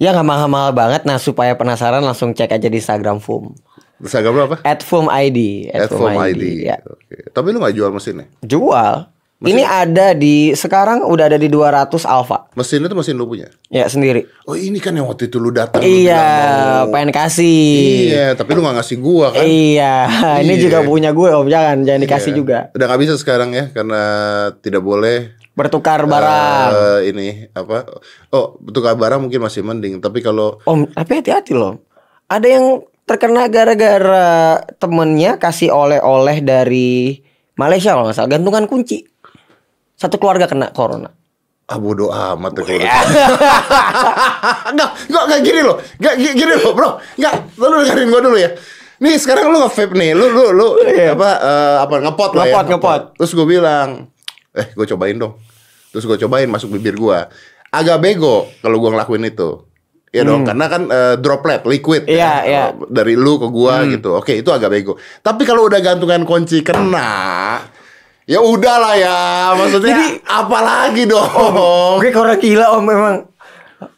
[0.00, 1.04] Ya nggak mahal-mahal banget.
[1.04, 3.20] Nah supaya penasaran langsung cek aja di Instagram.
[3.20, 4.54] Terus harga berapa?
[4.64, 5.68] At Foom ID.
[5.76, 6.64] At Foam ID.
[6.64, 6.80] Ya.
[6.80, 7.28] Oke.
[7.30, 8.26] Tapi lu nggak jual mesinnya?
[8.40, 9.12] Jual.
[9.40, 12.52] Ini ada di sekarang udah ada di 200 Alpha.
[12.52, 13.48] Mesin itu mesin lu punya?
[13.66, 14.28] Ya sendiri.
[14.44, 15.80] Oh ini kan yang waktu itu lu datang.
[15.80, 16.20] lu Iya,
[16.84, 17.72] mau- pengen kasih.
[18.06, 19.40] Iya, tapi lu gak ngasih gua kan?
[19.40, 19.94] Iya,
[20.44, 20.62] ini Iya.
[20.62, 22.36] juga punya gue om jangan jangan dikasih Iya.
[22.36, 22.58] juga.
[22.70, 24.02] Udah gak bisa sekarang ya karena
[24.60, 26.68] tidak boleh Bertukar barang.
[26.70, 27.88] eh, ini apa?
[28.30, 31.80] Oh, tukar barang mungkin masih mending, tapi kalau Om, tapi hati-hati loh.
[32.26, 32.64] Ada yang
[33.02, 34.28] terkena gara-gara
[34.76, 37.18] temennya kasih oleh-oleh dari
[37.54, 39.09] Malaysia kalau nggak salah gantungan kunci.
[40.00, 41.12] Satu keluarga kena corona.
[41.70, 42.82] ah bodo amat ya kalau
[44.70, 45.76] Enggak, enggak kayak gini loh.
[45.96, 46.90] Enggak gi- gini loh, Bro.
[47.14, 48.50] Enggak, lu dengerin gua dulu ya.
[48.98, 52.52] Nih sekarang lu nge-vape nih, lu lu lu apa eh, apa ngepot lah ya.
[52.52, 53.02] Ngepot, ngepot.
[53.16, 53.88] Terus gua bilang,
[54.50, 55.38] "Eh, gua cobain dong."
[55.90, 57.30] Terus gua cobain masuk bibir gua.
[57.70, 59.62] Agak bego kalau gua ngelakuin itu.
[60.10, 62.10] Iya dong, karena kan eh, droplet liquid Hmm.
[62.10, 62.62] Iya, ya, iya.
[62.66, 62.82] Hmm.
[62.82, 64.10] eh, dari lu ke gua gitu.
[64.12, 64.98] Oke, itu agak bego.
[65.22, 67.62] Tapi kalau udah gantungan kunci kena,
[68.30, 69.18] ya udahlah ya.
[69.58, 71.26] Maksudnya Jadi- apalagi dong.
[71.98, 73.14] Oke, orang gila om memang.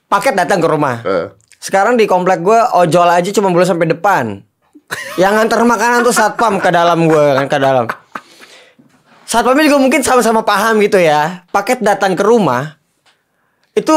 [0.09, 1.05] Paket datang ke rumah.
[1.05, 1.27] Eh.
[1.61, 4.41] Sekarang di komplek gue ojol aja cuma boleh sampai depan.
[5.17, 7.87] Yang nganter makanan tuh satpam ke dalam gue kan ke dalam.
[9.25, 11.49] Satpamnya juga mungkin sama-sama paham gitu ya.
[11.49, 12.77] Paket datang ke rumah
[13.73, 13.95] itu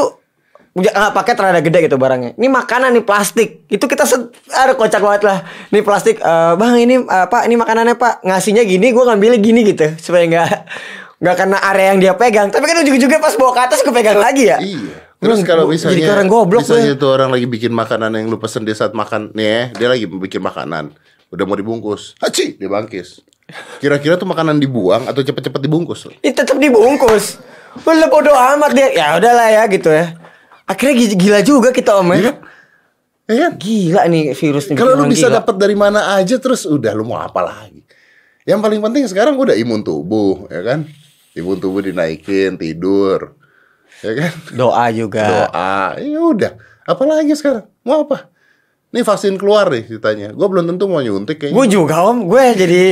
[0.76, 2.36] ah, paket rada gede gitu barangnya.
[2.36, 3.64] Ini makanan nih plastik.
[3.72, 4.04] Itu kita
[4.52, 5.38] aduh kocak banget lah.
[5.72, 9.62] Ini plastik, eh, bang ini eh, pak ini makanannya pak ngasihnya gini, gue ngambilnya gini
[9.64, 10.50] gitu supaya nggak
[11.24, 12.52] nggak kena area yang dia pegang.
[12.52, 14.60] Tapi kan ujung-ujungnya pas bawa ke atas gue pegang lagi ya.
[14.60, 15.04] Iya.
[15.16, 16.98] Terus Gua- kalau misalnya jadi orang goblok misalnya gue.
[17.00, 20.06] itu orang lagi bikin makanan yang lu pesen di saat makan nih ya, dia lagi
[20.12, 20.92] bikin makanan,
[21.32, 23.24] udah mau dibungkus, haci dia bangkis.
[23.80, 26.12] Kira-kira tuh makanan dibuang atau cepet-cepet dibungkus?
[26.20, 27.40] Itu tetap dibungkus.
[27.86, 28.90] Udah bodo amat dia.
[28.92, 30.18] Ya udahlah ya gitu ya.
[30.66, 32.16] Akhirnya gi- gila juga kita om ya.
[32.16, 32.36] Iya kan?
[33.26, 33.52] Ya kan?
[33.56, 34.76] Gila nih virus nih.
[34.76, 37.82] Kalau lu bisa dapat dari mana aja terus udah lu mau apa lagi?
[38.44, 40.86] Yang paling penting sekarang udah imun tubuh, ya kan?
[41.34, 43.34] Imun tubuh dinaikin, tidur.
[44.00, 44.32] Ya kan?
[44.54, 45.26] doa juga.
[45.26, 45.98] Doa.
[45.98, 46.52] Ya udah.
[46.84, 47.66] Apalagi sekarang?
[47.82, 48.30] Mau apa?
[48.90, 50.30] Nih vaksin keluar nih ceritanya.
[50.32, 51.56] Gue belum tentu mau nyuntik kayaknya.
[51.56, 52.84] Gue juga om, gue jadi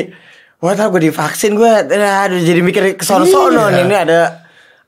[0.57, 3.71] Wah tau gue divaksin gue Aduh jadi mikir kesono-sono Iya.
[3.73, 4.19] nih Ini ada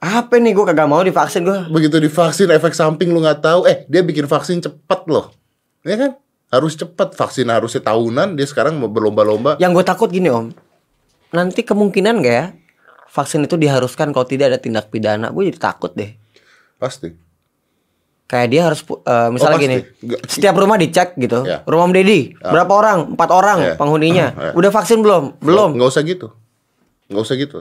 [0.05, 3.65] Apa nih gue kagak mau divaksin gue Begitu divaksin efek samping lu nggak tahu.
[3.65, 5.33] Eh dia bikin vaksin cepet loh.
[5.81, 6.11] Ya kan?
[6.53, 7.17] Harus cepet.
[7.17, 8.37] Vaksin harusnya tahunan.
[8.37, 9.57] Dia sekarang mau berlomba-lomba.
[9.57, 10.53] Yang gue takut gini om
[11.33, 12.45] Nanti kemungkinan gak ya
[13.09, 16.13] Vaksin itu diharuskan kalau tidak ada tindak pidana Gue jadi takut deh
[16.77, 17.11] Pasti.
[18.25, 19.77] Kayak dia harus eh, misalnya Oh, gini,
[20.25, 21.45] setiap rumah dicek gitu.
[21.45, 21.61] Ya.
[21.61, 23.13] Rumah Om Deddy, berapa orang?
[23.13, 23.73] Empat orang Ya.
[23.77, 24.27] penghuninya.
[24.33, 24.51] Ya.
[24.57, 25.37] Udah vaksin belum?
[25.45, 25.77] Belum.
[25.77, 26.33] Nggak usah gitu.
[27.05, 27.59] Nggak usah gitu.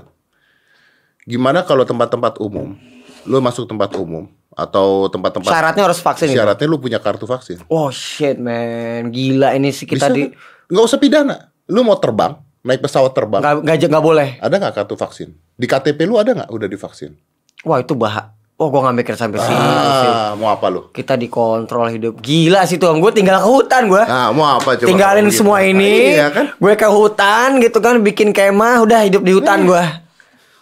[1.25, 2.77] Gimana kalau tempat-tempat umum?
[3.25, 6.39] Lu masuk tempat umum atau tempat-tempat Syaratnya harus vaksin itu.
[6.39, 7.65] syaratnya lu punya kartu vaksin.
[7.67, 10.31] Oh shit man, gila ini sih kita Bisa di
[10.71, 10.85] nggak?
[10.85, 11.51] Usah pidana.
[11.73, 13.41] Lu mau terbang, naik pesawat terbang.
[13.41, 14.29] nggak nggak nggak boleh.
[14.39, 15.29] Ada nggak kartu vaksin?
[15.57, 17.17] Di KTP lu ada nggak udah divaksin?
[17.65, 18.37] Wah itu bah.
[18.55, 20.11] Oh gue gak mikir sampai sini sih.
[20.15, 20.87] Ah, mau apa lu?
[20.95, 22.23] Kita dikontrol hidup.
[22.23, 22.95] Gila sih tuh.
[23.03, 23.99] Gue tinggal ke hutan gue.
[24.07, 24.87] Nah, mau apa coba?
[24.87, 25.43] Tinggalin begitu?
[25.43, 26.15] semua ini.
[26.15, 26.55] Iya kan?
[26.55, 27.99] Gue ke hutan gitu kan.
[27.99, 28.87] Bikin kemah.
[28.87, 29.83] Udah hidup di hutan gue.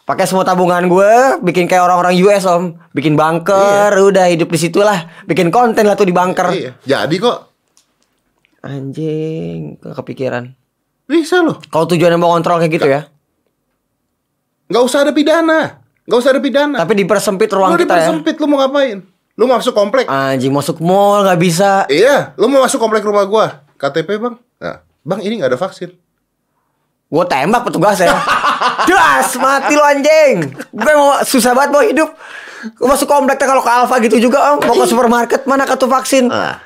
[0.03, 1.12] Pakai semua tabungan gue.
[1.46, 2.74] Bikin kayak orang-orang US om.
[2.90, 3.94] Bikin bunker.
[3.94, 5.07] Udah hidup di situ lah.
[5.24, 6.50] Bikin konten lah tuh di bunker.
[6.50, 6.72] Iya.
[6.82, 7.38] Jadi kok
[8.62, 9.82] Anjing.
[9.82, 10.55] Gak kepikiran.
[11.03, 11.61] bisa loh.
[11.68, 13.05] Kalau tujuannya mau kontrol kayak gitu ya.
[14.72, 15.82] Nggak usah ada pidana.
[16.09, 16.76] Nggak usah ada pidana.
[16.80, 18.09] Tapi dipersempit ruang lu kita ya.
[18.09, 19.05] dipersempit, lu mau ngapain?
[19.36, 20.09] Lu mau masuk komplek?
[20.09, 21.84] Anjing masuk mall gak bisa.
[21.92, 23.61] Iya, lu mau masuk komplek rumah gua.
[23.76, 24.40] KTP, Bang.
[24.57, 25.92] Nah, Bang, ini nggak ada vaksin.
[27.12, 28.09] Gue tembak petugas ya.
[28.85, 30.35] Das, mati lo anjing.
[30.69, 32.11] Gue mau susah banget mau hidup.
[32.73, 34.59] Gue masuk komplek teh kalau ke Alfa gitu juga om.
[34.61, 36.27] Mau ke supermarket mana kartu vaksin.
[36.27, 36.63] Nah,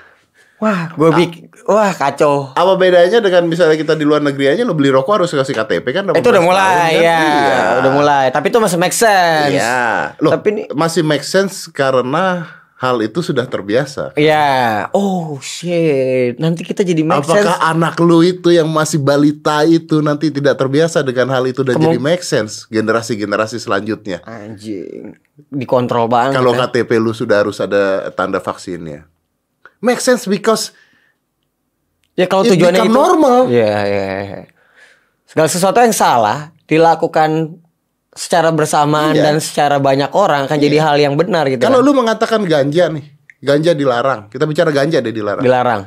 [0.56, 1.32] Wah, gue bik,
[1.64, 2.48] wah kacau.
[2.50, 5.84] apa bedanya dengan misalnya kita di luar negeri aja lu beli rokok harus kasih KTP
[5.92, 6.08] kan?
[6.10, 6.96] Itu udah 18 mulai tahun, kan?
[6.96, 7.58] ya, Iya.
[7.76, 8.24] udah mulai.
[8.32, 9.52] Tapi itu masih make sense.
[9.52, 10.16] Iya.
[10.16, 14.12] Loh, Tapi ini- masih make sense karena hal itu sudah terbiasa.
[14.14, 14.88] Iya.
[14.92, 16.36] Oh shit.
[16.36, 17.40] Nanti kita jadi make sense.
[17.40, 21.80] Apakah anak lu itu yang masih balita itu nanti tidak terbiasa dengan hal itu dan
[21.80, 24.20] jadi make sense generasi-generasi selanjutnya?
[24.28, 25.16] Anjing.
[25.48, 26.36] Dikontrol banget.
[26.36, 26.68] Kalau ya.
[26.68, 29.08] KTP lu sudah harus ada tanda vaksinnya.
[29.80, 30.76] Make sense because
[32.16, 33.52] Ya kalau tujuannya itu normal.
[33.52, 34.40] Iya, iya, iya.
[35.28, 37.60] Segala sesuatu yang salah dilakukan
[38.16, 39.22] secara bersamaan Iya.
[39.28, 41.62] dan secara banyak orang akan jadi hal yang benar gitu.
[41.62, 41.86] kalau kan.
[41.86, 43.04] lu mengatakan ganja nih,
[43.44, 44.32] ganja dilarang.
[44.32, 45.44] Kita bicara ganja deh dilarang.
[45.44, 45.80] dilarang.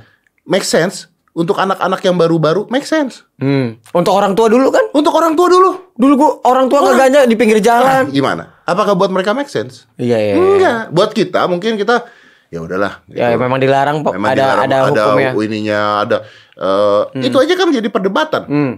[0.45, 3.25] Make sense untuk anak-anak yang baru-baru make sense.
[3.37, 3.77] Hmm.
[3.93, 4.85] Untuk orang tua dulu kan?
[4.91, 5.71] Untuk orang tua dulu.
[5.93, 8.09] Dulu gua orang tua nggak ganja di pinggir jalan.
[8.09, 8.61] Gimana?
[8.65, 9.85] Apakah buat mereka make sense?
[9.97, 10.33] Iya, iya.
[10.33, 10.35] iya.
[10.35, 10.81] Enggak.
[10.93, 12.05] Buat kita mungkin kita
[12.49, 13.05] ya udahlah.
[13.09, 13.45] Ya gitu.
[13.45, 14.01] memang dilarang.
[14.01, 15.31] Memang ada dilarang, ada hukumnya.
[15.37, 16.17] ininya, ada
[16.57, 18.43] eh, itu aja kan jadi perdebatan.
[18.49, 18.73] Hmm.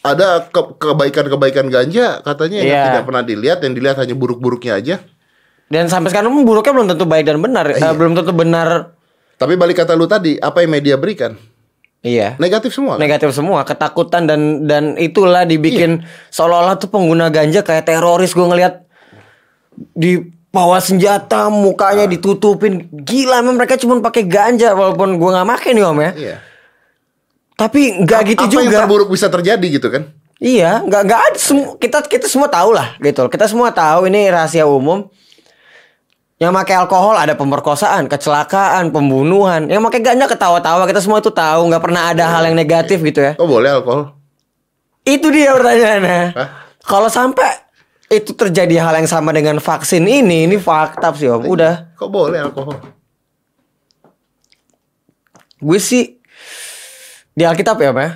[0.00, 2.84] Ada ke- kebaikan-kebaikan ganja katanya yang Iya.
[2.88, 4.96] tidak pernah dilihat, yang dilihat hanya buruk-buruknya aja.
[5.68, 7.68] Dan sampai sekarang buruknya belum tentu baik dan benar.
[7.68, 7.92] Eh, Iya.
[7.92, 8.96] belum tentu benar.
[9.36, 11.36] Tapi balik kata lu tadi, apa yang media berikan?
[12.00, 12.36] Iya.
[12.36, 12.96] Negatif semua.
[12.96, 13.04] kan?
[13.04, 18.88] Negatif semua, ketakutan dan dan itulah dibikin seolah-olah tuh pengguna ganja kayak teroris gue ngelihat
[19.92, 20.16] di
[20.50, 26.00] bawa senjata mukanya ditutupin gila mereka cuma pakai ganja walaupun gue nggak makan nih om
[26.00, 26.36] ya Iya.
[27.60, 30.08] Tapi nggak gitu apa yang juga terburuk bisa terjadi gitu kan?
[30.40, 31.38] iya nggak nggak ada
[31.76, 35.04] kita kita semua tahu lah gitu kita semua tahu ini rahasia umum
[36.40, 41.68] yang pakai alkohol ada pemerkosaan kecelakaan pembunuhan yang pakai ganja ketawa-tawa kita semua itu tahu
[41.68, 44.16] nggak pernah ada hal yang negatif gitu ya Oh boleh alkohol?
[45.04, 46.36] Itu dia pertanyaannya.
[46.84, 47.48] Kalau sampai
[48.12, 51.40] itu terjadi hal yang sama dengan vaksin ini, ini fakta sih om.
[51.44, 52.76] Udah, Kok boleh alkohol?
[55.60, 56.19] gue sih
[57.34, 58.10] di Alkitab ya om ya.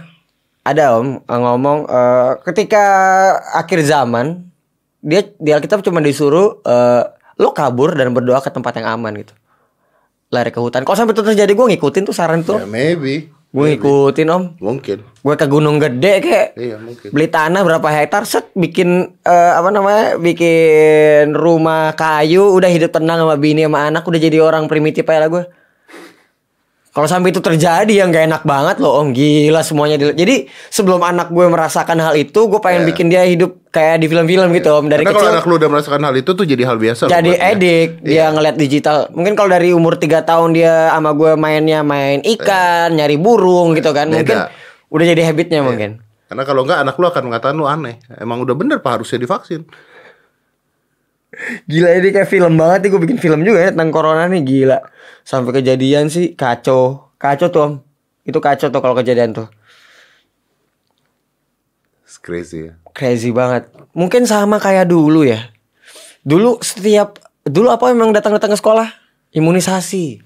[0.65, 2.85] Ada om eh, ngomong eh, ketika
[3.53, 4.49] akhir zaman
[5.05, 7.03] dia di Alkitab cuma disuruh eh,
[7.37, 9.35] lo kabur dan berdoa ke tempat yang aman gitu.
[10.33, 10.83] Lari ke hutan.
[10.83, 12.59] Kalau sampai itu terjadi gue ngikutin tuh saran tuh.
[12.59, 13.29] Ya maybe.
[13.55, 14.43] Gue ngikutin om.
[14.59, 14.99] Mungkin.
[15.23, 17.09] Gue ke gunung gede kayak Iya mungkin.
[17.15, 23.23] beli tanah berapa hektar set bikin eh, apa namanya bikin rumah kayu udah hidup tenang
[23.23, 25.45] sama bini sama anak udah jadi orang primitif aja lah gue
[26.95, 31.29] kalau sampai itu terjadi yang gak enak banget loh om gila semuanya jadi sebelum anak
[31.29, 32.89] gue merasakan hal itu gue pengen Ya.
[32.89, 35.69] bikin dia hidup kayak di film-film gitu om dari Karena kalau kecil anak lu udah
[35.69, 37.03] merasakan hal itu tuh jadi hal biasa.
[37.09, 38.27] jadi edik dia Iya.
[38.31, 43.19] ngeliat digital mungkin kalau dari umur 3 tahun dia sama gue mainnya main ikan nyari
[43.19, 44.17] burung gitu kan Beda.
[44.17, 44.37] mungkin
[44.89, 48.01] udah jadi habitnya mungkin Karena kalau enggak anak lu akan mengatakan lu aneh.
[48.17, 49.69] Emang udah bener pak harusnya divaksin.
[51.65, 54.79] Gila ini kayak film banget nih gue bikin film juga ya tentang corona nih gila.
[55.25, 57.13] Sampai kejadian sih kacau.
[57.17, 57.73] Kacau tuh om.
[58.25, 59.49] Itu kacau tuh kalau kejadian tuh.
[62.05, 62.73] It's crazy ya.
[62.95, 63.69] Crazy banget.
[63.93, 65.51] Mungkin sama kayak dulu ya.
[66.25, 68.89] Dulu setiap dulu apa emang datang-datang ke sekolah?
[69.35, 70.23] Imunisasi.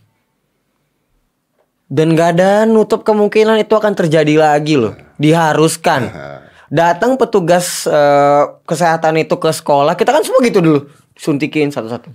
[1.88, 4.92] Dan gak ada nutup kemungkinan itu akan terjadi lagi loh.
[5.16, 6.12] Diharuskan.
[6.68, 10.80] Datang petugas eh, kesehatan itu ke sekolah, kita kan semua gitu dulu.
[11.16, 12.12] Suntikin satu-satu.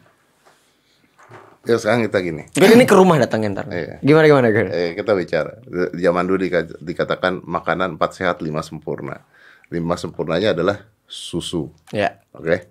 [1.64, 2.44] Ya sekarang kita gini.
[2.52, 3.66] Jadi ini ke rumah datangnya ntar.
[3.68, 4.04] Iya.
[4.04, 4.72] Gimana gimana gimana?
[4.72, 5.64] Eh, kita bicara.
[5.92, 9.24] Zaman dulu dika- dikatakan makanan empat sehat lima sempurna.
[9.72, 11.72] Lima sempurnanya adalah susu.
[11.90, 12.20] Ya.
[12.36, 12.68] Oke.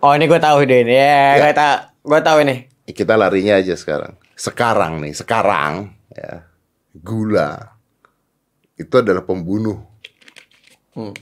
[0.00, 0.96] Oh ini gue tahu deh ini.
[0.96, 1.44] Ya, Ya.
[1.44, 1.76] gue tahu.
[2.08, 2.56] Gue tahu ini.
[2.88, 4.16] Kita larinya aja sekarang.
[4.32, 6.48] Sekarang nih, sekarang ya.
[6.96, 7.76] Gula
[8.74, 9.84] itu adalah pembunuh.
[11.00, 11.12] Hmm.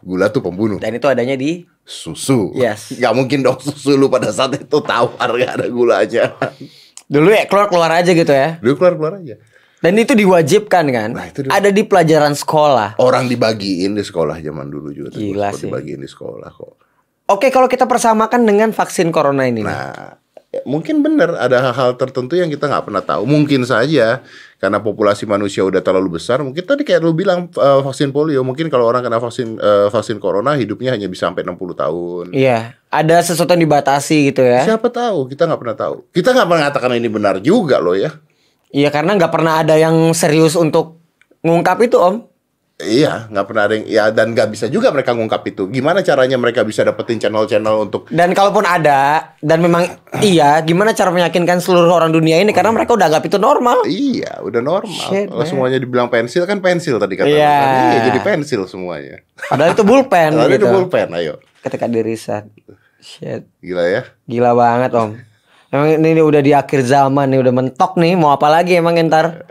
[0.00, 0.78] Gula tuh pembunuh.
[0.78, 2.54] Dan itu adanya di Susu.
[2.54, 2.92] Yes.
[3.02, 6.38] Gak mungkin dong susu lu pada saat itu tahu harga ada gulanya.
[7.12, 8.62] dulu ya keluar keluar aja gitu ya.
[8.62, 9.34] Lu keluar keluar aja.
[9.80, 11.08] Dan itu diwajibkan kan?
[11.16, 11.48] Nah, itu.
[11.48, 13.00] Ada di pelajaran sekolah.
[13.00, 15.16] Orang dibagiin di sekolah zaman dulu juga.
[15.16, 15.72] Gila sih.
[15.72, 16.74] Dibagiin di sekolah kok.
[17.32, 19.64] Oke, kalau kita persamakan dengan vaksin corona ini.
[19.64, 20.19] Nah,
[20.66, 23.22] mungkin benar ada hal-hal tertentu yang kita nggak pernah tahu.
[23.22, 24.22] Mungkin saja
[24.58, 26.42] karena populasi manusia udah terlalu besar.
[26.42, 28.42] Mungkin tadi kayak lu bilang eh, vaksin polio.
[28.42, 32.24] Mungkin kalau orang kena vaksin eh, vaksin corona hidupnya hanya bisa sampai 60 tahun.
[32.34, 34.66] Iya, ada sesuatu yang dibatasi gitu ya.
[34.66, 35.30] Siapa tahu?
[35.30, 35.96] Kita nggak pernah tahu.
[36.10, 38.10] Kita nggak mengatakan ini benar juga loh ya.
[38.70, 40.98] Iya, karena nggak pernah ada yang serius untuk
[41.42, 42.29] ngungkap itu, Om.
[42.80, 45.68] Iya, nggak pernah ada yang ya dan nggak bisa juga mereka ngungkap itu.
[45.68, 49.84] Gimana caranya mereka bisa dapetin channel-channel untuk Dan kalaupun ada dan memang
[50.18, 53.84] iya, gimana cara meyakinkan seluruh orang dunia ini karena mereka udah anggap itu normal.
[53.84, 54.88] Iya, udah normal.
[54.88, 57.52] Shit, Kalau semuanya dibilang pensil kan pensil tadi kata Iya.
[57.52, 57.68] kan.
[57.68, 59.20] Iya, jadi pensil semuanya.
[59.36, 60.64] Padahal itu bullpen Lalu gitu.
[60.64, 61.34] itu pulpen, ayo.
[61.60, 62.48] Ketika di riset.
[63.00, 63.44] Shit.
[63.60, 64.02] Gila ya.
[64.24, 65.10] Gila banget, Om.
[65.70, 68.16] Emang ini, ini udah di akhir zaman nih, udah mentok nih.
[68.16, 69.46] Mau apa lagi emang ntar?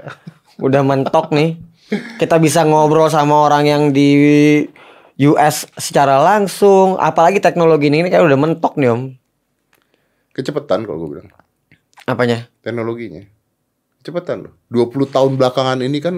[0.59, 1.68] Udah mentok nih.
[1.89, 4.09] Kita bisa ngobrol sama orang yang di
[5.25, 6.95] US secara langsung.
[7.01, 9.01] Apalagi teknologi ini, ini kayak udah mentok nih, Om.
[10.31, 11.27] Kecepatan kalau gue bilang.
[12.05, 12.47] Apanya?
[12.61, 13.25] Teknologinya.
[13.99, 14.53] Kecepatan loh.
[14.71, 16.15] 20 tahun belakangan ini kan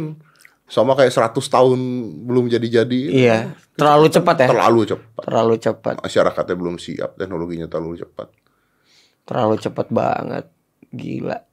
[0.71, 1.79] sama kayak 100 tahun
[2.23, 3.01] belum jadi-jadi.
[3.11, 3.37] Iya,
[3.75, 4.47] terlalu cepat ya.
[4.55, 5.23] Terlalu cepat.
[5.27, 5.95] Terlalu cepat.
[5.99, 8.31] Masyarakatnya belum siap, teknologinya terlalu cepat.
[9.27, 10.45] Terlalu cepat banget.
[10.95, 11.50] Gila.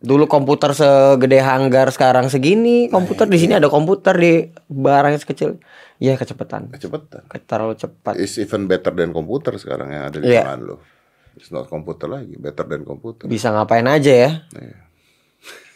[0.00, 4.32] Dulu komputer segede hanggar sekarang segini, komputer di sini ada komputer di
[4.64, 5.60] barang yang sekecil.
[5.96, 6.72] Iya, kecepatan.
[6.72, 7.28] Kecepatan.
[7.44, 8.16] Terlalu cepat.
[8.16, 10.48] It's even better than komputer sekarang yang ada di Iya.
[10.48, 10.76] tangan lo.
[11.36, 13.28] It's not komputer lagi, better than komputer.
[13.28, 14.30] Bisa ngapain aja ya.
[14.50, 14.76] Iya.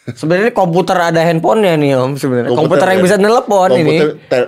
[0.19, 2.49] Sebenarnya komputer ada handphonenya nih Om sebenarnya.
[2.49, 3.97] Komputer, yang kan- bisa telepon ini.
[4.01, 4.41] komputer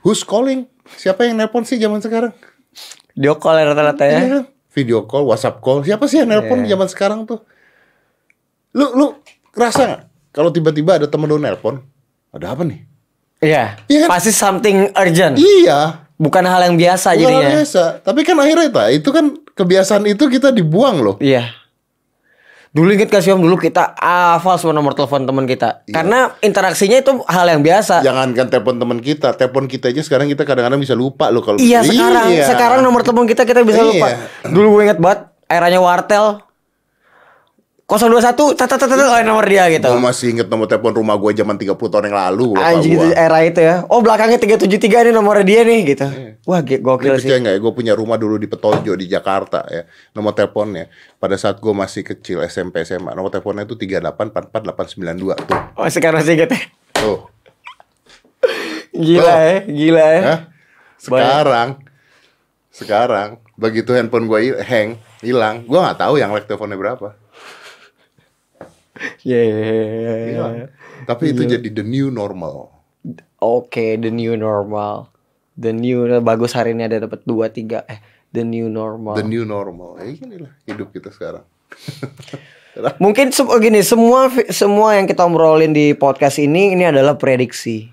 [0.00, 0.70] Who's calling?
[0.86, 2.30] Siapa yang nelpon sih zaman sekarang?
[3.12, 4.18] Video call ya rata-rata ya.
[4.20, 4.40] Iya?
[4.70, 5.82] Video call, WhatsApp call.
[5.82, 6.72] Siapa sih yang nelpon Iya.
[6.72, 7.42] zaman sekarang tuh?
[8.76, 9.06] Lu lu
[9.56, 10.00] ngerasa nggak
[10.30, 11.80] kalau tiba-tiba ada temen lu nelpon?
[12.28, 12.84] Ada apa nih?
[13.40, 13.80] Iya.
[13.88, 14.08] Iya kan?
[14.12, 15.40] Pasti something urgent.
[15.40, 16.04] Iya.
[16.16, 17.48] Bukan hal yang biasa Bukan jadinya.
[17.48, 17.82] hal biasa.
[18.04, 21.16] Tapi kan akhirnya itu, itu kan kebiasaan itu kita dibuang loh.
[21.20, 21.48] Iya.
[22.76, 25.80] Dulu inget gak sih Om dulu kita hafal semua nomor telepon teman kita.
[25.88, 25.96] Iya.
[25.96, 28.04] Karena interaksinya itu hal yang biasa.
[28.04, 31.80] Jangankan telepon teman kita, telepon kita aja sekarang kita kadang-kadang bisa lupa loh kalau Iya
[31.80, 32.44] sekarang, Iya.
[32.52, 33.88] sekarang nomor telepon kita kita bisa Iya.
[33.88, 34.08] lupa.
[34.44, 36.44] Dulu gue inget banget, eranya wartel
[37.86, 38.18] 021
[38.58, 39.86] tata tata oh nomor dia gitu.
[39.86, 43.38] Gue masih inget nomor telepon rumah gue zaman 30 tahun yang lalu Anjing itu era
[43.40, 43.86] itu ya.
[43.86, 44.66] Oh belakangnya 373
[45.06, 46.06] ini nomornya dia nih gitu.
[46.42, 47.30] Wah ge- Lu gokil sih.
[47.30, 49.86] percaya ya, gue punya rumah dulu di Petojo di Jakarta ya.
[50.12, 55.58] Nomor teleponnya pada saat gue masih kecil SMP SMA, nomor teleponnya itu 3844892 tuh.
[55.76, 56.60] Oh sekarang masih inget ya.
[56.92, 57.30] Tuh.
[58.90, 59.38] Gila Oh.
[59.38, 60.22] ya, gila ya.
[60.24, 60.40] Hah?
[60.96, 61.68] Sekarang
[62.68, 67.14] sekarang begitu handphone gue hang hilang, gue nggak tahu yang like teleponnya berapa.
[69.26, 70.32] Yeah.
[70.32, 70.54] Hilang.
[71.04, 72.72] Tapi itu jadi the new normal.
[73.38, 75.12] Oke, the new normal.
[75.56, 78.00] The new bagus hari ini ada dapat 2 3 eh
[78.32, 79.16] the new normal.
[79.16, 80.00] The new normal.
[80.00, 81.44] Ya inilah hidup kita sekarang.
[83.04, 87.88] Mungkin se- gini, semua semua yang kita obrolin di podcast ini ini adalah prediksi.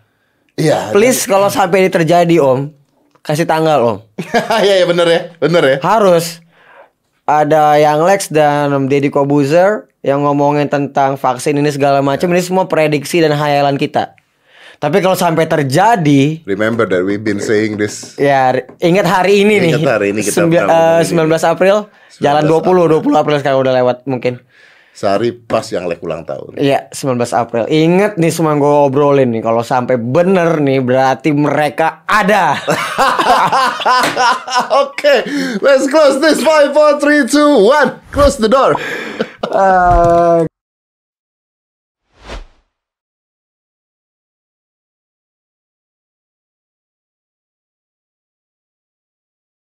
[0.60, 0.92] Iya.
[0.92, 2.68] Please kalau sampai ini terjadi, Om,
[3.24, 3.98] kasih tanggal, Om.
[4.68, 5.78] Iya ya bener ya, bener ya.
[5.80, 6.44] Harus
[7.24, 12.44] ada yang Lex dan Om Deddy Kobuzer yang ngomongin tentang vaksin ini segala macam ini
[12.44, 14.14] semua prediksi dan hayalan kita.
[14.84, 18.20] Tapi kalau sampai terjadi Remember that we've been saying this.
[18.20, 18.52] Ya,
[18.84, 19.80] ingat hari ini nih.
[19.80, 21.76] Ingat hari ini kita Sembi- pernah eh, ngomongin 19 April,
[22.20, 24.44] jalan 20, 20 April sekarang udah lewat mungkin.
[24.94, 26.60] Sehari pas yang like ulang tahun.
[26.60, 27.64] Iya, 19 April.
[27.66, 29.42] Ingat nih semua gue obrolin nih.
[29.42, 32.54] Kalau sampai bener nih, berarti mereka ada.
[34.86, 35.26] okay,
[35.66, 36.46] let's close this.
[36.46, 37.98] Five, four, three, two, one.
[38.14, 38.78] Close the door.
[39.54, 40.48] Eh,